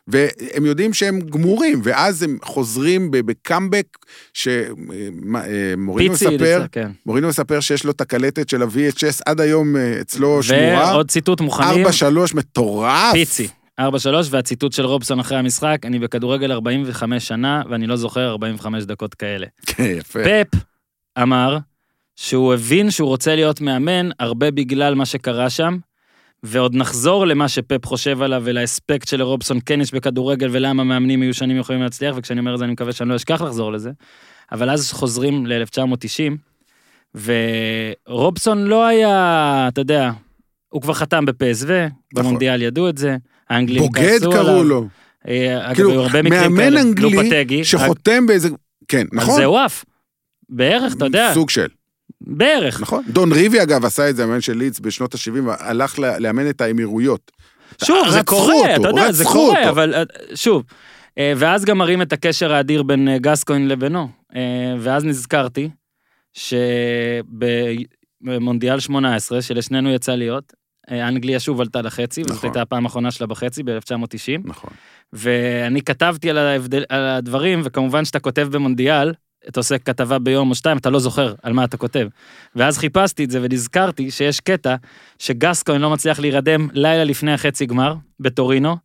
והם 0.09 0.67
יודעים 0.67 0.95
שהם 0.95 1.21
גמורים, 1.21 1.81
ואז 1.85 2.23
הם 2.23 2.39
חוזרים 2.45 3.09
בקאמבק, 3.11 3.87
שמורינו 4.35 6.15
פיצי, 6.17 6.29
מספר, 6.35 6.65
כן. 6.73 6.91
מורינו 7.07 7.29
מספר 7.29 7.61
שיש 7.61 7.85
לו 7.85 7.91
את 7.91 8.01
הקלטת 8.01 8.49
של 8.49 8.63
ה-VHS 8.63 9.23
עד 9.27 9.41
היום 9.41 9.77
אה, 9.77 10.01
אצלו 10.01 10.43
שמורה, 10.43 10.91
ועוד 10.93 11.11
ציטוט 11.11 11.41
מוכנים, 11.41 11.87
4-3 11.87 11.91
מטורף. 12.35 13.13
פיצי. 13.13 13.49
4-3, 13.81 13.85
והציטוט 14.31 14.73
של 14.73 14.87
רובסון 14.87 15.21
אחרי 15.21 15.39
המשחק, 15.39 15.79
אני 15.85 15.99
בכדורגל 15.99 16.53
45 16.53 17.29
שנה, 17.29 17.63
ואני 17.71 17.87
לא 17.87 17.97
זוכר 17.97 18.29
45 18.29 18.85
דקות 18.85 19.15
כאלה. 19.15 19.47
כן, 19.67 19.85
יפה. 19.85 20.19
פפ 20.25 20.59
אמר 21.23 21.59
שהוא 22.17 22.55
הבין 22.55 22.91
שהוא 22.91 23.09
רוצה 23.09 23.35
להיות 23.35 23.61
מאמן 23.61 24.09
הרבה 24.19 24.51
בגלל 24.51 24.95
מה 24.95 25.07
שקרה 25.07 25.51
שם, 25.51 25.79
ועוד 26.43 26.75
נחזור 26.75 27.27
למה 27.27 27.49
שפפ 27.49 27.87
חושב 27.87 28.23
עליו 28.23 28.43
ולאספקט 28.45 29.09
שלרובסון 29.09 29.59
כן 29.67 29.81
יש 29.81 29.95
בכדורגל 29.95 30.49
ולמה 30.53 30.85
מאמנים 30.85 31.21
מיושנים 31.21 31.57
יכולים 31.57 31.83
להצליח, 31.83 32.15
וכשאני 32.19 32.41
אומר 32.41 32.55
את 32.55 32.59
זה 32.59 32.65
אני 32.65 32.73
מקווה 32.73 32.93
שאני 32.93 33.09
לא 33.09 33.17
אשכח 33.17 33.43
לחזור 33.43 33.73
לזה. 33.73 33.91
אבל 34.53 34.71
אז 34.71 34.93
חוזרים 34.93 35.47
ל-1990, 35.47 37.19
ורובסון 38.09 38.65
לא 38.65 38.87
היה, 38.87 39.69
אתה 39.69 39.81
יודע, 39.81 40.11
הוא 40.69 40.83
כבר 40.83 40.95
חתם 40.95 41.25
בפסו, 41.25 41.67
במונדיאל 42.15 42.63
ידעו 42.63 42.89
את 42.89 42.99
זה, 42.99 43.17
האנגלים 43.51 43.83
נכון. 43.83 43.93
בוגד 43.93 44.19
כעסו 44.19 44.31
קראו 44.31 44.51
עליו. 44.51 44.65
לו. 44.65 44.89
אה, 45.29 45.67
אגב, 45.67 45.75
כאילו, 45.75 45.91
היו 45.91 46.01
הרבה 46.01 46.23
מקרים 46.23 46.41
מאמן 46.41 46.57
כאלה, 46.57 46.81
אנגלי 46.81 47.11
לופטגי, 47.11 47.65
שחותם 47.65 48.27
באיזה... 48.27 48.49
כן, 48.89 49.07
נכון? 49.13 49.37
זהו 49.37 49.57
עף. 49.57 49.85
בערך, 50.49 50.95
אתה 50.97 51.05
יודע, 51.05 51.31
סוג 51.35 51.51
של. 51.51 51.67
בערך. 52.21 52.81
נכון. 52.81 53.05
דון 53.09 53.33
ריבי 53.33 53.63
אגב 53.63 53.85
עשה 53.85 54.11
את 54.11 54.17
זה, 54.17 54.25
המאמן 54.25 54.41
של 54.41 54.57
לידס 54.57 54.81
בשנות 54.81 55.15
ה-70, 55.15 55.51
הלך 55.59 55.99
לאמן 55.99 56.51
את 56.51 56.61
האמירויות. 56.61 57.33
שוב, 57.85 58.09
זה 58.11 58.23
קורה, 58.23 58.55
אותו, 58.55 58.81
אתה 58.81 58.89
יודע, 58.89 59.13
זה 59.13 59.25
קורה, 59.25 59.59
אותו. 59.59 59.71
אבל 59.71 59.95
אה, 59.95 60.03
שוב. 60.35 60.63
אה, 61.19 61.33
ואז 61.37 61.65
גם 61.65 61.79
מראים 61.79 62.03
את 62.03 62.13
הקשר 62.13 62.53
האדיר 62.53 62.83
בין 62.83 63.09
גסקוין 63.17 63.69
לבינו. 63.69 64.09
ואז 64.79 65.05
נזכרתי 65.05 65.71
שבמונדיאל 68.23 68.81
18, 68.81 69.43
שלשנינו 69.43 69.91
יצא 69.91 70.15
להיות, 70.15 70.53
אנגליה 70.91 71.41
שוב 71.41 71.61
עלתה 71.61 71.83
לחצי, 71.83 72.21
וזאת 72.23 72.37
נכון. 72.37 72.49
הייתה 72.49 72.63
הפעם 72.63 72.85
האחרונה 72.85 73.11
שלה 73.11 73.27
בחצי 73.27 73.63
ב-1990. 73.63 74.41
נכון. 74.45 74.71
ואני 75.13 75.83
כתבתי 75.83 76.31
על, 76.31 76.39
ההבדל, 76.39 76.85
על 76.89 77.05
הדברים, 77.05 77.61
וכמובן 77.65 78.05
שאתה 78.05 78.21
כותב 78.21 78.49
במונדיאל, 78.51 79.13
אתה 79.49 79.61
עושה 79.61 79.79
כתבה 79.79 80.19
ביום 80.19 80.51
או 80.51 80.55
שתיים, 80.55 80.77
אתה 80.77 80.91
לא 80.91 80.99
זוכר 80.99 81.35
על 81.43 81.53
מה 81.53 81.65
אתה 81.65 81.77
כותב. 81.77 82.09
ואז 82.57 82.79
חיפשתי 82.79 83.25
את 83.25 83.31
זה 83.31 83.39
ונזכרתי 83.43 84.11
שיש 84.11 84.41
קטע 84.41 84.75
שגסקוין 85.19 85.81
לא 85.81 85.91
מצליח 85.91 86.21
להירדם 86.21 86.69
לילה 86.73 87.05
לפני 87.05 87.33
החצי 87.33 87.67
גמר 87.67 87.95
בטורינו, 88.21 88.77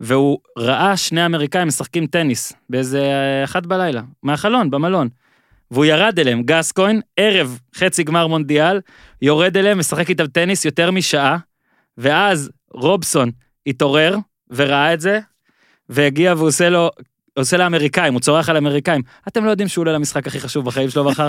והוא 0.00 0.38
ראה 0.58 0.96
שני 0.96 1.26
אמריקאים 1.26 1.68
משחקים 1.68 2.06
טניס 2.06 2.52
באיזה 2.70 3.00
אה, 3.00 3.44
אחת 3.44 3.66
בלילה, 3.66 4.02
מהחלון, 4.22 4.70
במלון. 4.70 5.08
והוא 5.70 5.84
ירד 5.84 6.18
אליהם, 6.18 6.42
גסקוין, 6.42 7.00
ערב 7.16 7.58
חצי 7.76 8.02
גמר 8.02 8.26
מונדיאל, 8.26 8.80
יורד 9.22 9.56
אליהם, 9.56 9.78
משחק 9.78 10.08
איתם 10.08 10.26
טניס 10.26 10.64
יותר 10.64 10.90
משעה, 10.90 11.38
ואז 11.98 12.50
רובסון 12.72 13.30
התעורר 13.66 14.16
וראה 14.50 14.94
את 14.94 15.00
זה, 15.00 15.20
והגיע 15.88 16.34
והוא 16.36 16.48
עושה 16.48 16.68
לו, 16.68 16.90
עושה 17.38 17.56
לאמריקאים, 17.56 18.12
הוא 18.12 18.20
צורח 18.20 18.48
על 18.48 18.56
האמריקאים. 18.56 19.02
אתם 19.28 19.44
לא 19.44 19.50
יודעים 19.50 19.68
שהוא 19.68 19.82
עולה 19.82 19.92
למשחק 19.92 20.26
הכי 20.26 20.40
חשוב 20.40 20.64
בחיים 20.64 20.90
שלו 20.90 21.04
מחר? 21.04 21.28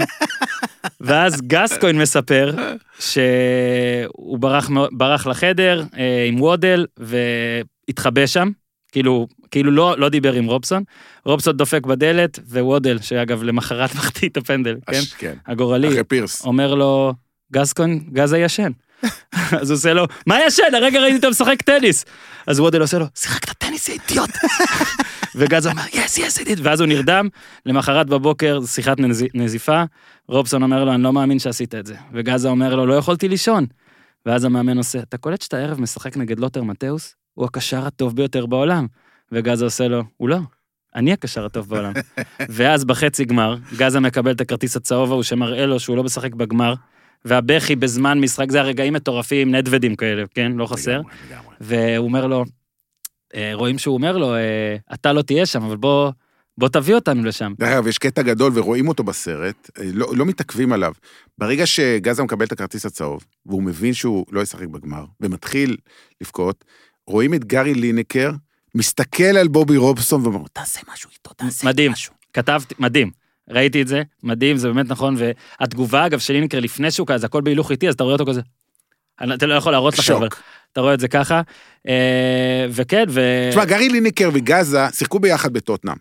ואז 1.02 1.42
גסקוין 1.42 1.98
מספר 1.98 2.56
שהוא 3.00 4.40
ברח, 4.40 4.70
ברח 4.92 5.28
לחדר 5.28 5.84
אה, 5.98 6.26
עם 6.28 6.42
וודל 6.42 6.86
והתחבא 6.98 8.26
שם, 8.26 8.50
כאילו, 8.92 9.28
כאילו 9.56 9.72
לא, 9.72 9.96
לא 9.98 10.10
דיבר 10.10 10.34
עם 10.34 10.46
רובסון. 10.46 10.84
רובסון 11.26 11.58
דופק 11.58 11.86
בדלת, 11.86 12.40
ווודל, 12.50 13.00
שאגב 13.02 13.44
למחרת 13.44 13.96
מחטיא 13.98 14.30
את 14.30 14.38
הפנדל, 14.38 14.76
כן? 14.92 14.98
אש- 14.98 15.14
כן. 15.14 15.34
הגורלי, 15.48 15.88
אחרי 15.88 16.04
פירס. 16.04 16.46
אומר 16.46 16.76
לו, 16.76 17.14
גסקוין, 17.54 18.04
גזה 18.14 18.34
ישן. 18.34 18.72
אז 19.62 19.70
הוא 19.70 19.76
עושה 19.78 19.94
לו, 19.94 20.06
מה 20.28 20.38
ישן? 20.48 20.64
הרגע 20.74 21.00
ראיתי 21.02 21.16
אותו 21.18 21.30
משחק 21.30 21.62
טניס. 21.62 22.06
אז 22.48 22.60
וודל 22.60 22.82
עושה 22.82 22.98
לו, 23.00 23.06
שיחקת 23.16 23.58
טניס, 23.58 23.90
יא 23.90 23.94
אידיוט. 24.10 24.30
וגז 25.36 25.68
אומר, 25.68 25.82
יס, 25.94 26.18
יס, 26.18 26.40
אידיוט. 26.40 26.60
ואז 26.64 26.80
הוא 26.80 26.88
נרדם, 26.88 27.28
למחרת 27.66 28.08
בבוקר, 28.08 28.60
זו 28.60 28.68
שיחת 28.68 29.00
נז- 29.00 29.24
נזיפה, 29.34 29.84
רובסון 30.28 30.64
אומר 30.64 30.84
לו, 30.86 30.94
אני 30.94 31.04
לא 31.04 31.14
מאמין 31.14 31.40
שעשית 31.40 31.76
את 31.76 31.86
זה. 31.86 31.96
וגזה 32.14 32.48
אומר 32.50 32.76
לו, 32.76 32.86
לא 32.86 32.94
יכולתי 32.94 33.28
לישון. 33.28 33.66
ואז 34.26 34.44
המאמן 34.46 34.78
עושה, 34.78 35.00
אתה 35.00 35.18
קולט 35.18 35.42
שאתה 35.42 35.58
הערב 35.58 35.82
משחק 35.82 36.18
נגד 36.18 36.40
לוטר 36.40 36.64
מתאוס? 36.64 37.16
הוא 37.34 37.46
הקשר 37.46 37.86
הטוב 37.86 38.16
ביותר 38.16 38.46
בעולם. 38.46 38.88
וגזה 39.36 39.66
עושה 39.66 39.88
לו, 39.88 40.04
הוא 40.18 40.30
לא, 40.30 40.38
אני 40.96 41.14
הקשר 41.14 41.46
הטוב 41.46 41.70
בעולם. 41.70 41.94
ואז 42.50 42.86
בחצי 42.86 43.26
גמר, 43.26 43.58
גזה 43.78 44.00
מקבל 44.00 44.32
את 44.32 44.42
הכרטיס 44.42 44.76
הצהוב 44.76 45.12
ההוא 45.12 45.24
שמראה 45.24 45.66
לו 45.66 45.80
שהוא 45.80 45.98
לא 45.98 46.04
משחק 46.04 46.34
בגמר, 46.34 46.74
והבכי 47.26 47.76
בזמן 47.76 48.20
משחק, 48.20 48.52
זה 48.52 48.62
הרגעים 48.62 48.94
מטורפים, 48.94 49.56
נדוודים 49.56 49.96
כאלה, 49.96 50.24
כן? 50.34 50.52
לא 50.52 50.66
חסר. 50.66 51.02
והוא 51.62 52.08
אומר 52.08 52.28
לו, 52.28 52.46
אה, 53.36 53.52
רואים 53.54 53.78
שהוא 53.78 53.94
אומר 53.94 54.18
לו, 54.18 54.36
אה, 54.36 54.76
אתה 54.94 55.14
לא 55.14 55.22
תהיה 55.22 55.46
שם, 55.46 55.64
אבל 55.64 55.78
בוא, 55.78 56.12
בוא 56.58 56.70
תביא 56.70 56.96
אותנו 56.96 57.24
לשם. 57.24 57.54
דרך 57.60 57.70
אגב, 57.70 57.88
יש 57.88 57.98
קטע 57.98 58.22
גדול 58.22 58.52
ורואים 58.56 58.88
אותו 58.88 59.04
בסרט, 59.04 59.70
אה, 59.80 59.84
לא, 59.94 60.08
לא 60.16 60.26
מתעכבים 60.26 60.74
עליו. 60.74 60.94
ברגע 61.38 61.66
שגזה 61.66 62.24
מקבל 62.24 62.46
את 62.46 62.52
הכרטיס 62.52 62.86
הצהוב, 62.86 63.26
והוא 63.46 63.64
מבין 63.64 63.94
שהוא 63.94 64.26
לא 64.32 64.42
ישחק 64.42 64.68
בגמר, 64.68 65.06
ומתחיל 65.22 65.78
לבכות, 66.22 66.66
רואים 67.08 67.34
את 67.34 67.46
גארי 67.46 67.74
לינקר, 67.74 68.32
מסתכל 68.76 69.24
על 69.24 69.48
בובי 69.48 69.78
רובסון 69.78 70.24
ואומר, 70.24 70.48
תעשה 70.54 70.80
משהו 70.94 71.10
איתו, 71.14 71.34
תעשה 71.34 71.68
מדהים. 71.68 71.92
משהו. 71.92 72.14
כתבתי, 72.34 72.76
מדהים. 72.80 73.12
ראיתי 73.50 73.82
את 73.82 73.88
זה, 73.88 74.02
מדהים, 74.24 74.58
זה 74.58 74.68
באמת 74.68 74.90
נכון, 74.90 75.16
והתגובה, 75.18 76.06
אגב, 76.06 76.20
של 76.20 76.34
לינקר 76.34 76.60
לפני 76.60 76.92
שהוא 76.92 77.08
כזה, 77.08 77.26
הכל 77.26 77.42
בהילוך 77.42 77.72
איטי, 77.72 77.88
אז 77.88 77.94
אתה 77.94 78.04
רואה 78.04 78.14
אותו 78.14 78.26
כזה. 78.26 78.42
אתה 79.34 79.46
לא 79.46 79.54
יכול 79.54 79.72
להראות 79.72 80.00
לך, 80.00 80.10
אבל. 80.10 80.28
אתה 80.72 80.82
רואה 80.82 80.94
את 80.94 81.00
זה 81.00 81.08
ככה. 81.08 81.42
אה, 81.88 82.66
וכן, 82.72 83.04
ו... 83.10 83.22
תשמע, 83.50 83.66
גארי 83.66 83.90
לינקר 83.90 84.30
וגזה 84.34 84.88
שיחקו 84.94 85.20
ביחד 85.20 85.54
בטוטנאם. 85.54 85.96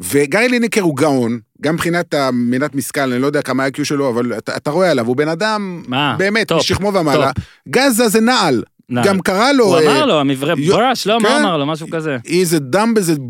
וגארי 0.00 0.48
לינקר 0.48 0.80
הוא 0.80 0.96
גאון, 0.96 1.40
גם 1.60 1.74
מבחינת 1.74 2.14
המנת 2.14 2.74
משכל, 2.74 3.00
אני 3.00 3.18
לא 3.18 3.26
יודע 3.26 3.42
כמה 3.42 3.64
ה-IQ 3.64 3.84
שלו, 3.84 4.10
אבל 4.10 4.38
אתה, 4.38 4.56
אתה 4.56 4.70
רואה 4.70 4.90
עליו, 4.90 5.06
הוא 5.06 5.16
בן 5.16 5.28
אדם, 5.28 5.82
מה? 5.88 6.16
באמת, 6.18 6.52
משכמו 6.52 6.94
ומעלה. 6.94 7.30
גזה 7.68 8.08
זה 8.08 8.20
נעל. 8.20 8.62
גם 9.04 9.20
קרא 9.20 9.52
לו... 9.52 9.64
הוא 9.64 9.76
אה, 9.76 9.82
אמר 9.82 10.06
לו, 10.06 10.20
המברה 10.20 10.54
יו- 10.58 10.74
בראש, 10.76 11.06
לא, 11.06 11.20
מה 11.20 11.28
כן. 11.28 11.34
אמר 11.34 11.56
לו, 11.56 11.66
משהו 11.66 11.86
כזה. 11.90 12.16
as 12.26 12.58
a 12.58 12.60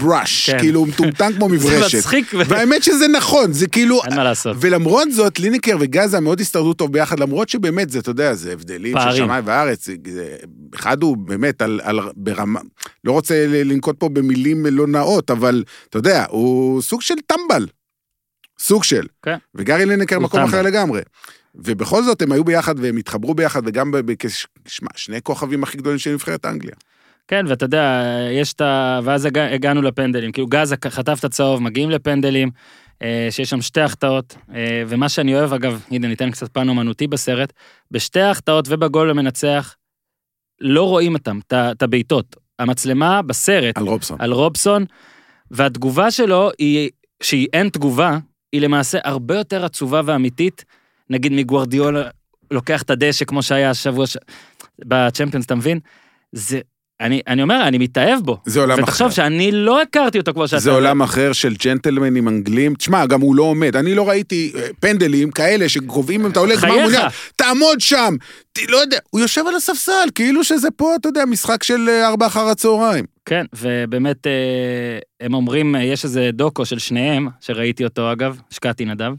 brush, 0.02 0.46
כן. 0.46 0.58
כאילו 0.58 0.80
הוא 0.80 0.88
מטומטם 0.88 1.32
כמו 1.36 1.48
זה 1.50 1.54
מברשת. 1.54 1.98
מצחיק, 1.98 2.34
ו- 2.34 2.40
והאמת 2.48 2.82
שזה 2.82 3.08
נכון, 3.08 3.52
זה 3.52 3.66
כאילו... 3.66 4.00
אין 4.04 4.16
מה 4.16 4.24
לעשות. 4.24 4.56
ולמרות 4.60 5.12
זאת, 5.12 5.40
ליניקר 5.40 5.76
וגזה 5.80 6.20
מאוד 6.20 6.40
הסתדרו 6.40 6.74
טוב 6.74 6.92
ביחד, 6.92 7.20
למרות 7.20 7.48
שבאמת, 7.48 7.90
זה, 7.90 7.98
אתה 7.98 8.10
יודע, 8.10 8.34
זה 8.34 8.52
הבדלים 8.52 8.96
של. 9.10 9.16
שמיים 9.16 9.44
וארץ. 9.46 9.86
זה- 9.86 9.94
זה- 10.12 10.36
אחד 10.74 11.02
הוא 11.02 11.16
באמת 11.16 11.62
על, 11.62 11.80
על, 11.82 11.98
ברמה, 12.16 12.60
לא 13.04 13.12
רוצה 13.12 13.46
לנקוט 13.48 13.96
פה 13.98 14.08
במילים 14.08 14.66
לא 14.66 14.86
נאות, 14.86 15.30
אבל 15.30 15.64
אתה 15.88 15.98
יודע, 15.98 16.24
הוא 16.28 16.82
סוג 16.82 17.02
של 17.02 17.14
טמבל. 17.26 17.66
סוג 18.58 18.84
של. 18.84 19.06
כן. 19.22 19.36
וגארי 19.54 19.86
ליניקר 19.86 20.18
מקום 20.18 20.40
אחר. 20.40 20.62
לגמרי. 20.62 21.00
ובכל 21.56 22.02
זאת 22.02 22.22
הם 22.22 22.32
היו 22.32 22.44
ביחד 22.44 22.74
והם 22.78 22.96
התחברו 22.96 23.34
ביחד, 23.34 23.62
וגם, 23.64 23.90
ב- 23.90 23.96
ב- 23.96 24.14
כש- 24.18 24.46
שמע, 24.68 24.88
שני 24.96 25.22
כוכבים 25.22 25.62
הכי 25.62 25.76
גדולים 25.78 25.98
של 25.98 26.12
נבחרת 26.12 26.46
אנגליה. 26.46 26.74
כן, 27.28 27.44
ואתה 27.48 27.64
יודע, 27.64 28.02
יש 28.32 28.52
את 28.52 28.60
ה... 28.60 29.00
ואז 29.04 29.24
הגע- 29.24 29.54
הגענו 29.54 29.82
לפנדלים. 29.82 30.32
כאילו, 30.32 30.46
גזה 30.46 30.76
חטף 30.88 31.16
את 31.18 31.24
הצהוב, 31.24 31.62
מגיעים 31.62 31.90
לפנדלים, 31.90 32.50
אה, 33.02 33.28
שיש 33.30 33.50
שם 33.50 33.60
שתי 33.62 33.80
החטאות, 33.80 34.36
אה, 34.54 34.82
ומה 34.88 35.08
שאני 35.08 35.34
אוהב, 35.34 35.52
אגב, 35.52 35.82
הנה, 35.90 36.08
ניתן 36.08 36.30
קצת 36.30 36.48
פן 36.52 36.68
אומנותי 36.68 37.06
בסרט, 37.06 37.52
בשתי 37.90 38.20
ההחטאות 38.20 38.64
ובגול 38.68 39.10
המנצח, 39.10 39.74
לא 40.60 40.82
רואים 40.82 41.14
אותם, 41.14 41.38
את 41.52 41.82
הבעיטות. 41.82 42.36
המצלמה 42.58 43.22
בסרט, 43.22 43.78
על 43.78 43.84
רובסון. 43.84 44.20
על 44.20 44.32
רובסון, 44.32 44.84
והתגובה 45.50 46.10
שלו 46.10 46.50
היא, 46.58 46.90
שהיא 47.22 47.48
אין 47.52 47.68
תגובה, 47.68 48.18
היא 48.52 48.60
למעשה 48.60 48.98
הרבה 49.04 49.36
יותר 49.36 49.64
עצובה 49.64 50.00
ואמיתית, 50.04 50.64
נגיד 51.10 51.32
מגוורדיולה 51.32 52.02
לוקח 52.50 52.82
את 52.82 52.90
הדשא 52.90 53.24
כמו 53.24 53.42
שהיה 53.42 53.70
השבוע 53.70 54.06
ש... 54.06 54.16
בצ'מפיונס, 54.84 55.46
אתה 55.46 55.54
מבין? 55.54 55.78
זה, 56.32 56.60
אני, 57.00 57.20
אני 57.26 57.42
אומר, 57.42 57.62
אני 57.68 57.78
מתאהב 57.78 58.20
בו. 58.20 58.38
זה 58.46 58.60
עולם 58.60 58.72
אחר. 58.72 58.82
ותחשוב 58.82 59.10
שאני 59.10 59.52
לא 59.52 59.82
הכרתי 59.82 60.18
אותו 60.18 60.32
כמו 60.34 60.48
שאתה... 60.48 60.60
זה 60.60 60.70
עולם 60.70 61.02
אחר 61.02 61.32
של 61.32 61.54
ג'נטלמנים 61.64 62.28
אנגלים. 62.28 62.74
תשמע, 62.74 63.06
גם 63.06 63.20
הוא 63.20 63.36
לא 63.36 63.42
עומד. 63.42 63.76
אני 63.76 63.94
לא 63.94 64.08
ראיתי 64.08 64.52
אה, 64.56 64.68
פנדלים 64.80 65.30
כאלה 65.30 65.68
שקובעים 65.68 66.24
אם 66.24 66.30
אתה 66.30 66.40
גמר 66.40 66.56
חייך. 66.56 66.74
מונדיאל. 66.74 67.06
תעמוד 67.36 67.80
שם. 67.80 68.14
ת- 68.52 68.70
לא 68.70 68.76
יודע, 68.76 68.98
הוא 69.10 69.20
יושב 69.20 69.44
על 69.48 69.54
הספסל, 69.54 70.08
כאילו 70.14 70.44
שזה 70.44 70.68
פה, 70.70 70.94
אתה 71.00 71.08
יודע, 71.08 71.24
משחק 71.24 71.62
של 71.62 71.88
אה, 71.88 72.08
ארבע 72.08 72.26
אחר 72.26 72.46
הצהריים. 72.48 73.04
כן, 73.24 73.44
ובאמת, 73.54 74.26
אה, 74.26 74.32
הם 75.20 75.34
אומרים, 75.34 75.74
יש 75.78 76.04
איזה 76.04 76.30
דוקו 76.32 76.64
של 76.66 76.78
שניהם, 76.78 77.28
שראיתי 77.40 77.84
אותו 77.84 78.12
אגב, 78.12 78.40
השקעתי 78.52 78.84
נדב, 78.84 79.12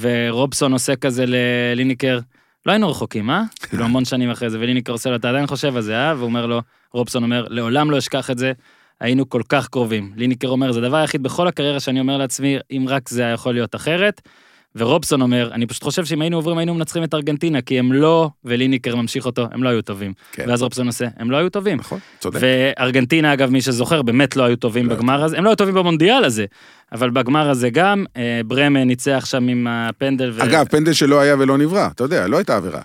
ורובסון 0.00 0.72
עושה 0.72 0.96
כזה 0.96 1.24
לליניקר, 1.26 2.18
לא 2.66 2.72
היינו 2.72 2.90
רחוקים, 2.90 3.30
אה? 3.30 3.42
כאילו 3.68 3.84
המון 3.84 4.04
שנים 4.04 4.30
אחרי 4.30 4.50
זה, 4.50 4.58
וליניקר 4.60 4.92
עושה 4.92 5.10
לו, 5.10 5.16
אתה 5.16 5.28
עדיין 5.28 5.46
חושב 5.46 5.76
על 5.76 5.82
זה, 5.82 5.96
אה? 5.96 6.14
והוא 6.16 6.26
אומר 6.26 6.46
לו, 6.46 6.60
רובסון 6.92 7.22
אומר, 7.22 7.46
לעולם 7.48 7.90
לא 7.90 7.98
אשכח 7.98 8.30
את 8.30 8.38
זה, 8.38 8.52
היינו 9.00 9.28
כל 9.28 9.42
כך 9.48 9.68
קרובים. 9.68 10.12
ליניקר 10.16 10.48
אומר, 10.48 10.72
זה 10.72 10.78
הדבר 10.78 10.96
היחיד 10.96 11.22
בכל 11.22 11.48
הקריירה 11.48 11.80
שאני 11.80 12.00
אומר 12.00 12.16
לעצמי, 12.16 12.56
אם 12.70 12.84
רק 12.88 13.08
זה 13.08 13.22
היה 13.22 13.32
יכול 13.32 13.54
להיות 13.54 13.74
אחרת. 13.74 14.28
ורובסון 14.76 15.22
אומר, 15.22 15.50
אני 15.52 15.66
פשוט 15.66 15.82
חושב 15.82 16.04
שאם 16.04 16.20
היינו 16.20 16.36
עוברים 16.36 16.58
היינו 16.58 16.74
מנצחים 16.74 17.04
את 17.04 17.14
ארגנטינה, 17.14 17.60
כי 17.60 17.78
הם 17.78 17.92
לא, 17.92 18.30
וליניקר 18.44 18.96
ממשיך 18.96 19.26
אותו, 19.26 19.48
הם 19.52 19.62
לא 19.62 19.68
היו 19.68 19.82
טובים. 19.82 20.12
כן. 20.32 20.44
ואז 20.48 20.62
רובסון 20.62 20.86
עושה, 20.86 21.06
הם 21.16 21.30
לא 21.30 21.36
היו 21.36 21.50
טובים. 21.50 21.78
נכון, 21.78 21.98
צודק. 22.20 22.40
וארגנטינה, 22.42 23.32
אגב, 23.32 23.50
מי 23.50 23.62
שזוכר, 23.62 24.02
באמת 24.02 24.36
לא 24.36 24.42
היו 24.42 24.56
טובים 24.56 24.86
לא 24.86 24.94
בגמר 24.94 25.24
הזה. 25.24 25.38
הם 25.38 25.44
לא 25.44 25.48
היו 25.48 25.56
טובים 25.56 25.74
במונדיאל 25.74 26.24
הזה, 26.24 26.44
אבל 26.92 27.10
בגמר 27.10 27.50
הזה 27.50 27.70
גם, 27.70 28.04
אה, 28.16 28.40
ברמן 28.46 28.82
ניצח 28.82 29.24
שם 29.26 29.48
עם 29.48 29.66
הפנדל. 29.70 30.32
ו- 30.34 30.42
אגב, 30.42 30.66
פנדל 30.70 30.92
שלא 30.92 31.20
היה 31.20 31.36
ולא 31.38 31.58
נברא, 31.58 31.88
אתה 31.94 32.04
יודע, 32.04 32.26
לא 32.26 32.36
הייתה 32.36 32.56
עבירה. 32.56 32.80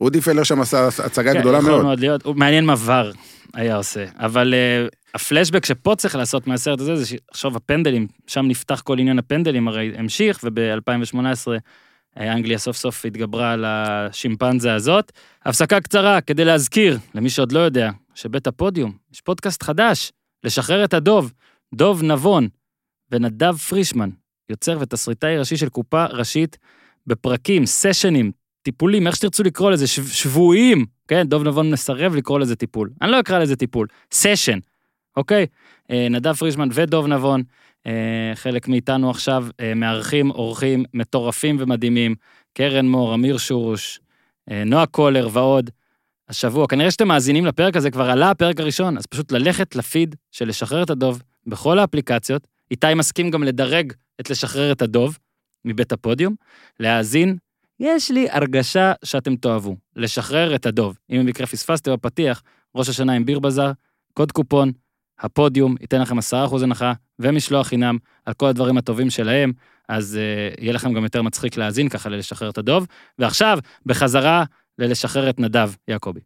רודי 0.00 0.20
פלר 0.20 0.42
שם 0.42 0.60
עשה 0.60 0.86
הצגה 0.86 1.32
כן, 1.32 1.40
גדולה 1.40 1.60
מאוד. 1.60 1.82
מאוד 1.82 2.00
להיות, 2.00 2.24
הוא 2.24 2.36
מעניין 2.36 2.64
מה 2.64 2.74
ור 2.84 3.10
היה 3.54 3.76
עושה. 3.76 4.04
אבל 4.18 4.54
אה, 4.54 4.86
הפלשבק 5.14 5.64
שפה 5.64 5.94
צריך 5.96 6.14
לעשות 6.16 6.46
מהסרט 6.46 6.80
הזה, 6.80 6.96
זה 6.96 7.06
שעכשיו 7.06 7.56
הפנדלים, 7.56 8.06
שם 8.26 8.46
נפתח 8.46 8.80
כל 8.80 8.98
עניין 8.98 9.18
הפנדלים, 9.18 9.68
הרי 9.68 9.92
המשיך, 9.96 10.40
וב-2018 10.42 11.18
אנגליה 12.16 12.58
סוף 12.58 12.76
סוף 12.76 13.04
התגברה 13.04 13.52
על 13.52 13.64
השימפנזה 13.64 14.74
הזאת. 14.74 15.12
הפסקה 15.44 15.80
קצרה 15.80 16.20
כדי 16.20 16.44
להזכיר, 16.44 16.98
למי 17.14 17.30
שעוד 17.30 17.52
לא 17.52 17.58
יודע, 17.58 17.90
שבית 18.14 18.46
הפודיום, 18.46 18.92
יש 19.12 19.20
פודקאסט 19.20 19.62
חדש, 19.62 20.12
לשחרר 20.44 20.84
את 20.84 20.94
הדוב, 20.94 21.32
דוב 21.74 22.02
נבון 22.02 22.48
ונדב 23.10 23.56
פרישמן, 23.56 24.10
יוצר 24.50 24.78
ותסריטאי 24.80 25.38
ראשי 25.38 25.56
של 25.56 25.68
קופה 25.68 26.04
ראשית 26.04 26.58
בפרקים, 27.06 27.66
סשנים, 27.66 28.32
טיפולים, 28.62 29.06
איך 29.06 29.16
שתרצו 29.16 29.42
לקרוא 29.42 29.70
לזה, 29.70 29.86
שב- 29.86 30.08
שבועיים, 30.08 30.86
כן? 31.08 31.26
דוב 31.28 31.42
נבון 31.42 31.70
מסרב 31.70 32.14
לקרוא 32.14 32.38
לזה 32.38 32.56
טיפול. 32.56 32.90
אני 33.02 33.10
לא 33.10 33.20
אקרא 33.20 33.38
לזה 33.38 33.56
טיפול, 33.56 33.86
סשן, 34.12 34.58
אוקיי? 35.16 35.46
אה, 35.90 36.06
נדב 36.10 36.32
פרישמן 36.32 36.68
ודוב 36.72 37.06
נבון, 37.06 37.42
אה, 37.86 38.32
חלק 38.34 38.68
מאיתנו 38.68 39.10
עכשיו 39.10 39.46
אה, 39.60 39.74
מארחים 39.74 40.30
אורחים 40.30 40.84
מטורפים 40.94 41.56
ומדהימים, 41.58 42.14
קרן 42.54 42.88
מור, 42.88 43.14
אמיר 43.14 43.38
שורוש, 43.38 44.00
נועה 44.66 44.86
קולר 44.86 45.28
ועוד. 45.32 45.70
השבוע, 46.28 46.66
כנראה 46.66 46.90
שאתם 46.90 47.08
מאזינים 47.08 47.46
לפרק 47.46 47.76
הזה, 47.76 47.90
כבר 47.90 48.10
עלה 48.10 48.30
הפרק 48.30 48.60
הראשון, 48.60 48.98
אז 48.98 49.06
פשוט 49.06 49.32
ללכת 49.32 49.76
לפיד 49.76 50.16
של 50.30 50.48
לשחרר 50.48 50.82
את 50.82 50.90
הדוב 50.90 51.22
בכל 51.46 51.78
האפליקציות. 51.78 52.46
איתי 52.70 52.94
מסכים 52.94 53.30
גם 53.30 53.42
לדרג 53.42 53.92
את 54.20 54.30
לשחרר 54.30 54.72
את 54.72 54.82
הדוב 54.82 55.18
מבית 55.64 55.92
הפודיום, 55.92 56.34
להאזין. 56.80 57.36
יש 57.80 58.10
לי 58.10 58.30
הרגשה 58.30 58.92
שאתם 59.04 59.36
תאהבו, 59.36 59.76
לשחרר 59.96 60.54
את 60.54 60.66
הדוב. 60.66 60.98
אם 61.10 61.18
במקרה 61.18 61.46
פספסתם 61.46 61.92
בפתיח, 61.92 62.42
ראש 62.74 62.88
השנה 62.88 63.12
עם 63.12 63.24
ביר 63.24 63.38
בזאר, 63.38 63.72
קוד 64.14 64.32
קופון, 64.32 64.72
הפודיום 65.20 65.74
ייתן 65.80 66.00
לכם 66.00 66.18
10% 66.18 66.22
הנחה 66.62 66.92
ומשלוח 67.18 67.66
חינם 67.66 67.98
על 68.26 68.34
כל 68.34 68.46
הדברים 68.46 68.78
הטובים 68.78 69.10
שלהם, 69.10 69.52
אז 69.88 70.18
uh, 70.18 70.60
יהיה 70.62 70.72
לכם 70.72 70.92
גם 70.92 71.04
יותר 71.04 71.22
מצחיק 71.22 71.56
להאזין 71.56 71.88
ככה 71.88 72.08
ללשחרר 72.08 72.50
את 72.50 72.58
הדוב. 72.58 72.86
ועכשיו, 73.18 73.58
בחזרה 73.86 74.44
ללשחרר 74.78 75.30
את 75.30 75.40
נדב 75.40 75.70
יעקבי. 75.88 76.20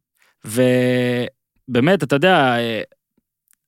ובאמת, 0.44 2.02
אתה 2.02 2.16
יודע, 2.16 2.56
אה, 2.58 2.82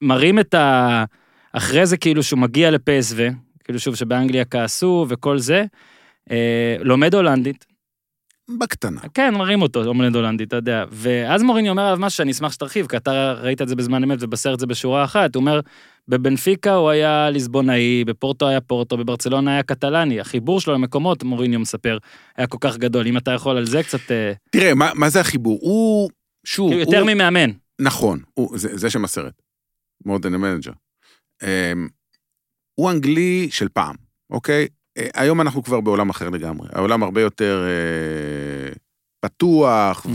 מראים 0.02 0.38
את 0.38 0.54
ה... 0.54 1.04
אחרי 1.52 1.86
זה 1.86 1.96
כאילו 1.96 2.22
שהוא 2.22 2.38
מגיע 2.38 2.70
לפסו, 2.70 3.16
כאילו 3.64 3.78
שוב 3.78 3.94
שבאנגליה 3.94 4.44
כעסו 4.44 5.06
וכל 5.08 5.38
זה, 5.38 5.64
אה, 6.30 6.76
לומד 6.80 7.14
הולנדית, 7.14 7.66
בקטנה. 8.58 9.00
כן, 9.14 9.34
מראים 9.34 9.62
אותו, 9.62 9.82
לומד 9.82 10.14
הולנדית, 10.14 10.48
אתה 10.48 10.56
יודע. 10.56 10.84
ואז 10.90 11.42
מוריני 11.42 11.70
אומר 11.70 11.82
עליו 11.82 11.96
משהו 12.00 12.16
שאני 12.16 12.32
אשמח 12.32 12.52
שתרחיב, 12.52 12.86
כי 12.86 12.96
אתה 12.96 13.32
ראית 13.32 13.62
את 13.62 13.68
זה 13.68 13.76
בזמן 13.76 14.02
אמת 14.02 14.18
ובסרט 14.20 14.60
זה 14.60 14.66
בשורה 14.66 15.04
אחת. 15.04 15.34
הוא 15.34 15.40
אומר, 15.40 15.60
בבנפיקה 16.08 16.74
הוא 16.74 16.90
היה 16.90 17.30
ליסבונאי, 17.30 18.04
בפורטו 18.04 18.48
היה 18.48 18.60
פורטו, 18.60 18.96
בברצלונה 18.96 19.52
היה 19.52 19.62
קטלני. 19.62 20.20
החיבור 20.20 20.60
שלו 20.60 20.74
למקומות, 20.74 21.22
מוריניו 21.22 21.60
מספר, 21.60 21.98
היה 22.36 22.46
כל 22.46 22.58
כך 22.60 22.76
גדול. 22.76 23.06
אם 23.06 23.16
אתה 23.16 23.30
יכול 23.30 23.56
על 23.56 23.64
זה 23.66 23.82
קצת... 23.82 24.10
אה, 24.10 24.32
תראה, 24.50 24.74
מה, 24.74 24.90
מה 24.94 25.08
זה 25.08 25.20
החיבור? 25.20 25.58
הוא, 25.62 26.10
שוב, 26.46 26.70
כאילו 26.70 26.80
יותר 26.80 27.00
הוא... 27.00 27.10
ממאמן. 27.10 27.50
נכון, 27.80 28.20
הוא, 28.34 28.58
זה, 28.58 28.78
זה 28.78 28.90
שם 28.90 29.04
הסרט. 29.04 29.42
more 30.04 30.18
than 30.18 30.34
a 30.34 30.38
manager. 30.38 30.74
Um, 31.42 31.90
הוא 32.74 32.90
אנגלי 32.90 33.48
של 33.50 33.68
פעם, 33.68 33.96
אוקיי? 34.30 34.68
Uh, 34.96 35.00
היום 35.14 35.40
אנחנו 35.40 35.62
כבר 35.62 35.80
בעולם 35.80 36.10
אחר 36.10 36.30
לגמרי. 36.30 36.68
העולם 36.72 37.02
הרבה 37.02 37.20
יותר 37.20 37.64
uh, 38.74 38.78
פתוח, 39.20 40.06
Mhm. 40.06 40.08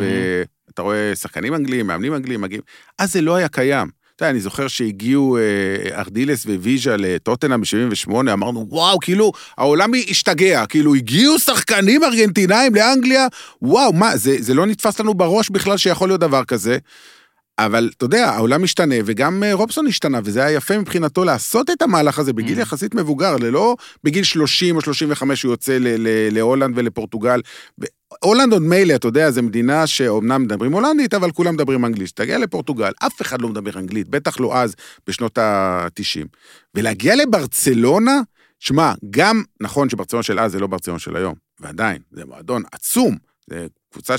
ואתה 0.68 0.82
רואה 0.82 1.12
שחקנים 1.16 1.54
אנגלים, 1.56 1.88
מאמנים 1.88 2.14
אנגלים, 2.14 2.42
מגיעים. 2.42 2.62
אז 3.00 3.14
זה 3.14 3.22
לא 3.22 3.36
היה 3.36 3.48
קיים. 3.48 3.88
אתה 4.16 4.26
יודע, 4.26 4.32
אני 4.32 4.40
זוכר 4.40 4.68
שהגיעו 4.68 5.38
uh, 5.38 5.94
ארדילס 5.94 6.46
וויז'ה 6.46 6.96
לטוטנאם 6.98 7.62
ב-78, 7.62 8.12
אמרנו, 8.34 8.66
וואו, 8.70 9.00
כאילו, 9.00 9.32
העולם 9.58 9.92
השתגע, 10.10 10.66
כאילו, 10.66 10.96
הגיעו 10.96 11.40
שחקנים 11.40 12.04
ארגנטינאים 12.04 12.76
לאנגליה, 12.76 13.28
וואו, 13.62 13.94
מה, 13.94 14.18
זה, 14.18 14.36
זה 14.40 14.54
לא 14.54 14.66
נתפס 14.66 15.00
לנו 15.00 15.14
בראש 15.14 15.50
בכלל 15.50 15.78
שיכול 15.78 16.10
להיות 16.10 16.22
דבר 16.22 16.44
כזה. 16.44 16.78
אבל 17.66 17.90
אתה 17.98 18.06
יודע, 18.06 18.30
העולם 18.30 18.64
משתנה, 18.64 18.96
וגם 19.06 19.44
אה, 19.44 19.54
רובסון 19.54 19.88
השתנה, 19.88 20.20
וזה 20.24 20.46
היה 20.46 20.56
יפה 20.56 20.78
מבחינתו 20.78 21.24
לעשות 21.24 21.70
את 21.70 21.82
המהלך 21.82 22.20
הזה 22.20 22.34
בגיל 22.34 22.58
Mm. 22.58 22.62
יחסית 22.62 22.96
מבוגר, 22.96 23.38
ללא 23.38 23.76
בגיל 24.04 24.24
30 24.24 24.76
או 24.76 24.82
35 24.82 25.44
הוא 25.44 25.52
יוצא 25.52 25.78
להולנד 26.32 26.78
ולפורטוגל. 26.78 27.42
הולנד 28.24 28.54
עוד 28.54 28.62
מילא, 28.62 28.96
אתה 28.96 29.08
יודע, 29.08 29.32
זו 29.32 29.44
מדינה 29.44 29.88
שאומנם 29.88 30.44
מדברים 30.44 30.72
הולנדית, 30.72 31.14
אבל 31.14 31.32
כולם 31.32 31.54
מדברים 31.54 31.86
אנגלית. 31.86 32.10
תגיע 32.16 32.38
לפורטוגל, 32.38 32.92
אף 33.00 33.22
אחד 33.22 33.42
לא 33.42 33.50
מדבר 33.50 33.80
אנגלית, 33.80 34.08
בטח 34.08 34.40
לא 34.40 34.58
אז, 34.58 34.76
בשנות 35.08 35.38
ה-90. 35.38 36.28
ולהגיע 36.76 37.16
לברצלונה, 37.16 38.22
שמע, 38.60 38.94
גם 39.10 39.44
נכון 39.62 39.90
שברצלונה 39.90 40.24
של 40.24 40.40
אז 40.40 40.52
זה 40.52 40.60
לא 40.60 40.68
ברצלונה 40.68 41.00
של 41.00 41.16
היום, 41.16 41.36
ועדיין, 41.60 42.02
זה 42.12 42.26
מועדון 42.26 42.64
עצום. 42.72 43.18
זה 43.50 43.68
קבוצה 43.94 44.18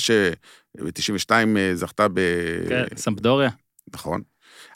שב-92 0.99 1.33
זכתה 1.75 2.09
ב... 2.09 2.21
כן, 2.69 2.85
סמפדוריה. 2.97 3.51
נכון. 3.95 4.23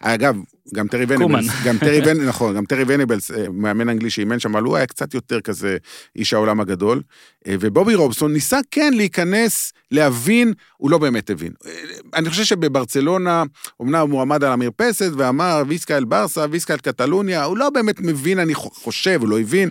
אגב, 0.01 0.37
גם 0.75 0.89
טרי. 0.89 1.05
ונבלס, 1.09 1.47
גם 1.65 1.79
טרי 1.79 2.01
ונבלס, 2.07 2.29
נכון, 2.29 2.57
גם 2.57 2.65
טרי 2.65 2.85
ונבלס, 2.87 3.31
אה, 3.31 3.45
מאמן 3.53 3.89
אנגלי 3.89 4.11
שאימן 4.11 4.39
שם, 4.39 4.57
אבל 4.57 4.65
הוא 4.65 4.77
היה 4.77 4.87
קצת 4.87 5.15
יותר 5.15 5.41
כזה 5.41 5.77
איש 6.17 6.33
העולם 6.33 6.61
הגדול. 6.61 7.03
אה, 7.47 7.55
ובובי 7.61 7.95
רובסון 7.95 8.33
ניסה 8.33 8.59
כן 8.71 8.93
להיכנס, 8.95 9.73
להבין, 9.91 10.53
הוא 10.77 10.91
לא 10.91 10.99
באמת 10.99 11.31
הבין. 11.31 11.53
אה, 11.67 11.73
אני 12.15 12.31
חושב 12.31 12.45
שבברצלונה, 12.45 13.43
אמנם 13.83 14.11
הוא 14.11 14.21
עמד 14.21 14.45
על 14.45 14.53
המרפסת 14.53 15.11
ואמר 15.17 15.63
ויסקה 15.69 15.97
אל 15.97 16.05
ברסה, 16.05 16.47
ויסקה 16.51 16.75
אל 16.75 16.79
קטלוניה, 16.79 17.45
הוא 17.45 17.57
לא 17.57 17.71
באמת 17.71 18.01
מבין, 18.01 18.39
אני 18.39 18.55
חושב, 18.55 19.19
הוא 19.21 19.29
לא 19.29 19.41
הבין. 19.41 19.69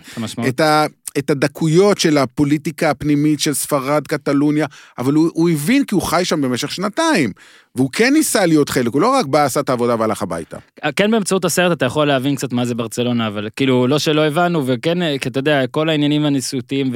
את, 0.48 0.60
ה, 0.60 0.86
את 1.18 1.30
הדקויות 1.30 1.98
של 1.98 2.18
הפוליטיקה 2.18 2.90
הפנימית 2.90 3.40
של 3.40 3.54
ספרד, 3.54 4.06
קטלוניה, 4.06 4.66
אבל 4.98 5.14
הוא, 5.14 5.30
הוא 5.34 5.50
הבין 5.50 5.84
כי 5.84 5.94
הוא 5.94 6.02
חי 6.02 6.24
שם 6.24 6.40
במשך 6.40 6.70
שנתיים. 6.70 7.32
והוא 7.74 7.90
כן 7.92 8.12
ניסה 8.12 8.46
להיות 8.46 8.68
חלק, 8.68 8.92
הוא 8.92 9.00
לא 9.00 9.08
רק 9.08 9.26
בא, 9.26 9.44
עשה 9.44 9.60
את 9.60 9.68
העבודה 9.68 9.96
והלך 9.98 10.22
הביתה. 10.22 10.56
כן 10.96 11.10
באמצעות 11.10 11.44
הסרט 11.44 11.72
אתה 11.72 11.84
יכול 11.84 12.06
להבין 12.06 12.36
קצת 12.36 12.52
מה 12.52 12.64
זה 12.64 12.74
ברצלונה, 12.74 13.26
אבל 13.26 13.48
כאילו 13.56 13.86
לא 13.86 13.98
שלא 13.98 14.26
הבנו, 14.26 14.66
וכן, 14.66 15.02
אה, 15.02 15.18
כי 15.18 15.28
אתה 15.28 15.38
יודע, 15.38 15.66
כל 15.66 15.88
העניינים 15.88 16.24
הנשיאותיים 16.24 16.92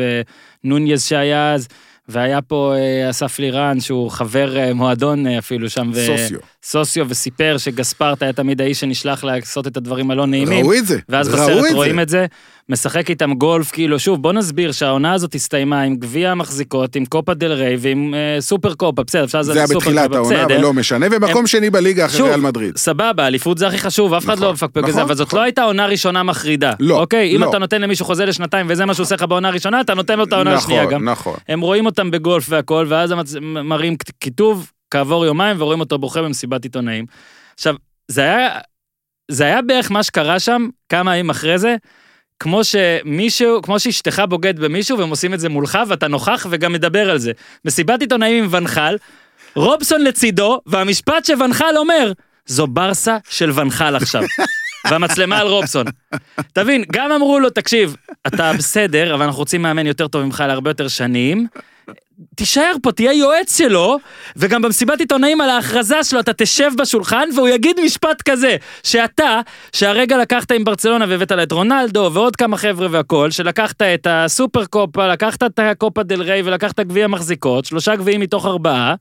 ונוניז 0.64 1.05
שהיה 1.05 1.55
אז, 1.55 1.68
והיה 2.09 2.43
פה 2.43 2.74
אה, 2.76 3.11
אסף 3.11 3.38
לירן 3.38 3.80
שהוא 3.80 4.11
חבר 4.11 4.57
אה, 4.57 4.74
מועדון 4.74 5.26
אפילו 5.26 5.70
שם, 5.70 5.91
ו... 5.95 6.07
סוציו. 6.07 6.38
סוציו 6.62 7.09
וסיפר 7.09 7.57
שגספרט 7.59 8.22
היה 8.22 8.32
תמיד 8.32 8.61
האיש 8.61 8.80
שנשלח 8.80 9.24
לעשות 9.24 9.66
את 9.66 9.76
הדברים 9.76 10.11
הלא 10.11 10.26
נעימים. 10.26 10.64
ראו 10.64 10.74
את 10.74 10.86
זה, 10.86 10.99
ואז 11.09 11.28
בסרט 11.28 11.64
את 11.70 11.74
רואים 11.74 11.97
זה. 11.97 12.03
את 12.03 12.09
זה, 12.09 12.26
משחק 12.70 13.10
איתם 13.10 13.34
גולף, 13.34 13.70
כאילו, 13.70 13.98
שוב, 13.98 14.22
בוא 14.22 14.32
נסביר 14.32 14.72
שהעונה 14.72 15.12
הזאת 15.12 15.34
הסתיימה 15.34 15.82
עם 15.82 15.96
גביע 15.96 16.30
המחזיקות, 16.30 16.96
עם 16.96 17.04
קופה 17.04 17.34
דל 17.34 17.52
ריי 17.52 17.76
ועם 17.78 18.14
אה, 18.14 18.40
סופר 18.40 18.74
קופה, 18.74 19.02
בסדר, 19.02 19.24
אפשר 19.24 19.42
זה 19.42 19.52
היה 19.52 19.66
סופר 19.66 19.78
בתחילת 19.78 20.06
קופה, 20.06 20.16
העונה, 20.16 20.36
בסדר. 20.36 20.54
אבל 20.54 20.62
לא 20.62 20.72
משנה, 20.72 21.06
ומקום 21.10 21.46
שני 21.46 21.70
בליגה 21.70 22.06
אחרי 22.06 22.22
ריאל 22.22 22.40
מדריד. 22.40 22.76
סבבה, 22.76 23.26
אליפות 23.26 23.58
זה 23.58 23.66
הכי 23.66 23.78
חשוב, 23.78 24.14
אף 24.14 24.24
אחד 24.24 24.32
נכון, 24.32 24.46
לא 24.46 24.52
מפקפק 24.52 24.82
בזה, 24.82 24.88
נכון, 24.88 25.02
אבל 25.02 25.14
זאת 25.14 25.26
נכון. 25.26 25.38
לא 25.38 25.44
הייתה 25.44 25.62
עונה 25.62 25.86
ראשונה 25.86 26.22
מחרידה. 26.22 26.72
לא, 26.80 27.00
אוקיי, 27.00 27.36
אם 27.36 27.40
לא. 27.40 27.50
אתה 27.50 27.58
נותן 27.58 27.82
למישהו 27.82 28.06
חוזה 28.06 28.26
לשנתיים 28.26 28.66
וזה 28.68 28.86
מה 28.86 28.94
שהוא 28.94 29.04
עושה 29.04 29.14
לך 29.14 29.22
בעונה 29.22 29.48
הראשונה, 29.48 29.80
אתה 29.80 29.94
נותן 29.94 30.18
לו 30.18 30.24
את 30.24 30.32
העונה 30.32 30.54
השנייה 30.54 30.82
נכון, 30.82 30.94
גם. 30.94 31.08
נכון. 31.08 31.36
הם 31.48 31.60
רואים 31.60 31.86
אותם 31.86 32.10
בגולף 32.10 32.46
והכל, 32.48 32.86
ואז 32.88 33.10
הם 33.10 33.68
מראים 33.68 33.96
כיתוב 34.20 34.70
כעבור 34.90 35.26
יומיים 35.26 35.56
ורואים 35.60 35.80
אותו 35.80 35.98
בוכה 35.98 36.22
במסיבת 36.22 36.64
עיתונאים. 36.64 37.06
עכשיו, 37.54 37.74
זה 38.08 38.20
היה, 38.20 38.48
זה 39.30 39.44
היה 39.44 39.62
בערך 39.62 39.90
מה 39.90 40.02
שקרה 40.02 40.38
שם 40.38 40.68
כמה 40.88 41.16
ימים 41.16 41.30
אחרי 41.30 41.58
זה, 41.58 41.76
כמו 42.41 42.64
שמישהו, 42.64 43.62
כמו 43.62 43.80
שאשתך 43.80 44.22
בוגד 44.28 44.59
במישהו 44.59 44.99
והם 44.99 45.11
עושים 45.11 45.34
את 45.34 45.41
זה 45.41 45.49
מולך 45.49 45.78
ואתה 45.88 46.09
נוכח 46.09 46.47
וגם 46.51 46.72
מדבר 46.72 47.11
על 47.11 47.18
זה. 47.18 47.32
מסיבת 47.64 48.01
עיתונאים 48.01 48.45
עם 48.45 48.55
ונחל, 48.55 48.97
רובסון 49.55 50.05
לצידו, 50.05 50.61
והמשפט 50.66 51.24
שונחל 51.24 51.74
אומר, 51.76 52.12
זו 52.47 52.66
ברסה 52.66 53.16
של 53.30 53.51
ונחל 53.61 53.97
עכשיו. 53.97 54.22
והמצלמה 54.91 55.38
על 55.38 55.47
רובסון. 55.47 55.86
תבין, 56.53 56.84
גם 56.93 57.12
אמרו 57.12 57.41
לו, 57.41 57.51
תקשיב, 57.51 57.97
אתה 58.26 58.53
בסדר, 58.53 59.14
אבל 59.14 59.24
אנחנו 59.24 59.38
רוצים 59.38 59.62
מאמן 59.62 59.86
יותר 59.86 60.09
טוב 60.09 60.24
ממך 60.24 60.45
להרבה 60.47 60.70
יותר 60.70 60.88
שנים. 60.88 61.47
תישאר 62.36 62.72
פה, 62.82 62.92
תהיה 62.92 63.12
יועץ 63.12 63.58
שלו, 63.58 63.98
וגם 64.36 64.62
במסיבת 64.62 65.00
עיתונאים 65.00 65.40
על 65.40 65.50
ההכרזה 65.50 66.04
שלו 66.04 66.20
אתה 66.20 66.32
תשב 66.32 66.70
בשולחן 66.78 67.28
והוא 67.36 67.48
יגיד 67.48 67.80
משפט 67.84 68.22
כזה, 68.22 68.56
שאתה, 68.82 69.40
שהרגע 69.72 70.18
לקחת 70.18 70.52
עם 70.52 70.64
ברצלונה 70.64 71.04
והבאת 71.08 71.32
לה 71.32 71.42
את 71.42 71.52
רונלדו 71.52 72.10
ועוד 72.12 72.36
כמה 72.36 72.56
חבר'ה 72.56 72.86
והכל, 72.90 73.30
שלקחת 73.30 73.82
את 73.82 74.06
הסופר 74.10 74.66
קופה, 74.66 75.08
לקחת 75.08 75.42
את 75.42 75.58
הקופה 75.58 76.02
דל 76.02 76.22
ריי 76.22 76.42
ולקחת 76.42 76.80
גביע 76.80 77.06
מחזיקות, 77.08 77.64
שלושה 77.64 77.96
גביעים 77.96 78.20
מתוך 78.20 78.46
ארבעה, 78.46 78.94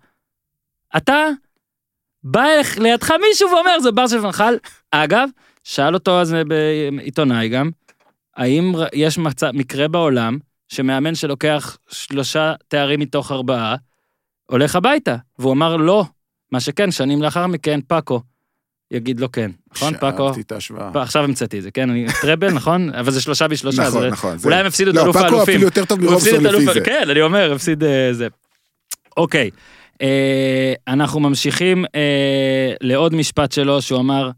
אתה, 0.98 1.28
בא 2.24 2.44
אליך- 2.46 2.80
לידך 2.80 3.12
מישהו 3.30 3.50
ואומר, 3.50 3.80
זה 3.80 3.92
בר 3.92 4.08
של 4.08 4.26
ונחל. 4.26 4.58
אגב, 4.92 5.30
שאל 5.64 5.94
אותו 5.94 6.22
אז 6.22 6.36
בעיתונאי 6.48 7.50
גם, 7.50 7.70
האם 8.36 8.74
יש 8.94 9.18
מצב, 9.18 9.52
מקרה 9.54 9.88
בעולם 9.88 10.38
שמאמן 10.70 11.16
שלוקח 11.16 11.78
שלושה 11.90 12.54
תארים 12.68 13.00
מתוך 13.00 13.32
ארבעה, 13.32 13.76
הולך 14.46 14.76
הביתה? 14.76 15.16
והוא 15.40 15.54
אמר 15.54 15.78
לא. 15.78 16.06
מה 16.52 16.60
שכן, 16.60 16.92
שנים 16.92 17.22
לאחר 17.22 17.48
מכן, 17.48 17.80
פאקו 17.88 18.22
יגיד 18.92 19.20
לו 19.20 19.32
כן. 19.32 19.52
נכון, 19.76 19.98
פאקו? 19.98 20.24
שאהבתי 20.24 20.42
את 20.42 20.52
ההשוואה. 20.52 20.92
עכשיו 21.02 21.24
המצאתי 21.24 21.58
את 21.58 21.64
זה, 21.64 21.72
כן? 21.72 21.90
אני 21.90 22.06
טראבל, 22.22 22.52
נכון? 22.52 22.90
אבל 23.00 23.12
זה 23.12 23.22
שלושה 23.22 23.48
בשלושה. 23.48 23.88
נכון, 23.88 24.02
זה- 24.02 24.10
נכון. 24.10 24.38
אולי 24.44 24.56
הם 24.56 24.66
הפסידו 24.66 24.90
את 24.92 24.96
לא, 24.96 25.04
אלוף 25.04 25.16
פאקו 25.16 25.26
האלופים. 25.26 25.44
אפילו 25.56 25.66
יותר 25.68 25.86
טוב 25.86 26.02
מרובסון. 26.02 26.46
לפי 26.46 26.74
זה. 26.74 26.82
כן, 26.82 27.08
אני 27.10 27.22
אומר, 27.22 27.54
הפסיד 27.54 27.84
אה, 27.84 28.10
זה. 28.14 28.28
אוקיי, 29.18 29.50
אה, 30.02 30.74
אנחנו 30.88 31.20
ממשיכים 31.20 31.86
אה, 31.96 32.74
לעוד 32.82 33.16
משפט 33.16 33.52
שלו, 33.52 33.82
שהוא 33.82 34.00
אמר, 34.00 34.32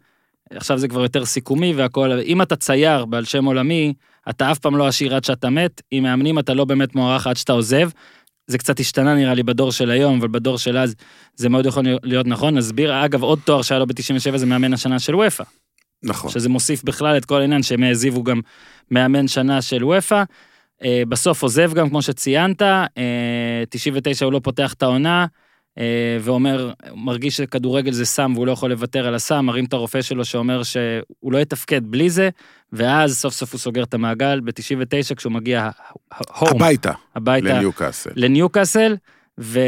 עכשיו 0.56 0.78
זה 0.78 0.88
כבר 0.88 1.02
יותר 1.02 1.26
סיכומי 1.26 1.74
והכל, 1.74 2.12
אבל 2.12 2.22
אם 2.22 2.42
אתה 2.42 2.56
צייר 2.56 3.06
בעל 3.06 3.26
שם 3.26 3.46
עולמי, 3.46 3.94
אתה 4.30 4.52
אף 4.52 4.60
פעם 4.60 4.76
לא 4.76 4.88
עשיר 4.88 5.16
עד 5.16 5.24
שאתה 5.24 5.50
מת, 5.50 5.82
עם 5.92 6.04
מאמנים 6.04 6.40
אתה 6.40 6.54
לא 6.54 6.66
באמת 6.66 6.96
מוערך 6.96 7.28
עד 7.28 7.38
שאתה 7.38 7.54
עוזב. 7.54 7.90
זה 8.48 8.58
קצת 8.58 8.80
השתנה 8.80 9.16
נראה 9.16 9.34
לי 9.34 9.44
בדור 9.44 9.72
של 9.72 9.92
היום, 9.92 10.20
אבל 10.20 10.28
בדור 10.28 10.58
של 10.58 10.78
אז 10.78 10.96
זה 11.36 11.50
מאוד 11.50 11.66
יכול 11.66 11.84
להיות 12.04 12.28
נכון. 12.28 12.58
נסביר, 12.58 13.06
אגב, 13.06 13.24
עוד 13.24 13.40
תואר 13.46 13.62
שהיה 13.62 13.80
לו 13.80 13.88
ב-97 13.88 14.38
זה 14.38 14.46
מאמן 14.46 14.74
השנה 14.74 15.00
של 15.00 15.16
וופא. 15.16 15.44
נכון. 16.04 16.32
שזה 16.32 16.50
מוסיף 16.50 16.84
בכלל 16.84 17.18
את 17.18 17.26
כל 17.26 17.42
העניין 17.42 17.64
שהם 17.64 17.84
העזיבו 17.84 18.24
גם 18.24 18.42
מאמן 18.92 19.28
שנה 19.28 19.62
של 19.62 19.84
וופא. 19.84 20.24
אה, 20.84 21.04
בסוף 21.10 21.44
עוזב 21.44 21.74
גם 21.74 21.90
כמו 21.90 22.02
שציינת, 22.02 22.62
אה, 22.62 23.64
99 23.70 24.26
הוא 24.26 24.34
לא 24.34 24.40
פותח 24.44 24.74
את 24.74 24.84
העונה, 24.84 25.22
אה, 25.22 25.26
ואומר, 26.22 26.72
מרגיש 26.96 27.38
שכדורגל 27.38 27.92
זה 27.92 28.06
סם 28.06 28.32
והוא 28.36 28.48
לא 28.48 28.52
יכול 28.52 28.70
לוותר 28.70 29.08
על 29.08 29.16
הסם, 29.16 29.46
מרים 29.46 29.66
את 29.66 29.74
הרופא 29.74 30.02
שלו 30.02 30.26
שאומר 30.26 30.64
שהוא 30.64 31.34
לא 31.34 31.38
יתפקד 31.38 31.82
בלי 31.86 32.10
זה, 32.10 32.30
ואז 32.74 33.18
סוף 33.18 33.34
סוף 33.34 33.52
הוא 33.54 33.60
סוגר 33.60 33.84
את 33.84 33.94
המעגל 33.94 34.40
ב-99 34.40 35.16
כשהוא 35.16 35.32
מגיע 35.34 35.70
הום, 36.38 36.50
הביתה, 36.50 36.92
הביתה 37.16 37.48
לניוקאסל. 37.48 38.10
לניוקאסל, 38.16 38.96
ו... 39.40 39.60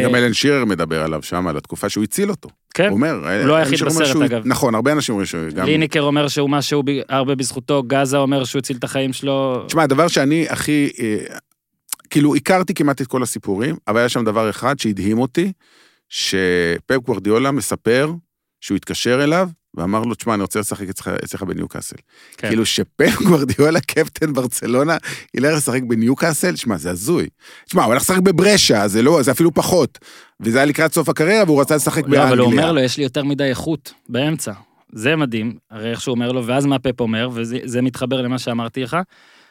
וגם 0.00 0.14
אלן 0.14 0.32
שירר 0.32 0.64
מדבר 0.64 1.02
עליו 1.02 1.22
שם, 1.22 1.46
על 1.48 1.56
התקופה 1.56 1.88
שהוא 1.88 2.04
הציל 2.04 2.30
אותו. 2.30 2.48
כן, 2.74 2.88
הוא 2.88 2.92
אומר, 2.96 3.12
הוא 3.14 3.46
לא 3.46 3.56
היחיד 3.56 3.82
בסרט, 3.82 4.06
שהוא- 4.06 4.24
אגב. 4.24 4.42
נכון, 4.44 4.74
הרבה 4.74 4.92
אנשים 4.92 5.12
אומרים 5.12 5.26
שהוא 5.26 5.48
גם... 5.54 5.66
ליניקר 5.66 6.00
אומר 6.02 6.28
שהוא 6.28 6.50
משהו 6.50 6.82
ב- 6.82 6.90
הרבה 7.08 7.34
בזכותו, 7.34 7.82
גאזה 7.82 8.16
אומר 8.16 8.44
שהוא 8.44 8.58
הציל 8.60 8.76
את 8.76 8.84
החיים 8.84 9.12
שלו. 9.12 9.64
תשמע, 9.66 9.82
הדבר 9.82 10.08
שאני 10.08 10.46
הכי... 10.48 10.90
כאילו, 12.12 12.34
הכרתי 12.34 12.74
כמעט 12.74 13.00
את 13.00 13.06
כל 13.06 13.22
הסיפורים, 13.22 13.76
אבל 13.88 13.98
היה 13.98 14.08
שם 14.08 14.24
דבר 14.24 14.50
אחד 14.50 14.78
שהדהים 14.78 15.18
אותי, 15.18 15.52
שפפ 16.08 16.96
גוורדיולה 17.04 17.50
מספר 17.50 18.12
שהוא 18.60 18.76
התקשר 18.76 19.24
אליו 19.24 19.48
ואמר 19.74 20.02
לו, 20.02 20.14
תשמע, 20.14 20.34
אני 20.34 20.42
רוצה 20.42 20.60
לשחק 20.60 20.86
אצלך- 20.88 21.42
בניוקאסל. 21.42 21.96
כן. 22.36 22.48
כאילו 22.48 22.66
שפפ 22.66 23.16
גוורדיאלה, 23.26 23.80
קפטן 23.80 24.32
ברצלונה, 24.32 24.96
ילך 25.34 25.56
לשחק 25.56 25.82
בניוקאסל, 25.82 26.56
שמע, 26.56 26.76
זה 26.76 26.90
הזוי. 26.90 27.28
תשמע, 27.66 27.82
הוא 27.82 27.90
הולך 27.92 28.02
לשחק 28.02 28.20
בברשה, 28.20 28.88
זה 28.88 29.02
לא, 29.02 29.22
זה 29.22 29.30
אפילו 29.30 29.54
פחות. 29.54 29.98
וזה 30.40 30.58
היה 30.58 30.66
לקראת 30.66 30.92
סוף 30.94 31.08
הקריירה, 31.08 31.44
והוא 31.44 31.60
רצה 31.60 31.76
לשחק 31.76 32.02
באנגליה. 32.02 32.24
לא, 32.24 32.28
אבל 32.28 32.38
הוא 32.38 32.52
אומר 32.52 32.72
לו, 32.72 32.80
יש 32.80 32.96
לי 32.96 33.02
יותר 33.04 33.24
מדי 33.24 33.44
איכות 33.44 33.92
באמצע. 34.08 34.52
זה 34.92 35.16
מדהים, 35.16 35.56
הרי 35.70 35.90
איך 35.90 36.00
שהוא 36.00 36.14
אומר 36.14 36.32
לו, 36.32 36.46
ואז 36.46 36.66
מה 36.66 36.78
פפ 36.78 37.00
אומר, 37.00 37.28
וזה 37.34 37.58
זה 37.64 37.82
מתחבר 37.82 38.22
למה 38.22 38.38
שאמרתי 38.38 38.82
לך, 38.82 38.96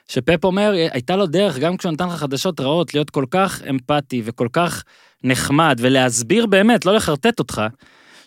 שפפ 0.08 0.44
אומר, 0.44 0.72
הייתה 0.92 1.16
לו 1.16 1.26
דרך, 1.26 1.58
גם 1.58 1.78
כשהוא 1.78 1.92
נתן 1.92 2.08
לך 2.08 2.14
חדשות 2.14 2.60
רעות, 2.60 2.94
להיות 2.94 3.10
כל 3.10 3.26
כך 3.32 3.62
אמפתי 3.70 4.22
וכל 4.26 4.48
כך 4.54 4.84
נחמד, 5.24 5.78
ולהסביר 5.80 6.46
באמת, 6.46 6.86
לא 6.86 6.96
לחרטט 6.96 7.40
אותך, 7.40 7.62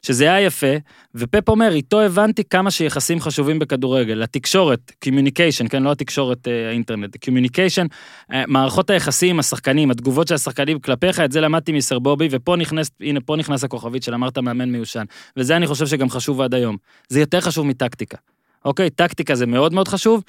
שזה 0.07 0.25
היה 0.25 0.47
יפה, 0.47 0.77
ופפ 1.15 1.49
אומר, 1.49 1.73
איתו 1.73 2.01
הבנתי 2.01 2.45
כמה 2.45 2.71
שיחסים 2.71 3.21
חשובים 3.21 3.59
בכדורגל, 3.59 4.23
התקשורת, 4.23 4.93
communication, 5.05 5.69
כן, 5.69 5.83
לא 5.83 5.93
התקשורת 5.93 6.49
אה, 6.49 6.69
האינטרנט, 6.69 7.17
communication, 7.17 7.87
אה, 8.33 8.45
מערכות 8.47 8.91
היחסים 8.91 9.39
השחקנים, 9.39 9.91
התגובות 9.91 10.29
של 10.29 10.35
השחקנים 10.35 10.79
כלפיך, 10.79 11.21
את 11.21 11.33
זה 11.33 11.41
למדתי 11.41 11.73
מסר 11.73 11.99
בובי, 11.99 12.29
ופה 12.31 12.57
נכנס, 12.57 12.91
הנה, 13.01 13.21
פה 13.21 13.37
נכנס 13.37 13.65
הכוכבית 13.65 14.03
של 14.03 14.15
אמרת 14.15 14.39
מאמן 14.39 14.71
מיושן. 14.71 15.05
וזה 15.37 15.57
אני 15.57 15.67
חושב 15.67 15.87
שגם 15.87 16.11
חשוב 16.11 16.41
עד 16.41 16.55
היום. 16.55 16.77
זה 17.09 17.21
יותר 17.21 17.41
חשוב 17.41 17.67
מטקטיקה. 17.67 18.17
אוקיי, 18.65 18.91
טקטיקה 18.91 19.35
זה 19.35 19.47
מאוד 19.47 19.75
מאוד 19.75 19.89
חשוב. 19.89 20.23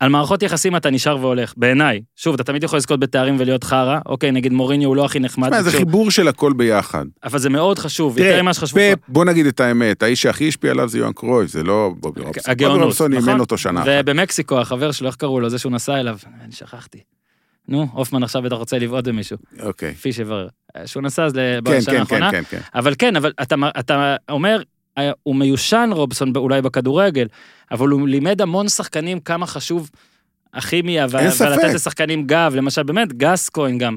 על 0.00 0.08
מערכות 0.08 0.42
יחסים 0.42 0.76
אתה 0.76 0.90
נשאר 0.90 1.16
והולך, 1.20 1.52
בעיניי. 1.56 2.00
שוב, 2.16 2.34
אתה 2.34 2.44
תמיד 2.44 2.64
יכול 2.64 2.76
לזכות 2.76 3.00
בתארים 3.00 3.36
ולהיות 3.38 3.64
חרא, 3.64 3.98
אוקיי, 4.06 4.32
נגיד 4.32 4.52
מוריניו 4.52 4.88
הוא 4.88 4.96
לא 4.96 5.04
הכי 5.04 5.20
נחמד, 5.20 5.48
תשמע, 5.48 5.62
זה 5.62 5.70
שוב, 5.70 5.78
חיבור 5.80 6.10
של 6.10 6.28
הכל 6.28 6.52
ביחד. 6.52 7.04
אבל 7.24 7.38
זה 7.38 7.50
מאוד 7.50 7.78
חשוב, 7.78 8.18
יותר 8.18 8.42
ממה 8.42 8.54
שחשבו 8.54 8.78
פפ, 8.78 8.94
פה. 9.00 9.12
בוא 9.12 9.24
נגיד 9.24 9.46
את 9.46 9.60
האמת, 9.60 10.02
האיש 10.02 10.22
שהכי 10.22 10.48
השפיע 10.48 10.70
עליו 10.70 10.88
זה 10.88 10.98
יוהאן 10.98 11.12
קרויף, 11.12 11.50
זה 11.50 11.62
לא 11.62 11.90
בובי 11.96 12.20
רובסון. 12.20 12.42
בובי 12.42 12.50
הגאונות, 12.52 12.82
רובסון 12.82 13.12
אימן 13.12 13.24
נכון? 13.24 13.40
אותו 13.40 13.58
שנה 13.58 13.82
אחת. 13.82 13.88
ובמקסיקו, 13.90 14.60
החבר 14.60 14.92
שלו, 14.92 15.08
איך 15.08 15.16
קראו 15.16 15.40
לו, 15.40 15.50
זה 15.50 15.58
שהוא 15.58 15.72
נסע 15.72 16.00
אליו, 16.00 16.18
אני 16.44 16.52
שכחתי. 16.52 16.98
נו, 17.68 17.88
הופמן 17.92 18.22
עכשיו 18.22 18.42
בטח 18.42 18.56
רוצה 18.56 18.78
לבעוט 18.78 19.08
במישהו, 19.08 19.36
אוקיי. 19.60 19.94
פיש 19.94 20.18
יברר. 20.18 20.48
שהוא 20.86 21.02
נסע 21.02 21.24
אז 21.24 21.32
כן, 21.32 21.60
בשנה 21.62 21.80
כן, 21.80 21.92
כן, 21.92 22.00
האחרונה. 22.00 22.30
כן, 22.30 22.42
כן. 22.50 22.60
אבל 22.74 22.94
כן, 22.98 23.16
אבל 23.16 23.32
אתה, 23.42 23.54
אתה 23.78 24.16
אומר, 24.28 24.56
אה, 24.58 24.62
הוא 25.22 25.36
מיושן 25.36 25.90
רובסון 25.92 26.32
אולי 26.36 26.62
בכדורגל, 26.62 27.26
אבל 27.70 27.88
הוא 27.88 28.08
לימד 28.08 28.40
המון 28.42 28.68
שחקנים 28.68 29.20
כמה 29.20 29.46
חשוב 29.46 29.90
הכימיה, 30.54 31.06
ו- 31.10 31.18
אין 31.18 31.30
ספק. 31.30 31.46
ולתת 31.58 31.74
לשחקנים 31.74 32.26
גב, 32.26 32.52
למשל 32.56 32.82
באמת 32.82 33.12
גסקוין 33.12 33.78
גם. 33.78 33.96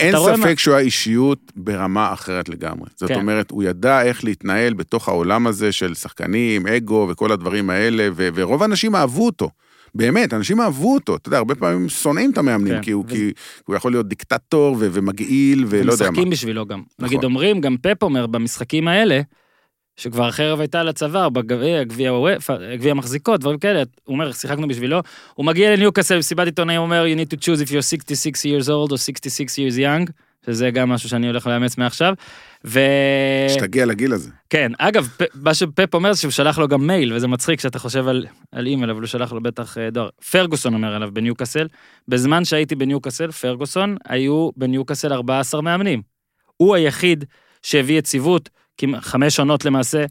אין 0.00 0.14
רואה 0.14 0.36
מה- 0.36 0.46
ספק 0.46 0.58
שהוא 0.58 0.74
היה 0.74 0.84
אישיות 0.84 1.52
ברמה 1.56 2.12
אחרת 2.12 2.48
לגמרי. 2.48 2.88
זאת 2.96 3.08
כן. 3.08 3.14
אומרת, 3.14 3.50
הוא 3.50 3.62
ידע 3.62 4.02
איך 4.02 4.24
להתנהל 4.24 4.74
בתוך 4.74 5.08
העולם 5.08 5.46
הזה 5.46 5.72
של 5.72 5.94
שחקנים, 5.94 6.66
אגו 6.66 7.06
וכל 7.10 7.32
הדברים 7.32 7.70
האלה, 7.70 8.08
ו- 8.12 8.28
ורוב 8.34 8.62
האנשים 8.62 8.96
אהבו 8.96 9.26
אותו. 9.26 9.50
באמת, 9.94 10.34
אנשים 10.34 10.60
אהבו 10.60 10.94
אותו. 10.94 11.16
אתה 11.16 11.28
יודע, 11.28 11.38
הרבה 11.38 11.54
פעמים 11.54 11.88
שונאים 11.88 12.30
את 12.30 12.38
המאמנים, 12.38 12.74
כן. 12.74 12.82
כי 12.82 12.90
הוא- 12.90 13.04
וזה- 13.06 13.14
כי 13.16 13.32
הוא 13.64 13.76
יכול 13.76 13.92
להיות 13.92 14.08
דיקטטור 14.08 14.76
ו- 14.80 14.88
ומגעיל 14.92 15.64
ולא 15.68 15.92
יודע 15.92 16.04
מה. 16.04 16.10
משחקים 16.10 16.30
בשבילו 16.30 16.66
גם. 16.66 16.82
נכון. 16.98 17.06
נגיד 17.06 17.24
אומרים, 17.24 17.60
גם 17.60 17.76
פפ 17.82 18.02
אומר 18.02 18.26
במשחקים 18.26 18.88
האלה, 18.88 19.20
שכבר 20.00 20.26
החרב 20.28 20.60
הייתה 20.60 20.80
על 20.80 20.88
הצוואר, 20.88 21.28
בגביע, 21.28 21.84
גביע 21.84 22.10
הוופא, 22.10 22.56
גביע 22.76 22.90
המחזיקות, 22.90 23.40
דברים 23.40 23.58
כאלה, 23.58 23.82
הוא 24.04 24.14
אומר, 24.14 24.32
שיחקנו 24.32 24.68
בשבילו. 24.68 25.00
הוא 25.34 25.46
מגיע 25.46 25.76
לניוקאסל 25.76 26.16
במסיבת 26.16 26.46
עיתונאים, 26.46 26.78
הוא 26.78 26.84
אומר, 26.84 27.04
you 27.04 27.18
need 27.18 27.36
to 27.36 27.40
choose 27.40 27.66
if 27.66 27.70
you're 27.70 27.82
66 27.82 28.44
years 28.44 28.68
old 28.68 28.92
or 28.92 28.96
66 28.96 29.58
years 29.58 29.78
young, 29.78 30.12
שזה 30.46 30.70
גם 30.70 30.88
משהו 30.88 31.08
שאני 31.08 31.26
הולך 31.26 31.46
לאמץ 31.46 31.78
מעכשיו. 31.78 32.14
ו... 32.64 32.80
שתגיע 33.48 33.86
לגיל 33.86 34.12
הזה. 34.12 34.30
כן, 34.50 34.72
אגב, 34.78 35.08
מה 35.34 35.54
שפפ 35.54 35.94
אומר 35.94 36.12
זה 36.12 36.20
שהוא 36.20 36.30
שלח 36.30 36.58
לו 36.58 36.68
גם 36.68 36.86
מייל, 36.86 37.12
וזה 37.12 37.28
מצחיק 37.28 37.58
כשאתה 37.58 37.78
חושב 37.78 38.08
על, 38.08 38.26
על 38.52 38.66
אימייל, 38.66 38.90
אבל 38.90 39.00
הוא 39.00 39.06
שלח 39.06 39.32
לו 39.32 39.42
בטח 39.42 39.78
אה, 39.78 39.90
דואר. 39.90 40.08
פרגוסון 40.30 40.74
אומר 40.74 40.94
עליו 40.94 41.10
בניוקאסל, 41.12 41.68
בזמן 42.08 42.44
שהייתי 42.44 42.74
בניוקאסל, 42.74 43.30
פרגוסון, 43.30 43.96
היו 44.08 44.50
בניוקאסל 44.56 45.12
14 45.12 45.62
מאמנים. 45.62 46.02
הוא 46.56 46.74
היחיד 46.74 47.24
שהביא 47.62 47.98
יציבות, 47.98 48.50
חמש 49.00 49.38
עונות 49.38 49.64
למעשה, 49.64 50.04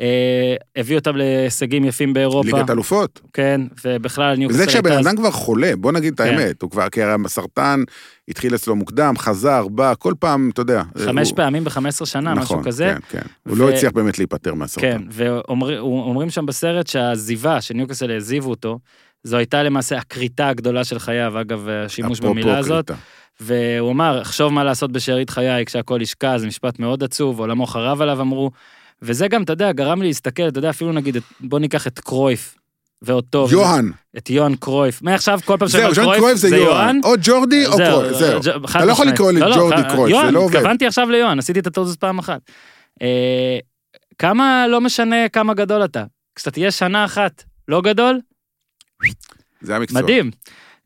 אה, 0.00 0.54
הביא 0.76 0.96
אותם 0.96 1.16
להישגים 1.16 1.84
יפים 1.84 2.12
באירופה, 2.12 2.56
ליגת 2.56 2.70
אלופות. 2.70 3.20
כן, 3.32 3.60
ובכלל 3.84 4.36
ניוקאסל 4.36 4.60
וזה 4.60 4.70
כשהבן. 4.70 4.92
אדם 4.92 5.16
כבר 5.16 5.30
חולה, 5.30 5.72
בוא 5.76 5.92
נגיד 5.92 6.12
את 6.12 6.20
כן. 6.20 6.26
האמת. 6.38 6.62
הוא 6.62 6.70
כבר, 6.70 6.88
כי 6.88 7.02
הרי 7.02 7.14
הסרטן 7.24 7.82
התחיל 8.28 8.54
אצלו 8.54 8.76
מוקדם, 8.76 9.14
חזר, 9.18 9.68
בא, 9.68 9.92
כל 9.98 10.12
פעם, 10.18 10.50
אתה 10.52 10.60
יודע. 10.60 10.82
חמש 11.06 11.28
הוא- 11.30 11.36
פעמים 11.36 11.64
ב-15 11.64 12.06
שנה, 12.06 12.34
משהו 12.34 12.42
נכון, 12.42 12.64
כזה. 12.64 12.94
כן, 13.10 13.18
כן. 13.18 13.26
הוא 13.48 13.56
לא 13.58 13.70
הצליח 13.70 13.92
באמת 13.92 14.18
להיפטר 14.18 14.54
מהסרטן. 14.54 14.98
כן, 14.98 15.02
ואומרים 15.10 16.30
שם 16.30 16.46
בסרט 16.46 16.86
שהעזיבה, 16.86 17.60
שניוקאסל 17.60 18.10
העזיבו 18.10 18.50
אותו, 18.50 18.78
זו 19.24 19.36
הייתה 19.36 19.62
למעשה 19.62 19.98
הכריתה 19.98 20.48
הגדולה 20.48 20.84
של 20.84 20.98
חייו, 20.98 21.40
אגב, 21.40 21.68
השימוש 21.68 22.20
במילה 22.20 22.58
הזאת. 22.58 22.90
והוא 23.40 23.90
אמר, 23.92 24.22
אחשוב 24.22 24.52
מה 24.52 24.64
לעשות 24.64 24.92
בשארית 24.92 25.30
חיי 25.30 25.64
כשהכל 25.64 25.98
ישקע, 26.02 26.38
זה 26.38 26.46
משפט 26.46 26.78
מאוד 26.78 27.04
עצוב, 27.04 27.40
עולמו 27.40 27.66
חרב 27.66 28.02
עליו, 28.02 28.20
אמרו. 28.20 28.50
וזה 29.02 29.28
גם, 29.28 29.42
אתה 29.42 29.52
יודע, 29.52 29.72
גרם 29.72 30.02
לי 30.02 30.08
להסתכל, 30.08 30.48
אתה 30.48 30.58
יודע, 30.58 30.70
אפילו 30.70 30.92
נגיד, 30.92 31.16
בוא 31.40 31.58
ניקח 31.58 31.86
את 31.86 31.98
קרויף, 31.98 32.54
ואותו, 33.02 33.46
יוהאן. 33.50 33.90
את 34.16 34.30
יוהאן 34.30 34.54
קרויף. 34.56 35.02
מעכשיו, 35.02 35.40
כל 35.44 35.56
פעם 35.58 35.68
שאני 35.68 35.82
אומר 35.82 35.94
ז'אן 35.94 36.04
קרויף 36.04 36.36
זה 36.36 36.56
יוהאן. 36.56 37.00
או 37.04 37.12
ג'ורדי 37.22 37.66
או 37.66 37.76
זהו, 37.76 38.00
קרויף, 38.00 38.12
זהו. 38.16 38.40
אתה 38.70 38.84
לא 38.84 38.92
יכול. 38.92 39.06
לקרוא 39.06 39.32
לי 39.32 39.40
לא, 39.40 39.48
לא, 39.48 39.56
ג'ורדי 39.56 39.82
ח- 39.82 39.92
קרויף, 39.94 40.16
זה 40.26 40.30
לא 40.30 40.38
עובד. 40.40 40.56
התכוונתי 40.56 40.86
עכשיו 40.86 41.10
ליוהאן, 41.10 41.38
עשיתי 41.38 41.60
את 41.60 41.78
הזאת 41.78 41.98
פעם 42.00 42.18
אחת. 42.18 42.40
אה, 43.02 43.58
כמה, 44.18 44.66
לא 44.68 44.80
משנה 44.80 45.28
כמה 45.28 45.54
גדול 45.54 45.84
אתה. 45.84 46.04
כשאתה 46.34 46.50
תהיה 46.50 46.70
שנה 46.70 47.04
אחת 47.04 47.44
לא 47.68 47.80
גדול, 47.82 48.20
זה 49.60 49.76
המקצוע. 49.76 50.02
מדהים. 50.02 50.30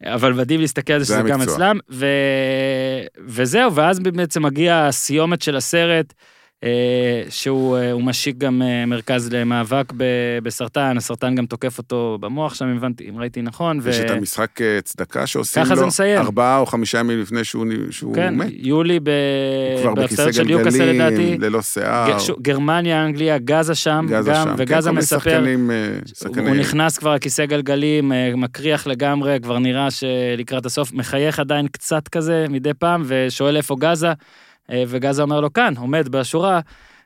אבל 0.05 0.33
מדהים 0.33 0.61
להסתכל 0.61 0.93
על 0.93 0.99
זה 1.01 1.05
זה 1.05 1.21
שזה 1.21 1.29
גם 1.29 1.41
המקצוע. 1.41 1.55
אצלם, 1.55 1.79
ו... 1.91 2.07
וזהו, 3.27 3.75
ואז 3.75 4.01
בעצם 4.01 4.43
מגיע 4.43 4.87
הסיומת 4.87 5.43
של 5.43 5.57
הסרט, 5.57 6.15
שהוא 7.29 7.77
אה, 7.77 7.97
משיק 7.99 8.39
גם 8.39 8.63
אה, 8.63 8.87
מרכז 8.87 9.33
למאבק 9.33 9.93
בסרטן, 10.43 10.97
הסרטן 10.97 11.35
גם 11.35 11.47
תוקף 11.47 11.79
אותו 11.79 12.19
במוח 12.21 12.55
שם, 12.55 12.65
אם 12.65 12.77
הבנתי, 12.77 13.09
אם 13.09 13.19
ראיתי 13.19 13.43
נכון, 13.43 13.79
ו... 13.83 13.91
יש 13.91 14.01
את 14.01 14.11
המשחק 14.11 14.63
אה, 14.63 14.79
צדקה 14.85 15.27
שעושים 15.27 15.63
לו. 15.71 15.89
ארבעה 16.17 16.59
או 16.59 16.67
חמישה 16.67 16.99
ימים 16.99 17.21
לפני 17.21 17.45
שהוא 17.45 17.67
שהוא 17.91 18.15
כן, 18.15 18.35
מת. 18.35 18.49
יולי 18.51 19.01
ב... 19.01 19.11
כבר 19.83 19.95
בכיסא. 19.95 20.31
גלגלים, 20.31 21.41
ללא 21.41 21.63
שיער. 21.63 22.17
ג- 22.17 22.19
שוב, 22.19 22.37
גרמניה, 22.43 23.05
אנגליה, 23.05 23.39
גזה 23.39 23.75
שם, 23.75 24.07
גזה 24.09 24.31
גם, 24.31 24.45
שם. 24.45 24.57
כן, 24.57 24.63
וגזה 24.63 24.91
מיני 24.91 25.01
מספר, 25.01 25.19
שחקנים, 25.19 25.71
אה, 25.71 25.87
הוא 25.87 26.15
שחקני... 26.15 26.49
הוא 26.49 26.57
נכנס 26.57 26.99
כבר 26.99 27.15
לכיסא 27.15 27.47
גלגלים, 27.47 28.13
אה, 28.13 28.33
מקריח 28.37 28.87
לגמרי, 28.87 29.39
כבר 29.43 29.59
נראה 29.59 29.89
שלקראת 29.91 30.67
הסוף, 30.67 30.93
מחייך 30.93 31.41
עדיין 31.41 31.69
קצת 31.69 32.09
כזה 32.09 32.47
מדי 32.51 32.75
פעם, 32.75 33.03
ושואל 33.07 33.57
איפה 33.57 33.77
גזה, 33.79 34.09
אה, 34.09 34.13
וגזה 34.73 35.23
אומר 35.23 35.41
לו 35.41 35.53
כאן, 35.53 35.75
עומד 35.77 36.09
בשורה, 36.09 36.61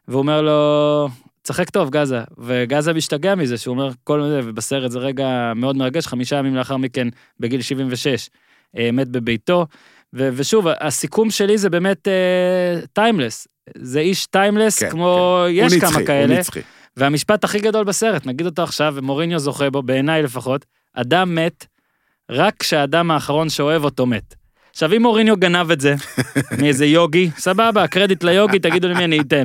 והוא 0.09 0.19
אומר 0.19 0.43
לו, 0.43 1.09
צחק 1.43 1.71
טוב 1.71 1.91
גזה, 1.91 2.21
וגזה 2.39 2.93
משתגע 2.93 3.35
מזה, 3.35 3.59
שהוא 3.59 3.73
אומר 3.73 3.91
כל 4.05 4.23
זה, 4.23 4.41
ובסרט 4.45 4.91
זה 4.91 4.99
רגע 4.99 5.53
מאוד 5.57 5.77
מרגש, 5.77 6.07
חמישה 6.07 6.37
ימים 6.37 6.55
לאחר 6.55 6.77
מכן, 6.77 7.09
בגיל 7.41 7.63
76, 7.63 8.29
אה, 8.79 8.91
מת 8.93 9.09
בביתו, 9.09 9.67
ו- 10.15 10.29
ושוב, 10.33 10.67
הסיכום 10.81 11.31
שלי 11.31 11.59
זה 11.59 11.71
באמת 11.71 12.09
timeless. 12.93 13.49
זה 13.79 14.01
איש 14.01 14.27
timeless, 14.27 14.79
כן, 14.79 14.91
כמו, 14.91 15.43
כן. 15.47 15.53
יש 15.55 15.73
הוא 15.73 15.81
כמה 15.81 15.91
נצחי, 15.91 16.07
כאלה. 16.07 16.33
הוא 16.33 16.41
נצחי. 16.41 16.61
והמשפט 16.97 17.45
הכי 17.45 17.61
גדול 17.61 17.85
בסרט, 17.85 18.27
נגיד 18.27 18.47
אותו 18.47 18.63
עכשיו, 18.63 18.93
ומוריניו 18.97 19.39
זוכה 19.39 19.71
בו, 19.71 19.83
בעיניי 19.83 20.23
לפחות, 20.23 20.65
אדם 20.95 21.35
מת 21.35 21.67
רק 22.31 22.55
כשהאדם 22.59 23.11
האחרון 23.11 23.49
שאוהב 23.49 23.85
אותו 23.85 24.07
מת. 24.07 24.35
עכשיו, 24.73 24.93
אם 24.97 25.03
מוריניו 25.03 25.37
גנב 25.37 25.71
את 25.71 25.81
זה 25.81 25.95
מאיזה 26.61 26.87
יוגי, 26.87 27.31
סבבה, 27.39 27.87
קרדיט 27.87 28.25
ליוגי, 28.25 28.59
תגידו 28.59 28.89
למי 28.89 29.05
אני 29.05 29.21
אתן. 29.21 29.45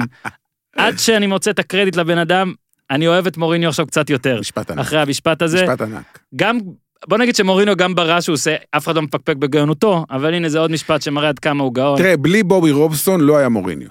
עד 0.75 0.97
שאני 0.99 1.27
מוצא 1.27 1.51
את 1.51 1.59
הקרדיט 1.59 1.95
לבן 1.95 2.17
אדם, 2.17 2.53
אני 2.91 3.07
אוהב 3.07 3.27
את 3.27 3.37
מוריניו 3.37 3.69
עכשיו 3.69 3.87
קצת 3.87 4.09
יותר. 4.09 4.39
משפט 4.39 4.71
ענק. 4.71 4.79
אחרי 4.79 4.99
המשפט 5.01 5.41
הזה, 5.41 5.63
משפט 5.63 5.81
ענק. 5.81 6.19
גם, 6.35 6.59
בוא 7.07 7.17
נגיד 7.17 7.35
שמוריניו 7.35 7.75
גם 7.75 7.95
ברע 7.95 8.21
שהוא 8.21 8.33
עושה, 8.33 8.55
אף 8.71 8.85
אחד 8.85 8.95
לא 8.95 9.01
מפקפק 9.01 9.35
בגאונותו, 9.35 10.05
אבל 10.09 10.33
הנה 10.33 10.49
זה 10.49 10.59
עוד 10.59 10.71
משפט 10.71 11.01
שמראה 11.01 11.29
עד 11.29 11.39
כמה 11.39 11.63
הוא 11.63 11.73
גאון. 11.73 11.97
תראה, 11.97 12.17
בלי 12.17 12.43
בובי 12.43 12.71
רובסון 12.71 13.21
לא 13.21 13.37
היה 13.37 13.49
מוריניו. 13.49 13.89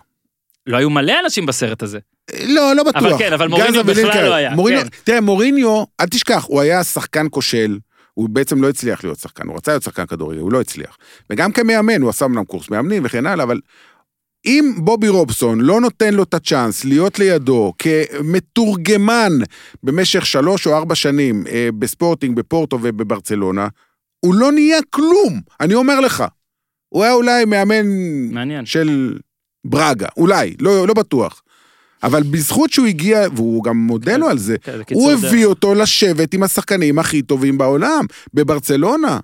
לא 0.66 0.76
היו 0.76 0.90
מלא 0.90 1.14
אנשים 1.24 1.46
בסרט 1.46 1.82
הזה. 1.82 1.98
לא, 2.46 2.72
לא 2.76 2.82
בטוח. 2.82 3.02
אבל 3.02 3.18
כן, 3.18 3.32
אבל 3.32 3.48
מוריניו 3.48 3.84
בכלל 3.84 4.04
ולינקר. 4.04 4.28
לא 4.28 4.34
היה, 4.34 4.54
מוריניו, 4.54 4.82
כן. 4.82 4.88
תראה, 5.04 5.20
מוריניו, 5.20 5.84
אל 6.00 6.06
תשכח, 6.06 6.44
הוא 6.48 6.60
היה 6.60 6.84
שחקן 6.84 7.26
כושל. 7.30 7.78
הוא 8.18 8.28
בעצם 8.28 8.62
לא 8.62 8.68
הצליח 8.68 9.04
להיות 9.04 9.18
שחקן, 9.18 9.48
הוא 9.48 9.56
רצה 9.56 9.70
להיות 9.70 9.82
שחקן 9.82 10.06
כדורגל, 10.06 10.40
הוא 10.40 10.52
לא 10.52 10.60
הצליח. 10.60 10.96
וגם 11.30 11.52
כמאמן, 11.52 12.02
הוא 12.02 12.10
עשה 12.10 12.24
אמנם 12.24 12.44
קורס 12.44 12.70
מאמנים 12.70 13.02
וכן 13.04 13.26
הלאה, 13.26 13.44
אבל 13.44 13.60
אם 14.46 14.72
בובי 14.76 15.08
רובסון 15.08 15.60
לא 15.60 15.80
נותן 15.80 16.14
לו 16.14 16.22
את 16.22 16.34
הצ'אנס 16.34 16.84
להיות 16.84 17.18
לידו 17.18 17.72
כמתורגמן 17.78 19.32
במשך 19.82 20.26
שלוש 20.26 20.66
או 20.66 20.76
ארבע 20.76 20.94
שנים 20.94 21.44
אה, 21.46 21.68
בספורטינג, 21.78 22.36
בפורטו 22.36 22.78
ובברצלונה, 22.82 23.68
הוא 24.20 24.34
לא 24.34 24.52
נהיה 24.52 24.78
כלום, 24.90 25.40
אני 25.60 25.74
אומר 25.74 26.00
לך. 26.00 26.24
הוא 26.88 27.04
היה 27.04 27.12
אולי 27.12 27.44
מאמן 27.44 27.86
מעניין. 28.32 28.66
של 28.66 29.18
ברגה, 29.64 30.08
אולי, 30.16 30.54
לא, 30.60 30.88
לא 30.88 30.94
בטוח. 30.94 31.42
אבל 32.02 32.22
בזכות 32.22 32.72
שהוא 32.72 32.86
הגיע, 32.86 33.26
והוא 33.34 33.64
גם 33.64 33.76
מודה 33.76 34.16
לו 34.16 34.28
על 34.28 34.38
זה, 34.38 34.58
כן, 34.58 34.78
הוא 34.92 35.12
הביא 35.12 35.46
אותו 35.46 35.74
לשבת 35.74 36.34
עם 36.34 36.42
השחקנים 36.42 36.98
הכי 36.98 37.22
טובים 37.22 37.58
בעולם, 37.58 38.04
בברצלונה. 38.34 39.20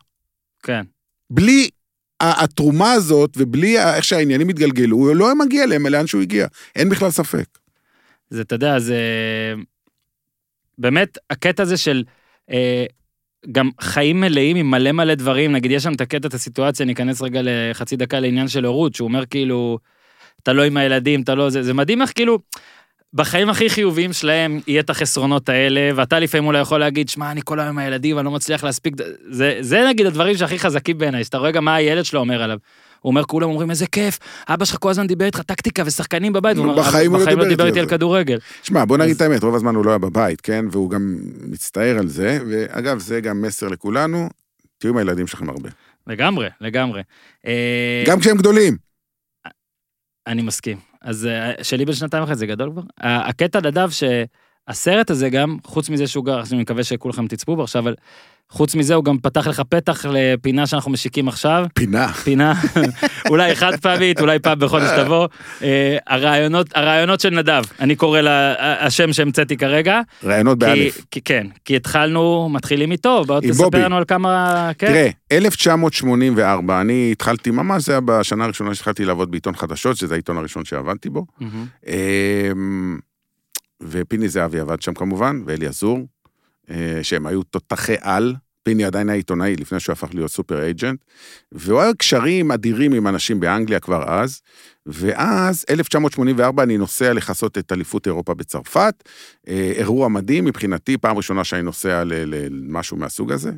כן. 0.62 0.82
בלי 1.30 1.68
התרומה 2.20 2.92
הזאת, 2.92 3.30
ובלי 3.36 3.78
איך 3.78 4.04
שהעניינים 4.04 4.48
התגלגלו, 4.48 4.96
הוא 4.96 5.14
לא 5.14 5.26
היה 5.26 5.34
מגיע 5.34 5.66
להם 5.66 5.86
לאן 5.86 6.06
שהוא 6.06 6.22
הגיע. 6.22 6.46
אין 6.76 6.88
בכלל 6.88 7.10
ספק. 7.10 7.46
זה, 8.30 8.42
אתה 8.42 8.54
יודע, 8.54 8.78
זה... 8.78 8.96
באמת, 10.78 11.18
הקטע 11.30 11.62
הזה 11.62 11.76
של 11.76 12.04
אה, 12.50 12.84
גם 13.52 13.70
חיים 13.80 14.20
מלאים 14.20 14.56
עם 14.56 14.70
מלא 14.70 14.92
מלא 14.92 15.14
דברים, 15.14 15.52
נגיד, 15.52 15.70
יש 15.70 15.82
שם 15.82 15.92
את 15.92 16.00
הקטע, 16.00 16.28
את 16.28 16.34
הסיטואציה, 16.34 16.84
אני 16.84 16.92
אכנס 16.92 17.22
רגע 17.22 17.40
לחצי 17.42 17.96
דקה 17.96 18.20
לעניין 18.20 18.48
של 18.48 18.64
הורות, 18.64 18.94
שהוא 18.94 19.08
אומר 19.08 19.26
כאילו, 19.26 19.78
אתה 20.42 20.52
לא 20.52 20.62
עם 20.62 20.76
הילדים, 20.76 21.22
אתה 21.22 21.34
לא... 21.34 21.50
זה, 21.50 21.62
זה 21.62 21.74
מדהים 21.74 22.02
איך 22.02 22.12
כאילו... 22.14 22.38
בחיים 23.14 23.50
הכי 23.50 23.70
חיוביים 23.70 24.12
שלהם 24.12 24.60
יהיה 24.66 24.80
את 24.80 24.90
החסרונות 24.90 25.48
האלה, 25.48 25.90
ואתה 25.96 26.18
לפעמים 26.18 26.46
אולי 26.46 26.60
יכול 26.60 26.80
להגיד, 26.80 27.08
שמע, 27.08 27.30
אני 27.30 27.40
כל 27.44 27.60
היום 27.60 27.68
עם 27.68 27.78
הילדים, 27.78 28.18
אני 28.18 28.24
לא 28.24 28.30
מצליח 28.30 28.64
להספיק, 28.64 28.94
זה, 29.30 29.58
זה 29.60 29.84
נגיד 29.88 30.06
הדברים 30.06 30.36
שהכי 30.36 30.58
חזקים 30.58 30.98
בעיניי, 30.98 31.24
שאתה 31.24 31.38
רואה 31.38 31.50
גם 31.50 31.64
מה 31.64 31.74
הילד 31.74 32.04
שלו 32.04 32.20
אומר 32.20 32.42
עליו. 32.42 32.58
הוא 33.00 33.10
אומר, 33.10 33.24
כולם 33.24 33.48
אומרים, 33.48 33.70
איזה 33.70 33.86
כיף, 33.86 34.18
אבא 34.48 34.64
שלך 34.64 34.76
כל 34.80 34.90
הזמן 34.90 35.06
דיבר 35.06 35.24
איתך 35.24 35.40
טקטיקה 35.40 35.82
ושחקנים 35.86 36.32
בבית, 36.32 36.56
הוא 36.56 36.64
אומר, 36.64 36.78
בחיים 36.82 37.14
הוא 37.14 37.20
לא 37.20 37.32
לא 37.32 37.48
דיבר 37.48 37.66
איתי 37.66 37.78
על 37.78 37.84
על 37.84 37.88
זה." 37.88 37.96
כדורגל. 37.96 38.38
שמע, 38.62 38.84
בוא 38.84 38.98
נגיד 38.98 39.16
את 39.16 39.20
האמת, 39.20 39.42
רוב 39.42 39.54
הזמן 39.54 39.74
הוא 39.74 39.84
לא 39.84 39.90
היה 39.90 39.98
בבית, 39.98 40.40
כן? 40.40 40.64
והוא 40.70 40.90
גם 40.90 41.16
מצטער 41.42 41.98
על 41.98 42.08
זה, 42.08 42.38
ואגב, 42.50 42.98
זה 42.98 43.20
גם 43.20 43.42
מסר 43.42 43.68
לכולנו, 43.68 44.28
תהיו 44.78 44.90
עם 44.90 44.96
הילדים 44.96 45.26
שלכם 45.26 45.48
הרבה. 45.48 45.68
לגמרי, 46.06 46.48
לגמרי. 46.60 47.02
אה, 47.46 48.04
גם 48.06 48.20
כשהם 48.20 48.36
גדולים. 48.36 48.91
אני 50.26 50.42
מסכים. 50.42 50.78
אז 51.00 51.26
אה, 51.26 51.64
שלי 51.64 51.84
בן 51.84 51.92
שנתיים 51.92 52.22
זה 52.34 52.46
גדול 52.46 52.70
כבר. 52.72 52.82
הקטע 53.00 53.60
נדב 53.60 53.88
שהסרט 54.68 55.10
הזה 55.10 55.30
גם, 55.30 55.56
חוץ 55.64 55.90
מזה 55.90 56.06
שהוא 56.06 56.24
גר, 56.24 56.42
אני 56.52 56.62
מקווה 56.62 56.84
שכולכם 56.84 57.26
תצפו 57.26 57.56
בו 57.56 57.62
עכשיו, 57.62 57.82
אבל 57.82 57.94
חוץ 58.50 58.74
מזה 58.74 58.94
הוא 58.94 59.04
גם 59.04 59.18
פתח 59.18 59.46
לך 59.46 59.62
פתח 59.68 60.06
לפינה 60.10 60.66
שאנחנו 60.66 60.90
משיקים 60.90 61.28
עכשיו. 61.28 61.66
פינה. 61.74 62.12
פינה, 62.12 62.54
אולי 63.30 63.54
חד 63.56 63.76
פעמית, 63.80 64.20
אולי 64.20 64.38
פעם 64.38 64.58
בחודש 64.58 64.88
תבוא. 64.98 65.28
אה, 65.62 65.96
הרעיונות, 66.06 66.66
הרעיונות 66.74 67.20
של 67.20 67.30
נדב, 67.30 67.62
אני 67.80 67.96
קורא 67.96 68.20
לה, 68.20 68.54
השם 68.86 69.12
שהמצאתי 69.12 69.56
כרגע. 69.56 70.00
רעיונות 70.24 70.58
כי, 70.58 70.66
באלף. 70.66 71.04
כי 71.10 71.20
כן, 71.20 71.46
כי 71.64 71.76
התחלנו, 71.76 72.48
מתחילים 72.48 72.92
איתו, 72.92 73.24
בוא 73.26 73.40
עם 73.42 73.50
תספר 73.50 73.64
בובי. 73.64 73.78
לנו 73.78 73.96
על 73.96 74.04
כמה... 74.04 74.70
כן. 74.78 74.86
תראה, 74.86 75.08
1984, 75.32 76.80
אני 76.80 77.08
התחלתי, 77.12 77.50
ממש 77.50 77.84
זה 77.84 77.92
היה 77.92 78.00
בשנה 78.00 78.44
הראשונה 78.44 78.74
שהתחלתי 78.74 79.04
לעבוד 79.04 79.30
בעיתון 79.30 79.56
חדשות, 79.56 79.96
שזה 79.96 80.14
העיתון 80.14 80.36
הראשון 80.36 80.64
שעבדתי 80.64 81.10
בו. 81.10 81.26
מהמם. 81.40 82.98
ופיני 83.82 84.28
זהבי 84.28 84.60
עבד 84.60 84.82
שם 84.82 84.94
כמובן, 84.94 85.42
ואלי 85.46 85.66
עזור, 85.66 85.98
אה, 86.70 86.98
שהם 87.02 87.26
היו 87.26 87.42
תותחי 87.42 87.94
על. 88.00 88.34
פיני 88.64 88.84
עדיין 88.84 89.08
היה 89.08 89.16
עיתונאי 89.16 89.56
לפני 89.56 89.80
שהוא 89.80 89.92
הפך 89.92 90.08
להיות 90.14 90.30
סופר 90.30 90.62
אייג'נט, 90.62 91.04
והוא 91.52 91.80
היה 91.80 91.94
קשרים 91.94 92.52
אדירים 92.52 92.92
עם 92.92 93.06
אנשים 93.06 93.40
באנגליה 93.40 93.80
כבר 93.80 94.04
אז, 94.08 94.40
ואז, 94.86 95.64
1984, 95.70 96.62
אני 96.62 96.78
נוסע 96.78 97.12
לכסות 97.12 97.58
את 97.58 97.72
אליפות 97.72 98.06
אירופה 98.06 98.34
בצרפת, 98.34 98.94
אה, 99.48 99.72
אירוע 99.76 100.08
מדהים 100.08 100.44
מבחינתי, 100.44 100.96
פעם 100.98 101.16
ראשונה 101.16 101.44
שאני 101.44 101.62
נוסע 101.62 102.02
למשהו 102.06 102.96
מהסוג 102.96 103.32
הזה, 103.32 103.50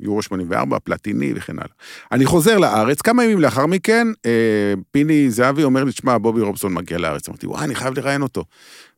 יורו 0.00 0.22
84, 0.22 0.78
פלטיני 0.78 1.32
וכן 1.36 1.58
הלאה. 1.58 1.74
אני 2.12 2.26
חוזר 2.26 2.58
לארץ, 2.58 3.00
כמה 3.00 3.24
ימים 3.24 3.40
לאחר 3.40 3.66
מכן, 3.66 4.08
אה, 4.26 4.74
פיני 4.90 5.30
זהבי 5.30 5.64
אומר 5.64 5.84
לי, 5.84 5.92
תשמע, 5.92 6.18
בובי 6.18 6.40
רובסון 6.40 6.74
מגיע 6.74 6.98
לארץ. 6.98 7.28
אמרתי, 7.28 7.46
וואי, 7.46 7.64
אני 7.64 7.74
חייב 7.74 7.98
לראיין 7.98 8.22
אותו. 8.22 8.44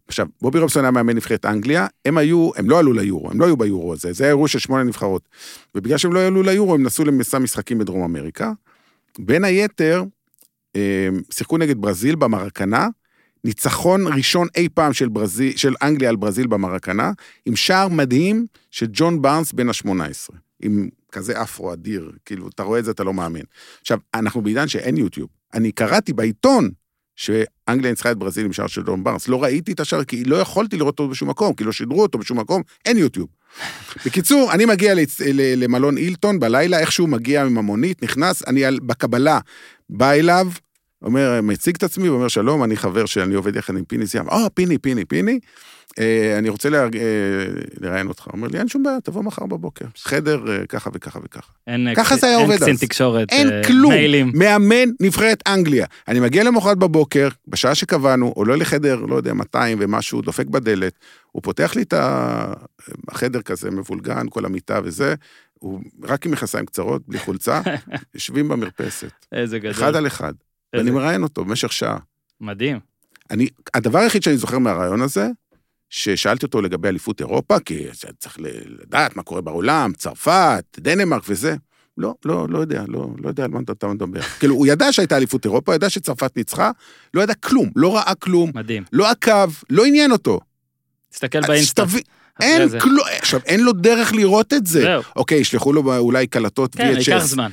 עכשיו, 0.09 0.26
בובי 0.42 0.59
רובסון 0.59 0.84
היה 0.84 0.90
מאמן 0.90 1.16
נבחרת 1.16 1.44
אנגליה, 1.44 1.86
הם 2.05 2.18
היו, 2.18 2.50
הם 2.57 2.70
לא 2.70 2.78
עלו 2.78 2.92
ליורו, 2.92 3.30
הם 3.30 3.40
לא 3.40 3.46
היו 3.46 3.57
ביורו 3.57 3.92
הזה, 3.92 4.12
זה 4.12 4.24
היה 4.24 4.30
אירוע 4.30 4.48
של 4.48 4.59
שמונה 4.59 4.82
נבחרות. 4.82 5.28
ובגלל 5.74 5.98
שהם 5.98 6.12
לא 6.12 6.26
עלו 6.26 6.42
ליורו, 6.42 6.74
הם 6.74 6.82
נסעו 6.82 7.05
למסע 7.05 7.38
משחקים 7.38 7.78
בדרום 7.78 8.02
אמריקה. 8.02 8.52
בין 9.18 9.44
היתר, 9.44 10.05
אה, 10.76 11.09
שיחקו 11.30 11.59
נגד 11.59 11.80
ברזיל 11.80 12.14
במרקנה, 12.14 12.88
ניצחון 13.44 14.07
ראשון 14.07 14.48
אי 14.57 14.68
פעם 14.74 14.92
של, 14.92 15.09
ברזיל, 15.09 15.57
של 15.57 15.74
אנגליה 15.82 16.11
על 16.11 16.16
ברזיל 16.16 16.46
במרקנה, 16.46 17.12
עם 17.46 17.57
שער 17.57 17.88
מדהים 17.88 18.46
של 18.70 18.86
ג'ון 18.92 19.22
בארנס 19.22 19.52
בן 19.52 19.68
ה-18, 19.68 20.34
עם 20.62 20.88
כזה 21.12 21.42
אפרו 21.42 21.72
אדיר, 21.72 22.12
כאילו, 22.24 22.48
אתה 22.48 22.62
רואה 22.62 22.78
את 22.78 22.84
זה, 22.84 22.90
אתה 22.90 23.05
לא 23.05 23.14
מאמין. 23.14 23.42
עכשיו, 23.80 23.98
אנחנו 24.14 24.42
בעידן 24.42 24.68
שאין 24.68 24.96
יוטיוב. 24.96 25.28
אני 25.55 25.72
קראתי 25.72 26.12
בעיתון 26.12 26.70
שאנגליה 27.17 27.91
ניצחה 27.91 28.11
את 28.11 28.19
ברזיל 28.19 28.45
עם 28.45 28.53
שער 28.53 28.67
של 28.67 28.83
ג'ון 28.83 29.05
בארנס. 29.05 29.29
לא 29.29 29.43
ראיתי 29.43 29.73
את 29.73 29.81
השער, 29.81 30.05
כי 30.05 30.25
לא 30.25 30.37
יכולתי 30.37 30.77
לראות 30.77 30.99
אותו 31.01 31.11
בשום 31.11 31.31
מקום, 31.31 31.55
כי 31.55 31.65
לא 31.65 31.73
שידרו 31.73 32.03
אותו 32.03 32.19
בשום 32.19 32.41
מקום, 32.41 32.62
אין 32.85 32.99
יוטיוב. 32.99 33.29
בקיצור, 34.07 34.53
אני 34.53 34.65
מגיע 34.65 34.95
לצ- 34.95 35.21
למלון 35.35 35.97
אילטון 35.99 36.41
בלילה, 36.41 36.79
איכשהו 36.81 37.07
מגיע 37.07 37.45
עם 37.45 37.59
המונית, 37.59 38.03
נכנס, 38.03 38.43
אני 38.47 38.65
על- 38.65 38.79
בקבלה 38.83 39.39
בא 39.91 40.11
אליו, 40.12 40.49
אומר, 41.03 41.41
מציג 41.43 41.75
את 41.77 41.83
עצמי, 41.83 42.09
ואומר, 42.09 42.29
שלום, 42.29 42.65
אני 42.65 42.77
חבר 42.77 43.07
שאני 43.07 43.35
עובד 43.35 43.57
יחד 43.57 43.77
עם 43.77 43.85
פיני 43.85 44.07
זיאם. 44.07 44.29
אה, 44.31 44.51
פיני, 44.55 44.79
פיני, 44.79 45.05
פיני. 45.05 45.33
אה, 45.33 45.39
אני 46.38 46.49
רוצה 46.49 46.68
אה, 46.68 46.88
לראיין 47.80 48.09
אותך. 48.09 48.24
הוא 48.24 48.32
אומר 48.32 48.49
לי, 48.49 48.59
אין 48.59 48.68
שום 48.68 48.82
בעיה, 48.82 49.01
תבוא 49.01 49.22
מחר 49.22 49.47
בבוקר. 49.47 49.84
חדר 49.97 50.53
אה, 50.53 50.66
ככה 50.66 50.90
וככה 50.95 51.18
וככה. 51.24 51.53
אין, 51.66 51.88
אה, 51.88 51.95
ככה 51.95 52.16
זה 52.16 52.26
היה 52.26 52.36
עובד 52.36 52.51
אין 52.51 52.61
קצין 52.61 52.74
אז. 52.74 52.80
תקשורת, 52.80 53.32
אין 53.32 53.53
אה, 53.53 53.64
כלום. 53.64 53.92
מיילים. 53.92 54.32
מאמן 54.34 54.88
נבחרת 55.01 55.42
אנגליה. 55.47 55.86
אני 56.09 56.20
מגיע 56.20 56.45
למחרת 56.45 56.78
בבוקר, 56.78 57.28
בשעה 57.49 57.74
שקבענו, 57.74 58.28
עולה 58.28 58.57
לחדר, 58.57 58.97
לא 58.97 59.14
יודע, 59.14 59.32
200 59.32 59.78
ומשהו, 59.80 60.22
דופק 60.22 60.47
בדלת, 60.47 60.99
הוא 61.32 61.42
פותח 61.42 61.76
לי 61.76 61.82
את 61.82 61.95
החדר 63.09 63.42
כזה 63.42 63.70
מבולגן, 63.70 64.26
כל 64.30 64.45
המיטה 64.45 64.80
וזה, 64.84 65.14
הוא 65.59 65.80
רק 66.03 66.26
עם 66.26 66.32
מכנסיים 66.32 66.66
קצרות, 66.66 67.03
בלי 67.09 67.18
חולצה, 67.18 67.61
יושבים 68.14 68.49
במרפסת, 68.49 69.26
איזה 69.32 69.59
גדול. 69.59 69.70
אחד 69.70 69.97
על 69.97 70.07
אחד, 70.07 70.32
ואני 70.76 70.90
מראיין 70.90 71.22
אותו 71.22 71.45
במשך 71.45 71.72
שעה. 71.72 71.99
מדהים. 72.40 72.78
אני, 73.30 73.49
הדבר 73.74 73.99
היחיד 73.99 74.22
שאני 74.22 74.36
זוכר 74.36 74.59
מהרעיון 74.59 75.03
הזה, 75.03 75.28
ששאלתי 75.97 76.47
אותו 76.47 76.62
לגבי 76.62 76.88
אליפות 76.88 77.20
אירופה, 77.20 77.61
כי 77.61 77.86
צריך 78.18 78.38
לדעת 78.82 79.16
מה 79.16 79.22
קורה 79.22 79.40
בעולם, 79.40 79.92
צרפת, 79.97 80.64
דנמרק 80.78 81.22
וזה. 81.28 81.57
לא, 81.99 82.14
לא, 82.24 82.47
לא 82.49 82.59
יודע, 82.59 82.84
לא, 82.88 83.09
לא 83.22 83.28
יודע 83.28 83.45
על 83.45 83.51
מה 83.51 83.61
אתה 83.70 83.86
מדבר. 83.86 84.20
כאילו, 84.40 84.55
הוא 84.55 84.66
ידע 84.66 84.92
שהייתה 84.92 85.16
אליפות 85.16 85.45
אירופה, 85.45 85.74
ידע 85.74 85.90
שצרפת 85.90 86.36
ניצחה, 86.36 86.70
לא 87.14 87.22
ידע 87.22 87.34
כלום, 87.34 87.70
לא 87.76 87.97
ראה 87.97 88.14
כלום, 88.14 88.51
מדהים. 88.55 88.84
לא 88.92 89.11
עקב, 89.11 89.51
לא 89.70 89.84
עניין 89.84 90.12
אותו. 90.12 90.40
תסתכל. 91.11 91.38
שתבין, 91.62 92.03
אחרי 92.40 92.49
אין. 92.49 92.80
כלום, 92.80 93.07
עכשיו, 93.18 93.40
אין 93.47 93.61
לו 93.61 93.72
דרך 93.72 94.12
לראות 94.12 94.53
את 94.53 94.66
זה. 94.66 94.80
זהו. 94.82 95.03
אוקיי, 95.16 95.38
ישלחו 95.38 95.72
לו 95.72 95.99
אולי 95.99 96.26
קלטות 96.26 96.74
כן, 96.74 96.92
VHS. 96.92 96.99
ייקח 96.99 97.24
זמן. 97.24 97.51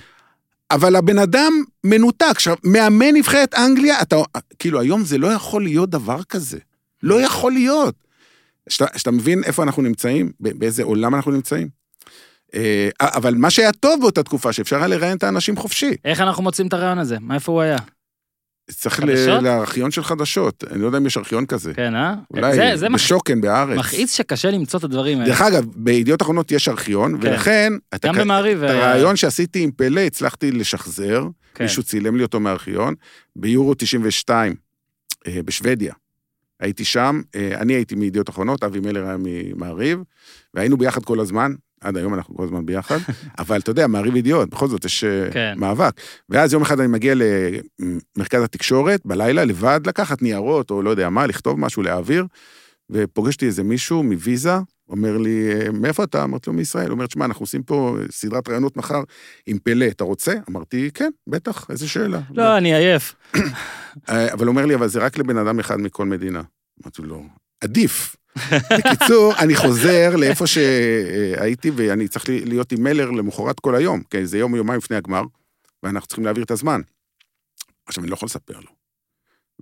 אבל 0.71 0.95
הבן 0.95 1.19
אדם 1.19 1.53
מנותק. 1.83 2.25
עכשיו, 2.29 2.55
מאמן 2.63 3.13
נבחרת 3.13 3.55
אנגליה, 3.55 4.01
אתה, 4.01 4.15
כאילו, 4.59 4.79
היום 4.79 5.03
זה 5.03 5.17
לא 5.17 5.27
יכול 5.27 5.63
להיות 5.63 5.89
דבר 5.89 6.23
כזה. 6.23 6.57
לא 7.03 7.21
יכול 7.21 7.51
להיות. 7.51 8.10
שאתה, 8.69 9.11
מבין 9.11 9.43
איפה 9.43 9.63
אנחנו 9.63 9.81
נמצאים, 9.83 10.31
באיזה 10.39 10.83
עולם 10.83 11.15
אנחנו 11.15 11.31
נמצאים. 11.31 11.67
אה, 12.55 12.89
אבל 13.01 13.35
מה 13.35 13.49
שהיה 13.49 13.71
טוב 13.71 14.01
באותה 14.01 14.23
תקופה, 14.23 14.53
שאפשר 14.53 14.75
היה 14.75 14.87
לראיין 14.87 15.17
את 15.17 15.23
האנשים 15.23 15.57
חופשי. 15.57 15.91
איך 16.05 16.21
אנחנו 16.21 16.43
מוצאים 16.43 16.67
את 16.67 16.73
הרעיון 16.73 16.97
הזה? 16.99 17.17
מאיפה 17.19 17.51
הוא 17.51 17.61
היה? 17.61 17.77
צריך 18.71 18.95
חדשות? 18.95 19.43
לארכיון 19.43 19.91
של 19.91 20.03
חדשות. 20.03 20.63
אני 20.71 20.81
לא 20.81 20.85
יודע 20.85 20.97
אם 20.97 21.05
יש 21.05 21.17
ארכיון 21.17 21.45
כזה. 21.45 21.73
כן, 21.73 21.95
אה? 21.95 22.13
אולי 22.31 22.55
זה- 22.55 22.71
זה 22.75 22.89
מח- 22.89 22.95
בשוקן 22.95 23.41
בארץ. 23.41 23.77
מכעיס 23.79 24.11
שקשה 24.13 24.51
למצוא 24.51 24.79
את 24.79 24.83
הדברים 24.83 25.17
האלה. 25.19 25.29
דרך 25.29 25.41
אגב, 25.41 25.65
בידיעות 25.75 26.21
אחרונות 26.21 26.51
יש 26.51 26.67
ארכיון, 26.67 27.21
כן. 27.21 27.27
ולכן... 27.27 27.73
גם 28.05 28.15
במעריב. 28.15 28.63
את 28.63 28.69
אה, 28.69 28.75
הרעיון 28.75 29.15
שעשיתי 29.15 29.63
עם 29.63 29.71
פלא 29.71 30.01
הצלחתי 30.01 30.51
לשחזר, 30.51 31.27
כן. 31.55 31.63
מישהו 31.63 31.83
צילם 31.83 32.15
לי 32.17 32.23
אותו 32.23 32.39
מהארכיון, 32.39 32.93
ביורו 33.35 33.73
92, 33.73 34.55
אה, 35.27 35.39
בשוודיה. 35.45 35.93
הייתי 36.61 36.85
שם, 36.85 37.21
אה, 37.35 37.55
אני 37.61 37.73
הייתי 37.73 37.95
מידיעות 37.95 38.29
אחרונות, 38.29 38.63
אבי 38.63 38.79
מלר 38.79 39.05
היה 39.05 39.15
ממעריב, 39.19 39.99
והיינו 40.53 40.77
ביחד 40.77 41.05
כל 41.05 41.19
הזמן, 41.19 41.53
עד 41.81 41.97
היום 41.97 42.13
אנחנו 42.13 42.35
כל 42.35 42.43
הזמן 42.43 42.65
ביחד, 42.65 42.97
אבל 43.39 43.59
אתה 43.59 43.71
יודע, 43.71 43.87
מעריב 43.87 44.15
ידיעות, 44.15 44.49
בכל 44.49 44.67
זאת 44.67 44.85
יש 44.85 45.03
אה, 45.03 45.31
כן. 45.31 45.53
מאבק. 45.57 45.93
ואז 46.29 46.53
יום 46.53 46.61
אחד 46.61 46.79
אני 46.79 46.87
מגיע 46.87 47.13
למרכז 47.15 48.43
התקשורת, 48.43 49.01
בלילה, 49.05 49.45
לבד, 49.45 49.81
לקחת 49.85 50.21
ניירות, 50.21 50.71
או 50.71 50.81
לא 50.81 50.89
יודע 50.89 51.09
מה, 51.09 51.27
לכתוב 51.27 51.59
משהו, 51.59 51.83
להעביר, 51.83 52.25
ופוגשתי 52.89 53.45
איזה 53.45 53.63
מישהו 53.63 54.03
מוויזה, 54.03 54.57
אומר 54.91 55.17
לי, 55.17 55.51
"אה, 55.53 55.71
מאיפה 55.71 56.03
אתה? 56.03 56.23
אמרתי 56.23 56.49
לו, 56.49 56.55
מישראל. 56.55 56.85
הוא 56.85 56.93
אומר, 56.93 57.07
תשמע, 57.07 57.25
אנחנו 57.25 57.43
עושים 57.43 57.63
פה 57.63 57.97
סדרת 58.11 58.47
ראיונות 58.49 58.77
מחר 58.77 59.03
עם 59.45 59.57
פלא, 59.63 59.85
אתה 59.87 60.03
רוצה? 60.03 60.33
אמרתי, 60.49 60.89
כן, 60.93 61.09
בטח, 61.27 61.65
איזה 61.69 61.87
שאלה. 61.87 62.19
לא, 62.33 62.57
אני 62.57 62.75
עייף. 62.75 63.15
אה, 64.09 64.33
אבל 64.33 64.45
הוא 64.45 64.51
אומר 64.51 64.65
לי, 64.65 64.75
אבל 64.75 64.87
זה 64.87 64.99
רק 64.99 65.17
לבן 65.17 65.37
אדם 65.37 65.59
אחד 65.59 65.79
מכל 65.81 66.05
מדינה. 66.05 66.41
אמרתי 66.83 67.01
לו, 67.01 67.23
עדיף. 67.63 68.15
בקיצור, 68.51 69.33
אני 69.39 69.55
חוזר 69.55 70.15
לאיפה 70.15 70.47
שהייתי, 70.47 71.71
ואני 71.75 72.07
צריך 72.07 72.25
להיות 72.29 72.71
עם 72.71 72.83
מלר 72.83 73.11
למחרת 73.11 73.59
כל 73.59 73.75
היום, 73.75 74.01
כי 74.09 74.25
זה 74.25 74.37
יום 74.37 74.51
או 74.53 74.57
יומיים 74.57 74.77
לפני 74.77 74.97
הגמר, 74.97 75.23
ואנחנו 75.83 76.07
צריכים 76.07 76.25
להעביר 76.25 76.43
את 76.43 76.51
הזמן. 76.51 76.81
עכשיו, 77.85 78.03
אני 78.03 78.09
לא 78.09 78.15
יכול 78.15 78.25
לספר 78.25 78.59
לו. 78.59 78.80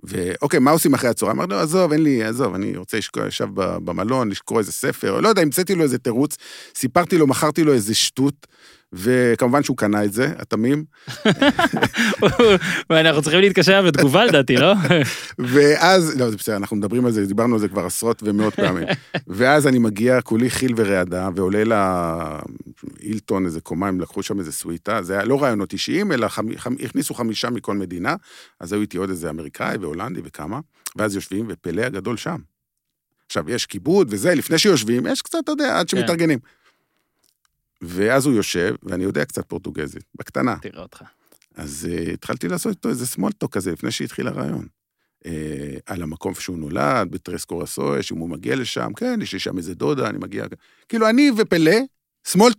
ואוקיי, 0.04 0.60
מה 0.60 0.70
עושים 0.70 0.94
אחרי 0.94 1.10
הצהריים? 1.10 1.38
אמרתי 1.38 1.52
לו, 1.52 1.58
עזוב, 1.60 1.92
אין 1.92 2.02
לי, 2.02 2.24
עזוב, 2.24 2.54
אני 2.54 2.76
רוצה 2.76 2.98
לשקוע, 2.98 3.26
ישב 3.26 3.48
ב- 3.54 3.76
במלון, 3.84 4.28
לקרוא 4.30 4.58
איזה 4.58 4.72
ספר, 4.72 5.20
לא 5.20 5.28
יודע, 5.28 5.42
המצאתי 5.42 5.74
לו 5.74 5.82
איזה 5.82 5.98
תירוץ, 5.98 6.36
סיפרתי 6.74 7.18
לו, 7.18 7.26
מכרתי 7.26 7.64
לו 7.64 7.72
איזה 7.72 7.94
שטות, 7.94 8.46
וכמובן 8.92 9.62
שהוא 9.62 9.76
קנה 9.76 10.04
את 10.04 10.12
זה, 10.12 10.32
התמים. 10.38 10.84
ואנחנו 12.90 13.22
צריכים 13.22 13.40
להתקשר 13.40 13.82
בתגובה 13.82 14.24
לדעתי, 14.24 14.56
לא? 14.56 14.74
ואז, 15.38 16.16
לא, 16.20 16.30
זה 16.30 16.36
בסדר, 16.36 16.56
אנחנו 16.56 16.76
מדברים 16.76 17.06
על 17.06 17.12
זה, 17.12 17.26
דיברנו 17.26 17.54
על 17.54 17.60
זה 17.60 17.68
כבר 17.68 17.86
עשרות 17.86 18.22
ומאות 18.26 18.54
פעמים. 18.54 18.84
ואז 19.26 19.66
אני 19.66 19.78
מגיע, 19.78 20.20
כולי 20.20 20.50
חיל 20.50 20.72
ורעדה, 20.76 21.28
ועולה 21.36 21.62
להילטון 23.02 23.46
איזה 23.46 23.60
קומה, 23.60 23.88
הם 23.88 24.00
לקחו 24.00 24.22
שם 24.22 24.38
איזה 24.38 24.52
סוויטה, 24.52 25.02
זה 25.02 25.12
היה 25.12 25.24
לא 25.24 25.42
רעיונות 25.42 25.72
אישיים, 25.72 26.12
אלא 26.12 26.28
חמ... 26.28 26.56
חמ... 26.56 26.74
הכניסו 26.84 27.14
חמישה 27.14 27.50
מכל 27.50 27.74
מדינה, 27.74 28.14
אז 28.60 28.72
היו 28.72 28.80
איתי 28.80 28.96
עוד 28.98 29.10
איזה 29.10 29.30
אמריקאי 29.30 29.76
והולנדי 29.80 30.20
וכמה, 30.24 30.60
ואז 30.96 31.14
יושבים, 31.14 31.46
ופלא 31.48 31.82
הגדול 31.82 32.16
שם. 32.16 32.36
עכשיו, 33.26 33.50
יש 33.50 33.66
כיבוד 33.66 34.08
וזה, 34.10 34.34
לפני 34.34 34.58
שיושבים, 34.58 35.06
יש 35.06 35.22
קצת, 35.22 35.38
אתה 35.44 35.52
יודע, 35.52 35.78
עד 35.78 35.90
כן. 35.90 36.38
ואז 37.82 38.26
הוא 38.26 38.34
יושב, 38.34 38.74
ואני 38.82 39.04
יודע 39.04 39.24
קצת 39.24 39.48
פורטוגזית, 39.48 40.04
בקטנה. 40.14 40.56
תראה 40.62 40.82
אותך. 40.82 41.02
אז 41.54 41.88
uh, 41.90 42.10
התחלתי 42.10 42.48
לעשות 42.48 42.70
איתו 42.76 42.88
איזה 42.88 43.06
talk 43.44 43.48
כזה, 43.48 43.72
לפני 43.72 43.90
שהתחיל 43.90 44.28
הרעיון. 44.28 44.66
Uh, 45.24 45.28
על 45.86 46.02
המקום 46.02 46.34
שהוא 46.34 46.58
נולד, 46.58 47.10
בטרס 47.10 47.44
קורסוי, 47.44 48.02
שאם 48.02 48.18
הוא 48.18 48.28
מגיע 48.28 48.56
לשם, 48.56 48.92
כן, 48.96 49.18
יש 49.22 49.32
לי 49.32 49.38
שם 49.38 49.58
איזה 49.58 49.74
דודה, 49.74 50.08
אני 50.08 50.18
מגיע... 50.18 50.44
כאילו, 50.88 51.08
אני 51.08 51.30
ופלא, 51.36 51.76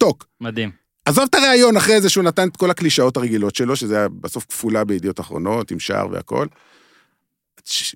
talk. 0.04 0.26
מדהים. 0.42 0.72
עזוב 1.06 1.26
את 1.30 1.36
הרעיון 1.36 1.78
אחרי 1.78 2.02
זה 2.02 2.10
שהוא 2.10 2.24
נתן 2.24 2.48
את 2.48 2.58
כל 2.58 2.72
הקלישאות 2.72 3.18
הרגילות 3.18 3.56
שלו, 3.56 3.76
שזה 3.76 3.98
היה 3.98 4.08
בסוף 4.10 4.46
כפולה 4.46 4.84
בידיעות 4.84 5.20
אחרונות, 5.20 5.72
עם 5.72 5.80
שער 5.80 6.08
והכל. 6.12 6.48
ש- 7.66 7.96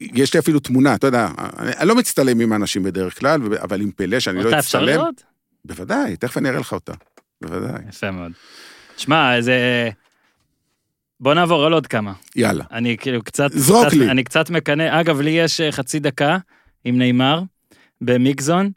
יש 0.00 0.34
לי 0.34 0.40
אפילו 0.40 0.60
תמונה, 0.60 0.94
אתה 0.94 1.06
יודע, 1.06 1.28
אני, 1.58 1.72
אני 1.72 1.88
לא 1.88 1.94
מצטלם 1.94 2.40
עם 2.40 2.52
האנשים 2.52 2.82
בדרך 2.82 3.18
כלל, 3.18 3.40
אבל 3.62 3.80
עם 3.80 3.90
פלא 3.90 4.20
שאני 4.20 4.38
לא 4.38 4.44
אותה 4.44 4.58
אפשר 4.58 4.78
אצטלם, 4.78 4.94
לראות? 4.94 5.22
בוודאי, 5.64 6.16
תכף 6.16 6.38
אני 6.38 6.48
אראה 6.48 6.60
לך 6.60 6.72
אותה. 6.72 6.92
בוודאי. 7.42 7.82
יפה 7.88 8.10
מאוד. 8.10 8.32
שמע, 8.96 9.36
איזה... 9.36 9.88
בוא 11.20 11.34
נעבור 11.34 11.66
על 11.66 11.72
עוד 11.72 11.86
כמה. 11.86 12.12
יאללה. 12.36 12.64
אני 12.72 12.96
כאילו 12.96 13.22
קצת... 13.22 13.52
זרוק 13.52 13.86
קצת, 13.86 13.96
לי. 13.96 14.10
אני 14.10 14.24
קצת 14.24 14.50
מקנא, 14.50 15.00
אגב, 15.00 15.20
לי 15.20 15.30
יש 15.30 15.60
אה, 15.60 15.72
חצי 15.72 15.98
דקה 16.00 16.38
עם 16.84 16.98
נאמר 16.98 17.42
במיקזון, 18.00 18.70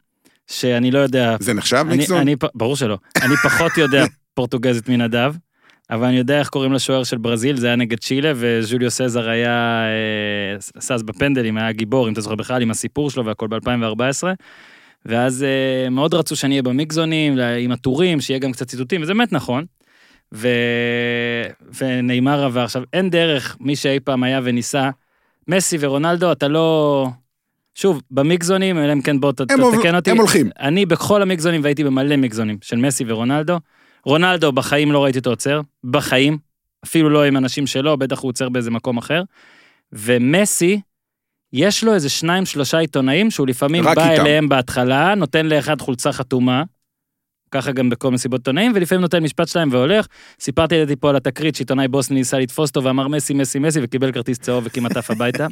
שאני 0.46 0.90
לא 0.90 0.98
יודע... 0.98 1.36
זה 1.40 1.54
נחשב 1.54 1.84
אני, 1.88 1.96
מיקסון? 1.96 2.18
אני, 2.18 2.36
ברור 2.54 2.76
שלא. 2.76 2.98
אני 3.22 3.34
פחות 3.42 3.76
יודע 3.76 4.04
פורטוגזית 4.34 4.88
מנדב, 4.88 5.34
אבל 5.90 6.04
אני 6.04 6.16
יודע 6.16 6.38
איך 6.38 6.48
קוראים 6.48 6.72
לשוער 6.72 7.04
של 7.04 7.18
ברזיל, 7.18 7.56
זה 7.56 7.66
היה 7.66 7.76
נגד 7.76 7.98
צ'ילה, 7.98 8.32
וז'וליו 8.36 8.90
סזר 8.90 9.28
היה 9.28 9.84
אה, 9.84 10.80
סס 10.80 11.02
בפנדלים, 11.02 11.56
היה 11.56 11.72
גיבור, 11.72 12.08
אם 12.08 12.12
אתה 12.12 12.20
זוכר 12.20 12.34
בכלל, 12.34 12.62
עם 12.62 12.70
הסיפור 12.70 13.10
שלו 13.10 13.24
והכל 13.24 13.48
ב-2014. 13.48 14.24
ואז 15.06 15.42
אה, 15.42 15.90
מאוד 15.90 16.14
רצו 16.14 16.36
שאני 16.36 16.54
אהיה 16.54 16.62
במיקזונים, 16.62 17.38
עם 17.38 17.72
הטורים, 17.72 18.20
שיהיה 18.20 18.38
גם 18.38 18.52
קצת 18.52 18.68
ציטוטים, 18.68 19.02
וזה 19.02 19.14
באמת 19.14 19.32
נכון. 19.32 19.64
ו... 20.32 20.48
ונאמר 21.80 22.44
עבר. 22.44 22.64
עכשיו, 22.64 22.82
אין 22.92 23.10
דרך, 23.10 23.56
מי 23.60 23.76
שאי 23.76 24.00
פעם 24.00 24.22
היה 24.22 24.40
וניסה, 24.44 24.90
מסי 25.48 25.76
ורונלדו, 25.80 26.32
אתה 26.32 26.48
לא... 26.48 27.08
שוב, 27.74 28.02
במיקזונים, 28.10 28.78
אלא 28.78 28.92
אם 28.92 29.02
כן 29.02 29.20
בוא 29.20 29.32
תתקן 29.32 29.94
אותי. 29.94 30.10
הם 30.10 30.16
הולכים. 30.16 30.50
אני 30.60 30.86
בכל 30.86 31.22
המיקזונים, 31.22 31.60
והייתי 31.64 31.84
במלא 31.84 32.16
מיקזונים, 32.16 32.58
של 32.62 32.76
מסי 32.76 33.04
ורונלדו. 33.06 33.58
רונלדו, 34.04 34.52
בחיים 34.52 34.92
לא 34.92 35.04
ראיתי 35.04 35.18
אותו 35.18 35.30
עוצר, 35.30 35.60
בחיים, 35.84 36.38
אפילו 36.84 37.10
לא 37.10 37.24
עם 37.24 37.36
אנשים 37.36 37.66
שלו, 37.66 37.96
בטח 37.96 38.20
הוא 38.20 38.28
עוצר 38.28 38.48
באיזה 38.48 38.70
מקום 38.70 38.98
אחר. 38.98 39.22
ומסי, 39.92 40.80
יש 41.58 41.84
לו 41.84 41.94
איזה 41.94 42.08
שניים, 42.08 42.46
שלושה 42.46 42.78
עיתונאים, 42.78 43.30
שהוא 43.30 43.46
לפעמים 43.46 43.84
בא 43.84 43.90
איתם. 43.90 44.02
אליהם 44.02 44.48
בהתחלה, 44.48 45.14
נותן 45.14 45.46
לאחד 45.46 45.80
חולצה 45.80 46.12
חתומה, 46.12 46.62
ככה 47.50 47.72
גם 47.72 47.90
בכל 47.90 48.10
מסיבות 48.10 48.40
עיתונאים, 48.40 48.72
ולפעמים 48.74 49.02
נותן 49.02 49.22
משפט 49.22 49.48
שלהם 49.48 49.68
והולך. 49.72 50.06
סיפרתי 50.40 50.74
לדעתי 50.74 50.96
פה 50.96 51.10
על 51.10 51.16
התקרית 51.16 51.54
שעיתונאי 51.54 51.88
בוסני 51.88 52.16
ניסה 52.16 52.38
לתפוס 52.38 52.68
אותו 52.70 52.84
ואמר 52.84 53.08
מסי, 53.08 53.34
מסי, 53.34 53.58
מסי, 53.58 53.80
וקיבל 53.82 54.12
כרטיס 54.12 54.38
צהוב 54.38 54.64
וכמעט 54.66 54.96
עף 54.96 55.10
הביתה. 55.10 55.46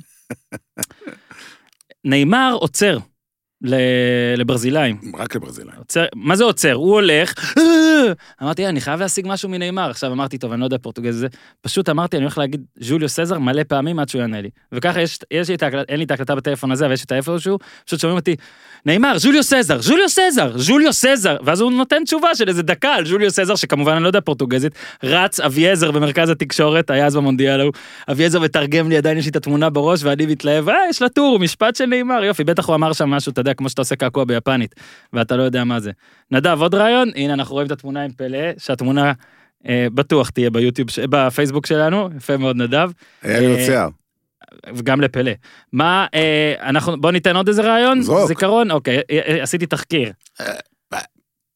נאמר 2.05 2.57
עוצר 2.61 2.99
לברזילאים. 4.37 4.97
רק 5.19 5.37
לברזילאים. 5.37 5.79
עוצר, 5.79 6.05
מה 6.15 6.37
זה 6.37 6.45
עוצר? 6.45 6.73
הוא 6.73 6.93
הולך, 6.93 7.57
"אה!" 7.59 8.13
אמרתי, 8.43 8.67
אני 8.67 8.81
חייב 8.81 9.01
להשיג 9.01 9.25
משהו 9.29 9.49
מנאמר. 9.49 9.91
עכשיו 9.91 10.13
אמרתי, 10.13 10.39
טוב, 10.39 10.53
אני 10.53 10.61
לא 10.61 10.67
יודע 10.67 10.79
פורטוגזית 10.79 11.21
זה. 11.21 11.27
פשוט 11.61 11.89
אמרתי, 11.89 12.17
אני 12.17 12.25
הולך 12.25 12.39
להגיד 12.39 12.65
ז'וליו 12.81 13.09
סזר 13.09 13.39
מלא 13.39 13.63
פעמים 13.69 13.99
עד 13.99 14.09
שהוא 14.09 14.21
יענה 14.21 14.41
לי. 14.41 14.51
וככה 14.73 15.01
יש, 15.01 15.19
יש 15.31 15.49
לי 15.49 15.55
את 15.55 15.63
ההקלטה, 15.63 15.93
אין 15.93 15.99
לי 15.99 16.05
את 16.05 16.11
ההקלטה 16.11 16.35
בטלפון 16.35 16.73
הזה, 16.73 16.85
אבל 16.85 16.95
יש 16.95 17.05
את 17.05 17.13
האיפשהו, 17.13 17.59
פשוט 17.85 18.01
שומעים 18.01 18.19
אותי, 18.19 18.37
נאמר, 18.87 19.19
ז'וליו 19.19 19.43
סזר, 19.43 19.83
ז'וליו 19.83 20.09
סזר, 20.09 20.59
ז'וליו 20.59 20.93
סזר. 20.93 21.37
ואז 21.45 21.61
הוא 21.61 21.73
נותן 21.73 22.05
תשובה 22.05 22.35
של 22.35 22.49
איזה 22.49 22.63
דקה 22.63 22.95
על 22.95 23.07
ז'וליו 23.07 23.31
סזר, 23.31 23.57
שכמובן 23.57 23.93
אני 23.93 24.03
לא 24.03 24.09
יודע 24.09 24.21
פורטוגזית. 24.21 24.73
רץ 25.03 25.41
אביעזר 25.41 25.91
במרכז 25.91 26.29
התקשורת, 26.31 26.91
היה 26.91 27.07
אז 27.07 27.17
במונדיאל 27.17 27.61
ההוא. 27.61 27.73
אביעזר 28.11 28.41
מתרגם 28.41 28.89
לי, 28.89 28.97
עדיין 28.97 29.19
יש 29.19 29.25
לי 29.25 29.31
את 29.31 29.37
התמונה 29.37 29.71
בראש, 29.71 30.05
ואני 30.05 30.27
מתלהב, 30.27 30.69
אה, 30.69 30.75
יש 30.91 31.03
לה 31.03 31.09
טור, 31.09 31.39
משפט 31.39 31.77
של 31.77 31.87
נאמר, 31.87 32.25
יופי, 32.25 32.45
בטח 32.45 32.69
הוא 32.69 32.75
אמר 32.75 32.93
שם 32.93 33.11
משהו, 33.11 33.33
אתה 33.33 33.41
יודע, 33.41 33.54
כמו 33.55 33.69
שאתה 33.69 33.81
עושה 33.81 33.97
קעקוע 33.97 34.25
ביפנית, 34.25 34.75
ואתה 35.13 35.37
לא 35.37 35.43
יודע 35.43 35.65
מה 35.65 35.81
זה. 35.81 35.91
נדב, 36.31 36.59
עוד 36.61 36.75
רעיון? 36.75 37.11
הנה, 37.15 37.35
אנחנו 37.35 37.55
רואים 37.55 37.67
את 37.67 37.73
התמונה 37.73 38.05
עם 38.05 38.13
פלא, 38.13 38.39
שהתמונה 38.59 39.13
אה, 39.69 39.87
בטוח 39.95 40.31
תהיה 40.31 40.51
ביוטיוב, 40.51 40.91
ש- 40.91 40.99
בפייסבוק 40.99 41.67
שלנו, 41.67 42.09
יפה 42.17 42.37
מאוד 42.37 42.57
נדב, 42.57 42.91
היה 43.23 43.41
לי 43.41 43.47
עוד 43.47 43.59
אה. 43.59 43.89
וגם 44.75 45.01
לפלא. 45.01 45.33
מה, 45.73 46.07
אה, 46.15 46.55
אנחנו, 46.61 47.01
בוא 47.01 47.11
ניתן 47.11 47.37
עוד 47.37 47.49
איזה 47.49 47.63
רעיון? 47.63 48.03
זרוק. 48.03 48.29
זיכרון? 48.29 48.71
אוקיי, 48.71 48.97
אה, 49.11 49.21
אה, 49.29 49.43
עשיתי 49.43 49.67
תחקיר. 49.67 50.13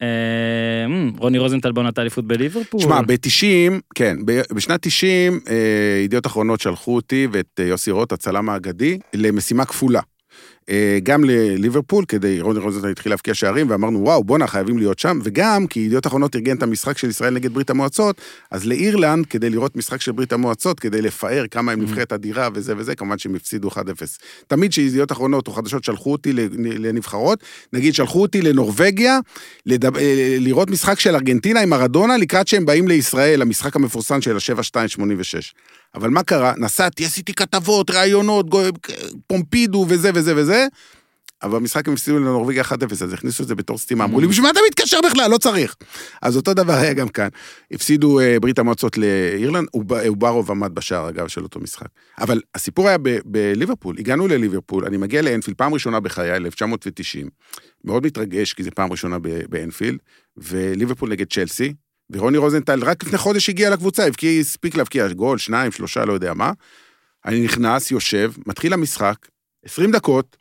אמ, 0.02 1.12
רוני 1.18 1.38
רוזנטל 1.38 1.72
בעונת 1.72 1.98
האליפות 1.98 2.26
בליברפול. 2.26 2.80
שמע, 2.80 3.00
ב-90, 3.02 3.80
כן, 3.94 4.16
בשנת 4.54 4.82
90, 4.82 5.40
אה, 5.50 5.54
ידיעות 6.04 6.26
אחרונות 6.26 6.60
שלחו 6.60 6.94
אותי 6.94 7.26
ואת 7.32 7.60
יוסי 7.62 7.90
רוט, 7.90 8.12
הצלם 8.12 8.48
האגדי, 8.50 8.98
למשימה 9.14 9.64
כפולה. 9.64 10.00
אה, 10.70 10.98
גם 11.02 11.24
לליברפול, 11.24 12.04
כדי, 12.08 12.40
רוני 12.40 12.60
רוזנטל 12.60 12.88
התחיל 12.88 13.12
להבקיע 13.12 13.34
שערים, 13.34 13.70
ואמרנו, 13.70 14.00
וואו, 14.02 14.24
בואנה, 14.24 14.46
חייבים 14.46 14.78
להיות 14.78 14.98
שם, 14.98 15.18
וגם 15.22 15.66
כי 15.66 15.80
ידיעות 15.80 16.06
אחרונות 16.06 16.36
ארגן 16.36 16.56
את 16.56 16.62
המשחק 16.62 16.98
של 16.98 17.08
ישראל 17.08 17.34
נגד 17.34 17.54
ברית 17.54 17.70
המועצות, 17.70 18.20
אז 18.50 18.66
לאירלנד, 18.66 19.26
כדי 19.26 19.50
לראות 19.50 19.76
משחק 19.76 20.00
של 20.00 20.12
ברית 20.12 20.32
המועצות, 20.32 20.80
כדי 20.80 21.02
לפאר 21.02 21.44
כמה 21.50 21.72
הם 21.72 21.82
נבחרת 21.82 22.12
אדירה 22.12 22.48
וזה 22.54 22.74
וזה, 22.76 22.94
כמובן 22.94 23.18
שהם 23.18 23.34
הפסידו 23.34 23.68
1-0. 23.68 23.74
תמיד 24.46 24.70
כשידיעות 24.70 25.12
אחרונות 25.12 25.48
או 25.48 25.52
חדשות 25.52 25.84
שלחו 25.84 26.12
אותי 26.12 26.32
לנבחרות, 26.56 27.38
נגיד 27.72 27.94
שלחו 27.94 28.22
אותי 28.22 28.42
לנורבגיה, 28.42 29.18
לדב... 29.66 29.96
אה, 29.96 30.36
לראות 30.40 30.70
משחק 30.70 31.00
של 31.00 31.14
ארגנטינה 31.14 31.60
עם 31.60 31.68
מרדונה 31.68 32.16
לקראת 32.16 32.48
שהם 32.48 32.66
באים 32.66 32.88
לישראל, 32.88 33.42
המשחק 33.42 33.76
המפורסם 33.76 34.20
של 34.20 34.36
ה-7-2-86. 34.36 35.52
אבל 35.94 36.10
מה 36.10 36.22
קרה? 36.22 36.52
נסעתי, 36.58 37.04
עשיתי 37.06 37.32
כתבות, 37.34 37.90
ראיונות, 37.90 38.46
פומפידו 39.26 39.86
וזה 39.88 40.10
וזה 40.14 40.32
וזה, 40.36 40.66
אבל 41.42 41.58
במשחק 41.58 41.88
הם 41.88 41.94
הפסידו 41.94 42.18
לנורבגיה 42.18 42.62
1-0, 42.62 42.72
אז 43.02 43.12
הכניסו 43.12 43.42
את 43.42 43.48
זה 43.48 43.54
בתור 43.54 43.78
סתימה. 43.78 44.04
אמרו 44.04 44.20
לי, 44.20 44.26
בשביל 44.26 44.44
מה 44.44 44.50
אתה 44.50 44.60
מתקשר 44.68 44.98
בכלל? 45.10 45.30
לא 45.30 45.38
צריך. 45.38 45.76
אז 46.22 46.36
אותו 46.36 46.54
דבר 46.54 46.72
היה 46.72 46.92
גם 46.92 47.08
כאן. 47.08 47.28
הפסידו 47.70 48.20
אה, 48.20 48.40
ברית 48.40 48.58
המועצות 48.58 48.98
לאירלנד, 48.98 49.68
אוב- 49.74 49.92
אוברוב 49.92 50.50
עמד 50.50 50.74
בשער, 50.74 51.08
אגב, 51.08 51.28
של 51.28 51.42
אותו 51.42 51.60
משחק. 51.60 51.86
אבל 52.20 52.40
הסיפור 52.54 52.88
היה 52.88 52.98
ב- 52.98 53.18
בליברפול, 53.24 53.96
הגענו 53.98 54.28
לליברפול, 54.28 54.84
אני 54.84 54.96
מגיע 54.96 55.22
לאנפילד, 55.22 55.56
פעם 55.56 55.74
ראשונה 55.74 56.00
בחיי, 56.00 56.36
1990. 56.36 57.28
מאוד 57.84 58.06
מתרגש, 58.06 58.52
כי 58.52 58.62
זו 58.62 58.70
פעם 58.74 58.90
ראשונה 58.90 59.16
באנפילד, 59.48 59.98
וליברפול 60.36 61.10
נגד 61.10 61.26
צ'לסי, 61.32 61.72
ורוני 62.12 62.38
רוזנטל 62.38 62.84
רק 62.84 63.04
לפני 63.04 63.18
חודש 63.18 63.48
הגיע 63.48 63.70
לקבוצה, 63.70 64.06
הבקיע, 64.06 64.40
הספיק 64.40 64.74
להבקיע 64.74 65.08
גול, 65.08 65.38
שניים, 65.38 65.72
שלושה, 65.72 66.04
לא 66.04 66.12
יודע 66.12 66.34
מה. 66.34 66.52
אני 67.26 67.40
נכנס, 67.40 67.90
יושב, 67.90 68.32
מתחיל 68.46 68.72
המשחק, 68.72 69.16
20 69.64 69.90
דקות, 69.90 70.36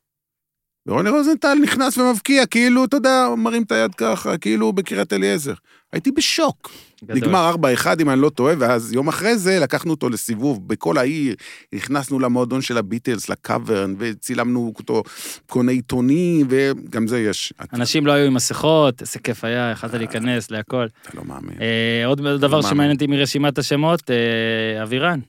ורוני 0.88 1.10
רוזנטל 1.10 1.56
נכנס 1.64 1.98
ומבקיע, 1.98 2.46
כאילו, 2.46 2.86
אתה 2.86 2.98
יודע, 2.98 3.28
מרים 3.38 3.64
את 3.64 3.72
היד 3.72 3.96
ככה, 3.96 4.38
כאילו 4.38 4.74
בקריית 4.74 5.14
אליעזר. 5.14 5.54
הייתי 5.94 6.12
בשוק. 6.12 6.72
גדול. 7.04 7.18
נגמר 7.18 7.56
4-1, 7.84 7.88
אם 8.02 8.10
אני 8.10 8.22
לא 8.22 8.30
טועה, 8.30 8.56
ואז 8.60 8.94
יום 8.94 9.08
אחרי 9.08 9.38
זה 9.38 9.60
לקחנו 9.60 9.92
אותו 9.92 10.10
לסיבוב 10.10 10.68
בכל 10.68 10.98
העיר, 10.98 11.36
נכנסנו 11.74 12.20
למועדון 12.20 12.62
של 12.62 12.78
הביטלס, 12.78 13.30
לקאברן, 13.30 13.96
וצילמנו 14.00 14.74
אותו 14.80 15.04
קונה 15.50 15.72
עיתונים, 15.72 16.48
וגם 16.50 17.08
זה 17.08 17.20
יש. 17.20 17.54
אתה 17.64 17.78
אנשים 17.78 18.06
לא 18.06 18.12
היו 18.12 18.26
עם 18.28 18.34
מסכות, 18.34 19.02
איזה 19.02 19.20
כיף 19.20 19.44
היה, 19.44 19.72
יכלת 19.72 19.94
להיכנס 19.94 20.52
להכל. 20.52 20.86
לא 21.14 21.24
מאמין. 21.26 21.62
אה, 21.62 22.06
עוד 22.06 22.22
דבר 22.22 22.48
מאמין. 22.48 22.70
שמעניין 22.70 22.96
אותי 22.96 23.08
מרשימת 23.08 23.58
השמות, 23.58 24.12
אה, 24.12 24.84
אבירן, 24.84 25.20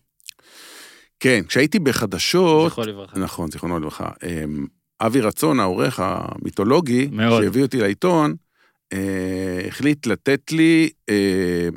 כן, 1.21 1.41
כשהייתי 1.49 1.79
בחדשות, 1.79 2.71
זכרו 2.71 2.85
לברכה. 2.85 3.19
נכון, 3.19 3.51
זיכרונו 3.51 3.79
לברכה, 3.79 4.09
אמ, 4.23 4.67
אבי 5.01 5.21
רצון, 5.21 5.61
העורך 5.61 6.01
המיתולוגי, 6.03 7.09
מאוד. 7.13 7.43
שהביא 7.43 7.63
אותי 7.63 7.81
לעיתון, 7.81 8.35
אה, 8.93 9.67
החליט 9.69 10.07
לתת 10.07 10.53
לי 10.53 10.91
אה, 11.09 11.69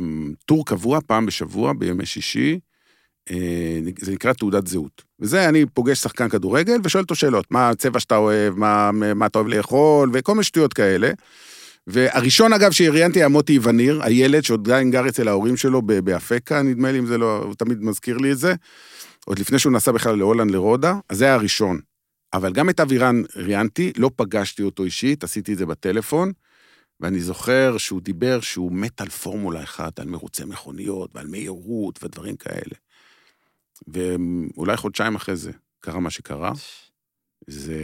טור 0.45 0.66
קבוע 0.66 0.99
פעם 1.07 1.26
בשבוע, 1.26 1.74
בימי 1.74 2.05
שישי, 2.05 2.59
אה, 3.32 3.80
זה 3.99 4.12
נקרא 4.12 4.34
תעודת 4.34 4.68
זהות. 4.68 5.03
וזה, 5.20 5.49
אני 5.49 5.66
פוגש 5.66 5.99
שחקן 5.99 6.30
כדורגל 6.30 6.78
ושואל 6.84 7.01
אותו 7.03 7.16
שאלות, 7.16 7.45
מה 7.51 7.70
הצבע 7.70 7.99
שאתה 7.99 8.16
אוהב, 8.16 8.53
מה, 8.55 8.91
מה 8.91 9.26
אתה 9.26 9.39
אוהב 9.39 9.49
לאכול, 9.49 10.09
וכל 10.14 10.32
מיני 10.34 10.43
שטויות 10.43 10.74
כאלה. 10.74 11.12
והראשון, 11.88 12.53
אגב, 12.53 12.72
שראיינתי 12.72 13.20
היה 13.20 13.28
מוטי 13.28 13.59
וניר, 13.64 14.03
הילד 14.03 14.43
שעוד 14.43 14.68
עדיין 14.68 14.91
גר 14.91 15.07
אצל 15.07 15.28
ההורים 15.28 15.57
שלו 15.57 15.82
באפקה, 15.82 16.62
נדמה 16.62 16.91
לי, 16.91 16.99
אם 16.99 17.05
זה 17.05 17.18
לא, 17.18 17.38
הוא 17.38 17.53
תמיד 17.53 17.84
מזכיר 17.84 18.18
לי 18.18 18.32
את 18.32 18.38
זה. 18.38 18.53
עוד 19.26 19.39
לפני 19.39 19.59
שהוא 19.59 19.74
נסע 19.74 19.91
בכלל 19.91 20.16
להולנד, 20.16 20.51
לרודה, 20.51 20.95
אז 21.09 21.18
זה 21.18 21.26
היה 21.26 21.34
הראשון. 21.34 21.80
אבל 22.34 22.53
גם 22.53 22.70
את 22.70 22.80
אבירן 22.80 23.22
ראיינתי, 23.36 23.93
לא 23.97 24.12
פגשתי 24.16 24.64
אותו 24.64 24.84
אישית, 24.84 25.24
עשיתי 25.24 25.53
את 25.53 25.57
זה 25.57 25.66
בטלפון, 25.66 26.32
ואני 27.01 27.19
זוכר 27.19 27.77
שהוא 27.77 28.01
דיבר 28.01 28.41
שהוא 28.41 28.71
מת 28.71 29.01
על 29.01 29.09
פורמולה 29.09 29.63
אחת, 29.63 29.99
על 29.99 30.07
מרוצי 30.07 30.45
מכוניות 30.45 31.15
ועל 31.15 31.27
מהירות 31.27 32.03
ודברים 32.03 32.35
כאלה. 32.35 32.75
ואולי 33.87 34.77
חודשיים 34.77 35.15
אחרי 35.15 35.35
זה 35.35 35.51
קרה 35.79 35.99
מה 35.99 36.09
שקרה. 36.09 36.51
זה, 37.47 37.75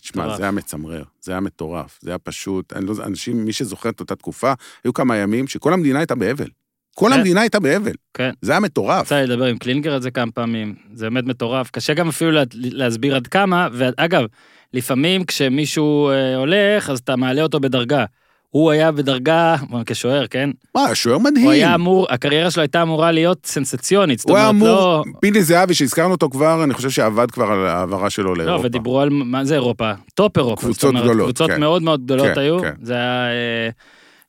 תשמע. 0.00 0.36
זה 0.36 0.42
היה 0.42 0.52
מצמרר, 0.52 1.02
זה 1.20 1.32
היה 1.32 1.40
מטורף, 1.40 1.98
זה 2.02 2.10
היה 2.10 2.18
פשוט, 2.18 2.72
אני 2.72 2.86
לא, 2.86 2.94
אנשים, 3.04 3.44
מי 3.44 3.52
שזוכר 3.52 3.88
את 3.88 4.00
אותה 4.00 4.16
תקופה, 4.16 4.52
היו 4.84 4.92
כמה 4.92 5.16
ימים 5.16 5.46
שכל 5.46 5.72
המדינה 5.72 5.98
הייתה 5.98 6.14
באבל. 6.14 6.48
כל 6.94 7.08
כן. 7.10 7.18
המדינה 7.18 7.40
הייתה 7.40 7.60
באבל. 7.60 7.94
כן. 8.14 8.30
זה 8.42 8.52
היה 8.52 8.60
מטורף. 8.60 9.06
יצא 9.06 9.14
לי 9.14 9.26
לדבר 9.26 9.44
עם 9.44 9.58
קלינגר 9.58 9.94
על 9.94 10.02
זה 10.02 10.10
כמה 10.10 10.32
פעמים, 10.32 10.74
זה 10.92 11.10
באמת 11.10 11.24
מטורף. 11.24 11.70
קשה 11.70 11.94
גם 11.94 12.08
אפילו 12.08 12.30
לה, 12.30 12.42
להסביר 12.52 13.16
עד 13.16 13.26
כמה, 13.26 13.68
ואגב, 13.72 14.24
לפעמים 14.72 15.24
כשמישהו 15.24 16.10
אה, 16.10 16.36
הולך, 16.36 16.90
אז 16.90 16.98
אתה 16.98 17.16
מעלה 17.16 17.42
אותו 17.42 17.60
בדרגה. 17.60 18.04
הוא 18.50 18.70
היה 18.70 18.92
בדרגה, 18.92 19.56
כשוער, 19.86 20.26
כן? 20.26 20.50
מה, 20.74 20.94
שוער 20.94 21.18
מדהים. 21.18 21.44
הוא 21.44 21.52
היה 21.52 21.74
אמור, 21.74 22.06
הקריירה 22.10 22.50
שלו 22.50 22.60
הייתה 22.60 22.82
אמורה 22.82 23.12
להיות 23.12 23.46
סנסציונית, 23.46 24.18
זאת 24.18 24.30
הוא 24.30 24.36
היה 24.36 24.48
אומרת, 24.48 24.62
אמור, 24.62 24.80
לא... 24.80 25.04
פיני 25.20 25.42
זהבי, 25.42 25.74
שהזכרנו 25.74 26.12
אותו 26.12 26.30
כבר, 26.30 26.64
אני 26.64 26.74
חושב 26.74 26.90
שעבד 26.90 27.30
כבר 27.30 27.44
על 27.44 27.66
העברה 27.66 28.10
שלו 28.10 28.34
לא, 28.34 28.44
לאירופה. 28.44 28.66
ודיברו 28.66 29.00
על, 29.00 29.08
מה 29.10 29.44
זה 29.44 29.54
אירופה? 29.54 29.92
טופ 30.14 30.38
אירופה. 30.38 30.62
קבוצות 30.62 30.88
אומרת, 30.88 31.04
גדולות, 31.04 31.26
קבוצות 31.26 31.50
כן. 31.50 31.60
מאוד 31.60 31.82
מאוד 31.82 32.04
גדולות 32.04 32.26
כן, 32.34 32.40
היו. 32.40 32.60
כן. 32.60 32.72
זה 32.82 32.94
היה... 32.94 33.28
אה, 33.28 33.68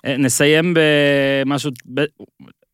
אה, 0.05 0.18
נסיים 0.18 0.74
במשהו... 0.74 1.72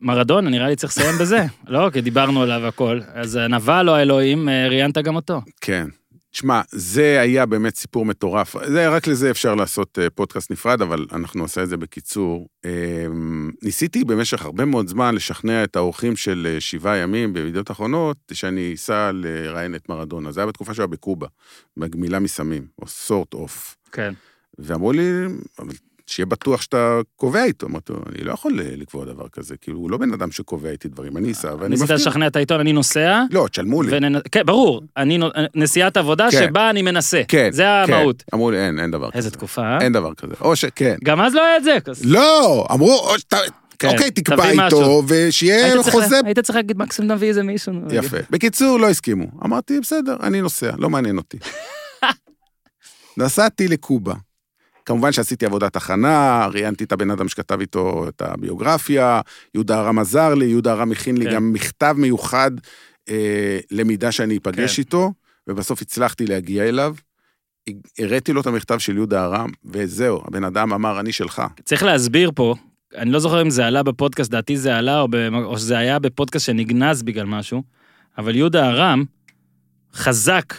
מרדונה, 0.04 0.50
נראה 0.50 0.68
לי 0.68 0.76
צריך 0.76 0.98
לסיים 0.98 1.18
בזה. 1.18 1.46
לא, 1.68 1.90
כי 1.94 2.02
דיברנו 2.02 2.42
עליו 2.42 2.68
הכל. 2.68 3.00
אז 3.14 3.36
הנבל 3.36 3.90
או 3.90 3.96
האלוהים, 3.96 4.50
אה, 4.50 4.68
ראיינת 4.68 4.98
גם 4.98 5.16
אותו. 5.16 5.42
כן. 5.62 5.88
תשמע, 6.34 6.62
זה 6.70 7.22
היה 7.22 7.46
באמת 7.46 7.76
סיפור 7.76 8.06
מטורף. 8.06 8.56
זה, 8.68 8.90
רק 8.90 9.08
לזה 9.08 9.32
אפשר 9.32 9.56
לעשות 9.56 10.00
אה, 10.00 10.10
פודקאסט 10.10 10.52
נפרד, 10.52 10.82
אבל 10.82 11.06
אנחנו 11.12 11.42
נעשה 11.42 11.64
את 11.64 11.70
זה 11.70 11.78
בקיצור. 11.78 12.48
אה, 12.66 13.06
ניסיתי 13.64 14.04
במשך 14.04 14.46
הרבה 14.46 14.66
מאוד 14.66 14.88
זמן 14.88 15.16
לשכנע 15.16 15.64
את 15.64 15.76
האורחים 15.76 16.16
של 16.16 16.48
אה, 16.50 16.62
שבעה 16.62 16.98
ימים 16.98 17.34
בידיעות 17.34 17.72
אחרונות, 17.72 18.18
שאני 18.32 18.72
אסע 18.74 19.12
לראיין 19.14 19.76
את 19.76 19.90
מרדונה. 19.90 20.32
זה 20.32 20.40
היה 20.40 20.48
בתקופה 20.48 20.74
שהוא 20.74 20.84
היה 20.84 20.88
בקובה, 20.88 21.28
בגמילה 21.78 22.20
מסמים, 22.20 22.68
או 22.82 22.88
סורט 22.88 23.34
אוף. 23.34 23.78
כן. 23.92 24.14
ואמרו 24.60 24.92
לי, 24.92 25.26
שיהיה 26.14 26.26
בטוח 26.26 26.62
שאתה 26.62 27.00
קובע 27.16 27.44
איתו. 27.44 27.68
אמרתי 27.68 27.94
לו, 27.94 28.00
אני 28.10 28.24
לא 28.24 28.34
יכול 28.34 28.60
אה, 28.60 28.66
לקבוע 28.76 29.06
דבר 29.06 29.28
כזה, 29.32 29.58
כאילו, 29.58 29.78
הוא 29.80 29.92
לא 29.92 29.98
בן 29.98 30.14
אדם 30.14 30.32
שקובע 30.32 30.70
איתי 30.70 30.88
דברים, 30.88 31.18
אני 31.18 31.32
אסע 31.32 31.56
ואני 31.60 31.70
ניסית 31.70 31.84
מפתיע. 31.84 31.96
לשכנע 31.96 32.28
את 32.28 32.36
העיתון, 32.36 32.60
אני 32.60 32.74
נוסע. 32.74 33.22
לא, 33.32 33.48
תשלמו 33.52 33.84
לי. 33.84 33.98
וננ... 33.98 34.20
כן, 34.32 34.46
ברור, 34.46 34.82
אני 34.98 35.18
נו- 35.18 35.30
נסיעת 35.56 35.98
עבודה 35.98 36.28
כן. 36.32 36.46
שבה 36.48 36.70
אני 36.70 36.82
מנסה. 36.82 37.22
כן, 37.28 37.50
זה 37.52 37.64
כן. 37.88 37.94
המהות. 37.94 38.24
אמרו 38.34 38.52
לי, 38.52 38.58
אין, 38.68 38.80
אין 38.80 38.92
דבר 38.92 39.10
כזה. 39.10 39.18
איזה 39.18 39.32
תקופה, 39.32 39.62
אה? 39.62 39.82
אין 39.82 39.94
דבר 39.94 40.14
כזה. 40.14 40.34
או 40.42 40.56
ש... 40.56 40.66
כן. 40.66 40.96
גם 41.04 41.22
אז 41.22 41.34
לא 41.36 41.42
היה 41.46 41.58
את 41.58 41.64
זה. 41.64 41.78
לא, 42.04 42.66
אמרו. 42.72 43.08
כן, 43.80 43.88
אוקיי, 43.88 44.12
תקבע. 44.12 44.50
איתו, 44.50 45.04
ושיהיה 45.08 45.66
היית 45.66 45.82
צריך 45.82 45.96
חוזה... 45.96 46.20
היית 46.26 46.40
צריך 46.40 46.56
להגיד 46.56 46.78
מקסימום 46.78 47.12
נביא 47.12 47.28
איזה 47.28 47.44
מישהו. 47.44 47.74
יפה. 47.92 48.18
בקיצור, 48.30 48.80
לא 48.80 48.90
הסכימו. 48.90 49.26
אמרתי, 49.46 49.80
בסדר, 49.80 50.16
אני 50.24 50.42
נוסע, 50.42 50.72
לא 50.78 50.90
מעניין 50.90 51.18
אותי. 51.18 51.38
נסעתי 53.18 53.68
לקובה. 53.68 54.14
כמובן 54.86 55.12
שעשיתי 55.12 55.46
עבודת 55.46 55.76
הכנה, 55.76 56.48
ראיינתי 56.54 56.84
את 56.84 56.92
הבן 56.92 57.12
אדם 57.12 57.28
שכתב 57.28 57.60
איתו 57.60 58.06
את 58.08 58.22
הביוגרפיה, 58.22 59.22
יהודה 59.54 59.82
ארם 59.82 60.00
עזר 60.00 60.34
לי, 60.34 60.46
יהודה 60.46 60.74
ארם 60.74 60.92
הכין 60.92 61.18
לי 61.18 61.26
כן. 61.26 61.34
גם 61.34 61.54
מכתב 61.54 61.96
מיוחד 61.98 62.52
אה, 63.10 63.60
למידה 63.72 64.12
שאני 64.12 64.38
אפגש 64.38 64.76
כן. 64.76 64.82
איתו, 64.82 65.14
ובסוף 65.48 65.82
הצלחתי 65.82 66.26
להגיע 66.26 66.64
אליו. 66.64 66.96
הראיתי 68.00 68.34
לו 68.34 68.42
את 68.42 68.48
המכתב 68.48 68.78
של 68.78 68.96
יהודה 68.96 69.26
ארם, 69.26 69.50
וזהו, 69.66 70.22
הבן 70.28 70.44
אדם 70.44 70.74
אמר, 70.74 71.00
אני 71.00 71.12
שלך. 71.12 71.42
צריך 71.66 71.84
להסביר 71.84 72.32
פה, 72.36 72.56
אני 72.96 73.12
לא 73.12 73.20
זוכר 73.20 73.42
אם 73.42 73.50
זה 73.50 73.66
עלה 73.66 73.84
בפודקאסט, 73.84 74.32
דעתי 74.32 74.58
זה 74.58 74.76
עלה, 74.78 75.00
או, 75.00 75.08
במ- 75.08 75.36
או 75.36 75.58
שזה 75.58 75.78
היה 75.78 76.00
בפודקאסט 76.00 76.46
שנגנז 76.46 77.04
בגלל 77.04 77.26
משהו, 77.26 77.64
אבל 78.18 78.36
יהודה 78.36 78.70
ארם 78.70 79.04
חזק 79.94 80.54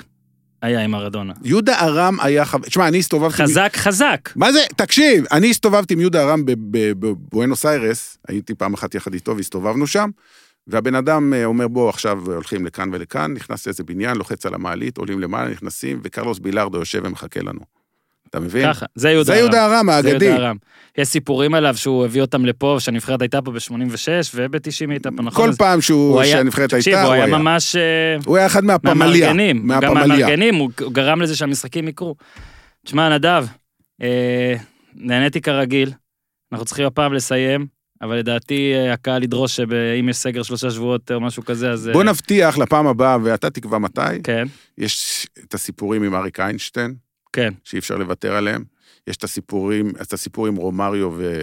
היה 0.65 0.85
עם 0.85 0.91
מרדונה. 0.91 1.33
יהודה 1.43 1.81
ארם 1.81 2.21
היה 2.21 2.45
חבר... 2.45 2.67
תשמע, 2.69 2.89
אני 2.89 2.99
הסתובבתי... 2.99 3.43
חזק 3.43 3.73
חזק. 3.77 4.31
מה 4.37 4.53
זה? 4.53 4.61
תקשיב, 4.77 5.25
אני 5.33 5.51
הסתובבתי 5.51 5.95
עם 5.95 6.01
יהודה 6.01 6.23
ארם 6.23 6.45
ב- 6.45 6.53
ב- 6.71 6.93
בבואנוס 7.07 7.67
איירס, 7.67 8.19
הייתי 8.29 8.55
פעם 8.55 8.75
אחת 8.75 8.95
יחד 8.95 9.15
איתו 9.15 9.37
והסתובבנו 9.37 9.87
שם, 9.87 10.11
והבן 10.67 10.95
אדם 10.95 11.35
אה, 11.35 11.45
אומר, 11.45 11.69
בוא, 11.69 11.89
עכשיו 11.89 12.21
הולכים 12.27 12.67
לכאן 12.67 12.91
ולכאן, 12.93 13.33
נכנס 13.33 13.67
לאיזה 13.67 13.85
בניין, 13.85 14.17
לוחץ 14.17 14.47
על 14.47 14.55
המעלית, 14.55 14.99
עולים 14.99 15.21
למעלה, 15.21 15.51
נכנסים, 15.51 16.01
וקרלוס 16.05 16.39
בילארדו 16.39 16.79
יושב 16.79 17.03
ומחכה 17.05 17.41
לנו. 17.41 17.61
אתה 18.35 18.43
מבין? 18.43 18.73
ככה, 18.73 18.87
זה 18.95 19.11
יהודה 19.11 19.25
זה 19.25 19.33
ארם. 19.33 19.41
יהודה 19.41 19.67
ארם, 19.67 19.87
זה 19.87 19.97
האגדי. 19.97 20.25
יהודה 20.25 20.47
ארם. 20.47 20.57
יש 20.99 21.09
סיפורים 21.09 21.55
עליו 21.55 21.77
שהוא 21.77 22.05
הביא 22.05 22.21
אותם 22.21 22.45
לפה, 22.45 22.77
שהנבחרת 22.79 23.23
הייתה 23.23 23.43
פה 23.43 23.51
ב-86 23.51 24.09
וב-90 24.35 24.91
הייתה 24.91 25.11
פה, 25.17 25.23
נכון? 25.23 25.51
כל 25.51 25.57
פעם 25.57 25.81
שהנבחרת 25.81 26.75
תקשיב, 26.75 26.95
הייתה, 26.95 27.09
הוא 27.09 27.15
הוא 27.15 27.25
היה. 27.25 27.39
ממש... 27.39 27.77
אה, 27.77 28.17
הוא 28.27 28.37
היה 28.37 28.47
אחד 28.47 28.65
מהפמליה. 28.65 28.95
מהמארגנים, 28.95 29.69
גם. 29.69 29.95
מהמארגנים, 29.95 30.55
הוא 30.55 30.71
גרם 30.93 31.23
לזה 31.23 31.37
שהמשחקים 31.37 31.89
יקרו. 31.89 32.15
תשמע, 32.87 33.09
נדב, 33.09 33.47
אה, 34.03 34.55
נהניתי 34.95 35.41
כרגיל, 35.41 35.93
אנחנו 36.53 36.67
צריכים 36.67 36.87
הפעם 36.87 37.13
לסיים, 37.13 37.67
אבל 38.03 38.17
לדעתי 38.17 38.73
אה, 38.75 38.93
הקהל 38.93 39.23
ידרוש 39.23 39.57
שאם 39.57 40.09
יש 40.09 40.17
סגר 40.17 40.43
שלושה 40.43 40.71
שבועות 40.71 41.11
או 41.11 41.21
משהו 41.21 41.45
כזה, 41.45 41.71
אז... 41.71 41.91
בוא 41.93 42.05
נבטיח 42.05 42.59
לפעם 42.59 42.87
הבאה, 42.87 43.17
ואתה 43.23 43.51
תקבע 43.51 43.79
מתי, 43.79 44.01
כן, 44.25 44.45
יש 44.79 45.27
את 45.45 45.55
הסיפורים 45.55 46.03
עם 46.03 46.15
אריק 46.15 46.41
איינשטיין, 46.41 46.95
כן. 47.35 47.53
שאי 47.65 47.79
אפשר 47.79 47.97
לוותר 47.97 48.33
עליהם, 48.37 48.65
יש 49.07 49.17
את 49.17 49.25
הסיפורים, 49.25 49.93
את 50.03 50.13
הסיפור 50.13 50.47
עם 50.47 50.57
רומריו 50.57 51.11
ו... 51.17 51.43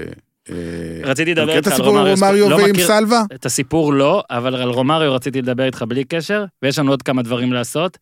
אה, 0.49 0.55
רציתי 1.03 1.31
לדבר 1.31 1.45
מכיר 1.45 1.59
את 1.59 1.67
איתך 1.67 1.67
על 1.67 1.73
הסיפור 1.73 1.97
עם 1.99 2.07
רומריו, 2.07 2.15
רומריו 2.15 2.49
לא 2.49 2.55
ועם 2.55 2.69
מכיר- 2.71 2.87
סלווה? 2.87 3.23
את 3.35 3.45
הסיפור 3.45 3.93
לא, 3.93 4.23
אבל 4.29 4.55
על 4.55 4.69
רומריו 4.69 5.13
רציתי 5.13 5.41
לדבר 5.41 5.63
איתך 5.65 5.85
בלי 5.87 6.03
קשר, 6.03 6.45
ויש 6.61 6.79
לנו 6.79 6.91
עוד 6.91 7.01
כמה 7.03 7.21
דברים 7.21 7.53
לעשות. 7.53 7.97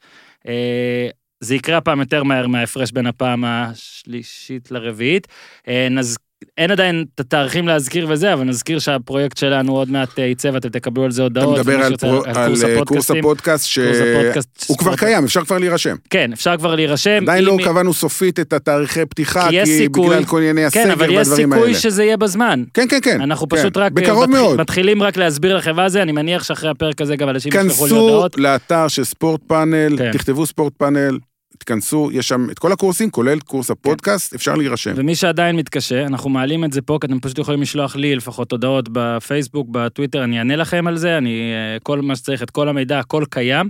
אה, 0.48 1.10
זה 1.40 1.56
יקרה 1.56 1.78
הפעם 1.78 2.00
יותר 2.00 2.24
מהר 2.24 2.48
מההפרש 2.48 2.92
בין 2.92 3.06
הפעם 3.08 3.44
השלישית 3.46 4.72
לרביעית. 4.72 5.28
אה, 5.68 5.88
נז... 5.92 6.18
אין 6.58 6.72
עדיין 6.72 7.06
את 7.16 7.20
התאריכים 7.20 7.68
להזכיר 7.68 8.06
וזה, 8.10 8.34
אבל 8.34 8.44
נזכיר 8.44 8.80
שהפרויקט 8.80 9.38
שלנו 9.38 9.76
עוד 9.78 9.92
מעט 9.92 10.20
אה, 10.20 10.24
יצא 10.24 10.50
ואתם 10.54 10.70
תקבלו 10.70 11.04
על 11.06 11.12
זה 11.12 11.22
אתה 11.22 11.40
הודעות. 11.40 11.58
מדבר 11.60 11.74
ומי 11.76 11.84
על 11.84 11.98
פרו- 11.98 12.24
על 12.26 12.34
קורס 12.34 12.64
אה, 12.64 12.76
קורס 12.76 13.12
הפודקאסטים. 13.12 13.18
הפודקאסט, 13.20 13.76
קורס 13.76 13.98
הפודקאסט. 14.16 14.50
שהוא 14.66 14.78
כבר 14.78 14.96
קיים, 14.96 15.24
אפשר 15.24 15.46
כבר 15.46 15.58
להירשם. 15.58 15.96
כן, 16.10 16.34
אפשר 16.34 16.58
כבר 16.58 16.76
להירשם. 16.76 17.20
עדיין 17.22 17.44
לא 17.44 17.58
קבענו 17.66 17.94
סופית 17.94 18.40
את 18.40 18.54
התאריכי 18.54 19.06
פתיחה, 19.06 19.50
כי 19.50 19.60
כי 19.66 19.78
סיכוי- 19.78 20.08
בגלל 20.10 20.26
כל 20.26 20.38
ענייני 20.38 20.62
כן, 20.72 20.80
הסגר 20.80 20.94
אבל 20.94 21.10
יש 21.12 21.18
והדברים 21.28 21.50
סיכוי 21.54 21.68
האלה. 21.70 21.80
שזה 21.80 22.04
יהיה 22.04 22.18
בזמן. 22.18 22.64
כן, 22.74 22.86
כן, 22.90 23.00
כן. 23.04 23.22
אנחנו 23.22 23.50
כן. 23.50 23.58
פשוט 23.58 23.78
רק 23.78 23.84
אה, 23.84 23.90
בקרוב 23.90 24.26
מאוד. 24.30 24.60
מתחילים 24.62 25.04
רק 25.04 25.18
להסביר 25.18 25.58
לכם 25.58 25.76
מה 25.76 25.90
זה, 25.90 26.02
אני 26.02 26.12
מניח 26.12 26.44
שאחרי 26.44 26.70
הפרק 26.70 27.02
הזה 27.02 27.16
גם 27.16 27.30
אנשים 27.30 27.50
ישלחו 27.52 27.64
לי 27.86 27.90
כנסו 27.92 27.96
הודעות. 28.00 28.38
לאתר 28.38 28.88
של 28.88 29.04
ספורט 29.04 29.42
פאנל, 29.48 29.98
כן. 29.98 30.12
תכתבו 30.12 30.46
ספורט 30.46 30.74
פאנל, 30.78 31.18
תכנסו, 31.60 32.10
יש 32.14 32.28
שם 32.28 32.48
את 32.52 32.60
כל 32.60 32.72
הקורסים, 32.72 33.10
כולל 33.10 33.40
קורס 33.40 33.72
הפודקאסט, 33.72 34.34
אפשר 34.34 34.56
להירשם. 34.56 34.94
ומי 34.96 35.16
שעדיין 35.16 35.56
מתקשה, 35.56 36.06
אנחנו 36.06 36.30
מעלים 36.30 36.64
את 36.64 36.74
זה 36.74 36.82
פה, 36.82 36.98
כי 37.02 37.08
אתם 37.08 37.20
פשוט 37.20 37.38
יכולים 37.38 37.62
לשלוח 37.62 37.96
לי 37.96 38.16
לפחות 38.16 38.52
הודעות 38.52 38.90
בפייסבוק, 38.92 39.68
בטוויטר, 39.72 40.24
אני 40.24 40.40
אענה 40.40 40.56
לכם 40.56 40.88
על 40.88 40.98
זה, 40.98 41.18
אני, 41.18 41.52
אה, 41.54 41.80
כל 41.84 42.02
מה 42.02 42.16
שצריך, 42.16 42.44
את 42.44 42.50
כל 42.50 42.70
המידע, 42.70 43.00
הכל 43.00 43.24
קיים. 43.30 43.70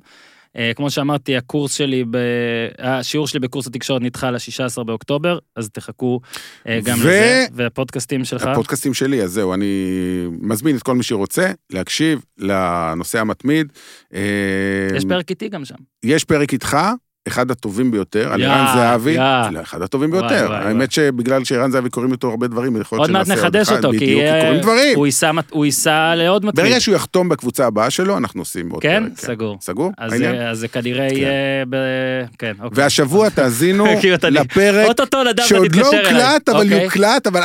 אה, 0.57 0.71
כמו 0.75 0.91
שאמרתי, 0.91 1.37
הקורס 1.37 1.73
שלי, 1.73 2.03
ב... 2.11 2.17
השיעור 2.79 3.27
שלי 3.27 3.39
בקורס 3.39 3.67
התקשורת 3.67 4.01
נדחה 4.01 4.31
ל-16 4.31 4.83
באוקטובר, 4.83 5.39
אז 5.55 5.69
תחכו 5.69 6.19
אה, 6.67 6.79
גם 6.83 6.97
ו- 6.97 7.01
לזה, 7.01 7.45
והפודקאסטים 7.53 8.25
שלך. 8.25 8.43
הפודקאסטים 8.43 8.93
שלי, 8.93 9.23
אז 9.23 9.31
זהו, 9.31 9.53
אני 9.53 9.85
מזמין 10.41 10.75
את 10.75 10.83
כל 10.83 10.95
מי 10.95 11.03
שרוצה 11.03 11.51
להקשיב 11.69 12.23
לנושא 12.37 13.19
המתמיד. 13.19 13.67
יש 14.95 15.05
פרק 15.09 15.29
איתי 15.29 15.49
גם 15.49 15.65
שם. 15.65 15.75
יש 16.03 16.23
פרק 16.23 16.53
איתך, 16.53 16.77
אחד 17.29 17.51
הטובים 17.51 17.91
ביותר, 17.91 18.33
על 18.33 18.43
ערן 18.43 18.65
זהבי. 18.75 19.17
לא, 19.17 19.61
אחד 19.61 19.81
הטובים 19.81 20.11
ביותר. 20.11 20.53
האמת 20.53 20.91
שבגלל 20.91 21.43
שערן 21.43 21.71
זהבי 21.71 21.89
קוראים 21.89 22.11
אותו 22.11 22.29
הרבה 22.29 22.47
דברים, 22.47 22.81
יכול 22.81 22.97
להיות 22.97 23.09
עוד 23.09 23.17
מעט 23.17 23.25
שנעשה 23.25 23.41
נחדש 23.41 23.67
אחד, 23.67 23.77
אותו, 23.85 23.91
כי 23.91 23.97
בדיוק, 23.97 24.21
אה, 24.21 24.41
קוראים 24.41 24.61
דברים. 24.61 24.97
הוא 25.49 25.65
ייסע 25.65 26.15
לעוד 26.15 26.45
מתמיד. 26.45 26.65
ברגע 26.65 26.79
שהוא 26.79 26.95
יחתום 26.95 27.29
בקבוצה 27.29 27.65
הבאה 27.67 27.89
שלו, 27.89 28.17
אנחנו 28.17 28.41
עושים 28.41 28.69
עוד 28.69 28.81
כן? 28.81 29.03
פרק. 29.15 29.19
סגור. 29.25 29.57
סגור? 29.61 29.91
אז 29.97 30.13
העניין? 30.13 30.53
זה- 30.55 30.67
כנראה 30.67 31.07
יהיה 31.11 31.29
ב... 31.69 31.75
כן, 32.39 32.53
אוקיי. 32.63 32.83
והשבוע 32.83 33.29
תאזינו 33.35 33.85
כאילו, 34.01 34.15
לפרק 34.31 34.95
שעוד 35.45 35.75
לא. 35.75 35.85
הוקלט, 35.87 36.49
אבל 36.49 36.59
אוקיי, 36.63 36.83
יוקלט, 36.83 37.27
אבל 37.27 37.41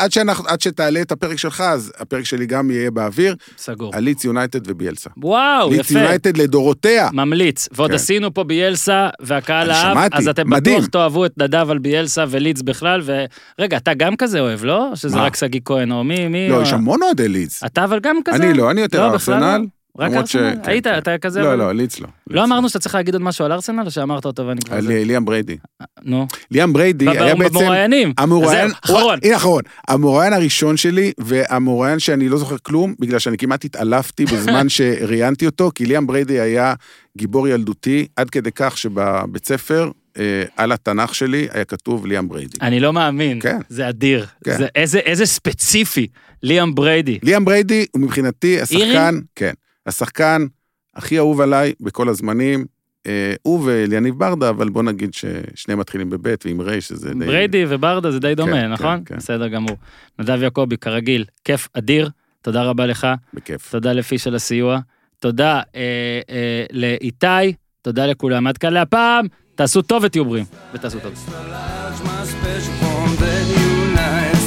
עד 0.46 0.60
שתעלה 0.60 1.00
את 1.00 1.12
הפרק 1.12 1.36
שלך, 1.38 1.60
אז 1.60 1.92
הפרק 1.98 2.24
שלי 2.24 2.46
גם 2.46 2.70
יהיה 2.70 2.90
באוויר, 2.90 3.34
סגור. 3.58 3.90
על 3.94 4.04
ליץ 4.04 4.24
יונייטד 4.24 4.70
וביאלסה. 4.70 5.10
וואו, 5.16 5.70
ליץ 5.70 5.80
יפה. 5.90 5.98
יונייטד 5.98 6.36
לדורותיה. 6.36 7.08
ממליץ. 7.12 7.68
ועוד 7.72 7.90
כן. 7.90 7.94
עשינו 7.96 8.34
פה 8.34 8.44
ביאלסה, 8.44 9.08
והקהל 9.20 9.70
שמעתי, 9.74 10.16
אז 10.16 10.28
אתם 10.28 10.50
מדהים. 10.50 10.76
בטוח 10.78 10.86
תאהבו 10.88 11.26
את 11.26 11.32
נדב 11.38 11.70
על 11.70 11.78
ביאלסה 11.78 12.24
ולידס 12.28 12.62
בכלל, 12.62 13.00
ורגע, 13.58 13.76
אתה 13.76 13.94
גם 13.94 14.16
כזה 14.16 14.40
אוהב, 14.40 14.64
לא? 14.64 14.90
שזה 14.94 15.16
מה? 15.16 15.22
רק 15.24 15.36
שגיא 15.36 15.60
כהן, 15.64 15.92
או 15.92 16.04
מי, 16.04 16.28
מי? 16.28 16.48
לא, 16.48 16.56
או- 16.56 16.62
יש 16.62 16.72
המון 16.72 17.02
אוהדי 17.02 17.28
ליץ. 17.28 17.62
אתה 17.62 17.84
אבל 17.84 17.98
גם 18.00 18.16
כזה? 18.24 18.36
אני 18.36 18.54
לא, 18.54 18.70
אני 18.70 18.80
יותר 18.80 19.08
לא, 19.08 19.14
בכלל 19.14 19.34
ארסנל. 19.34 19.66
לא? 19.98 20.04
רק 20.04 20.10
למרות 20.10 20.26
ש- 20.26 20.36
ארסנל? 20.36 20.62
כן, 20.64 20.70
היית, 20.70 20.86
כן. 20.86 20.98
אתה 20.98 21.18
כזה? 21.18 21.40
לא, 21.40 21.48
אבל- 21.48 21.56
לא, 21.58 21.72
לידס 21.72 22.00
לא. 22.00 22.06
לא 22.30 22.40
לידס 22.42 22.50
אמרנו 22.50 22.68
שאתה 22.68 22.78
צריך 22.78 22.94
להגיד 22.94 23.14
עוד 23.14 23.22
משהו 23.22 23.44
על 23.44 23.52
ארסנל, 23.52 23.82
או 23.86 23.90
שאמרת 23.90 24.24
אותו 24.26 24.46
ואני 24.46 24.60
כבר... 24.60 24.76
על 24.76 24.82
זה- 24.82 25.02
ליאם 25.04 25.24
בריידי. 25.24 25.56
נו. 26.02 26.26
ליאם 26.50 26.72
בריידי 26.72 27.08
היה 27.08 27.34
בעצם... 27.34 27.54
במרואיינים. 27.54 28.12
המרואיין, 28.18 28.70
אחרון. 28.84 29.18
הנה 29.24 29.36
אחרון, 29.36 29.62
המרואיין 29.88 30.32
הראשון 30.32 30.76
שלי, 30.76 31.12
והמרואיין 31.20 31.98
שאני 31.98 32.28
לא 32.28 32.36
זוכר 32.38 32.56
כלום, 32.62 32.94
בגלל 32.98 33.18
שאני 33.18 33.36
כמעט 33.38 33.64
התעלפתי 33.64 34.24
בזמן 34.24 34.68
שראיינתי 34.76 35.46
אותו, 35.46 35.70
כי 35.74 35.86
ליאם 35.86 36.06
בריידי 36.06 36.40
היה 36.40 36.74
גיבור 37.18 37.48
ילדותי, 37.48 38.06
עד 38.16 38.30
כדי 38.30 38.50
כך 38.54 38.78
שבבית 38.78 39.46
ספר, 39.46 39.90
אה, 40.18 40.42
על 40.56 40.72
התנ"ך 40.72 41.14
שלי, 41.14 41.48
היה 41.52 41.64
כתוב 41.64 42.06
ליאם 42.06 42.28
בריידי. 42.28 42.56
אני 42.62 42.80
לא 42.80 42.92
מאמין. 42.92 43.40
כן. 43.40 43.58
זה 43.68 43.88
אדיר. 43.88 44.26
כן. 44.44 44.56
זה 44.58 44.66
איזה- 44.74 44.98
איזה 44.98 45.26
ספציפי. 45.26 46.06
ליאם 46.42 46.74
בריידי. 46.74 47.18
ליאם 47.22 47.44
בריידי 47.44 47.86
הוא 47.90 48.02
מבחינתי 48.02 48.60
השחקן, 48.60 49.18
כן, 49.36 49.52
השחקן 49.86 50.46
הכי 50.94 51.18
אהוב 51.18 51.40
עליי 51.40 51.72
בכל 51.80 52.08
הזמנים. 52.08 52.64
אה, 53.06 53.34
הוא 53.42 53.64
ואליניב 53.64 54.18
ברדה, 54.18 54.50
אבל 54.50 54.68
בוא 54.68 54.82
נגיד 54.82 55.14
ששניהם 55.14 55.78
מתחילים 55.78 56.10
בבית 56.10 56.46
ועם 56.46 56.60
ריי, 56.60 56.80
שזה 56.80 57.14
די... 57.14 57.26
בריידי 57.26 57.64
וברדה 57.68 58.10
זה 58.10 58.20
די 58.20 58.34
דומה, 58.34 58.52
כן, 58.52 58.72
נכון? 58.72 58.96
כן, 58.96 59.04
כן. 59.04 59.16
בסדר 59.16 59.48
גמור. 59.48 59.76
נדב 60.18 60.42
יעקבי, 60.42 60.76
כרגיל, 60.76 61.24
כיף 61.44 61.68
אדיר. 61.72 62.10
תודה 62.42 62.62
רבה 62.62 62.86
לך. 62.86 63.06
בכיף. 63.34 63.70
תודה 63.70 63.92
לפיש 63.92 64.26
על 64.26 64.34
הסיוע. 64.34 64.78
תודה 65.18 65.60
אה, 65.74 66.20
אה, 66.30 66.64
לאיתי. 66.72 67.52
תודה 67.82 68.06
לכולם. 68.06 68.46
עד 68.46 68.58
כאן 68.58 68.72
להפעם. 68.72 69.26
תעשו 69.54 69.82
טוב 69.82 70.04
ותהיו 70.04 70.24
בריאים. 70.24 70.46
ותעשו 70.74 70.98
טוב. 71.00 71.12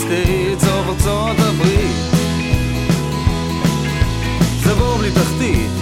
States 0.08 0.64
of 0.64 0.90
ארצות 0.90 1.40
הברית. 1.40 1.87
משפחתי 5.18 5.77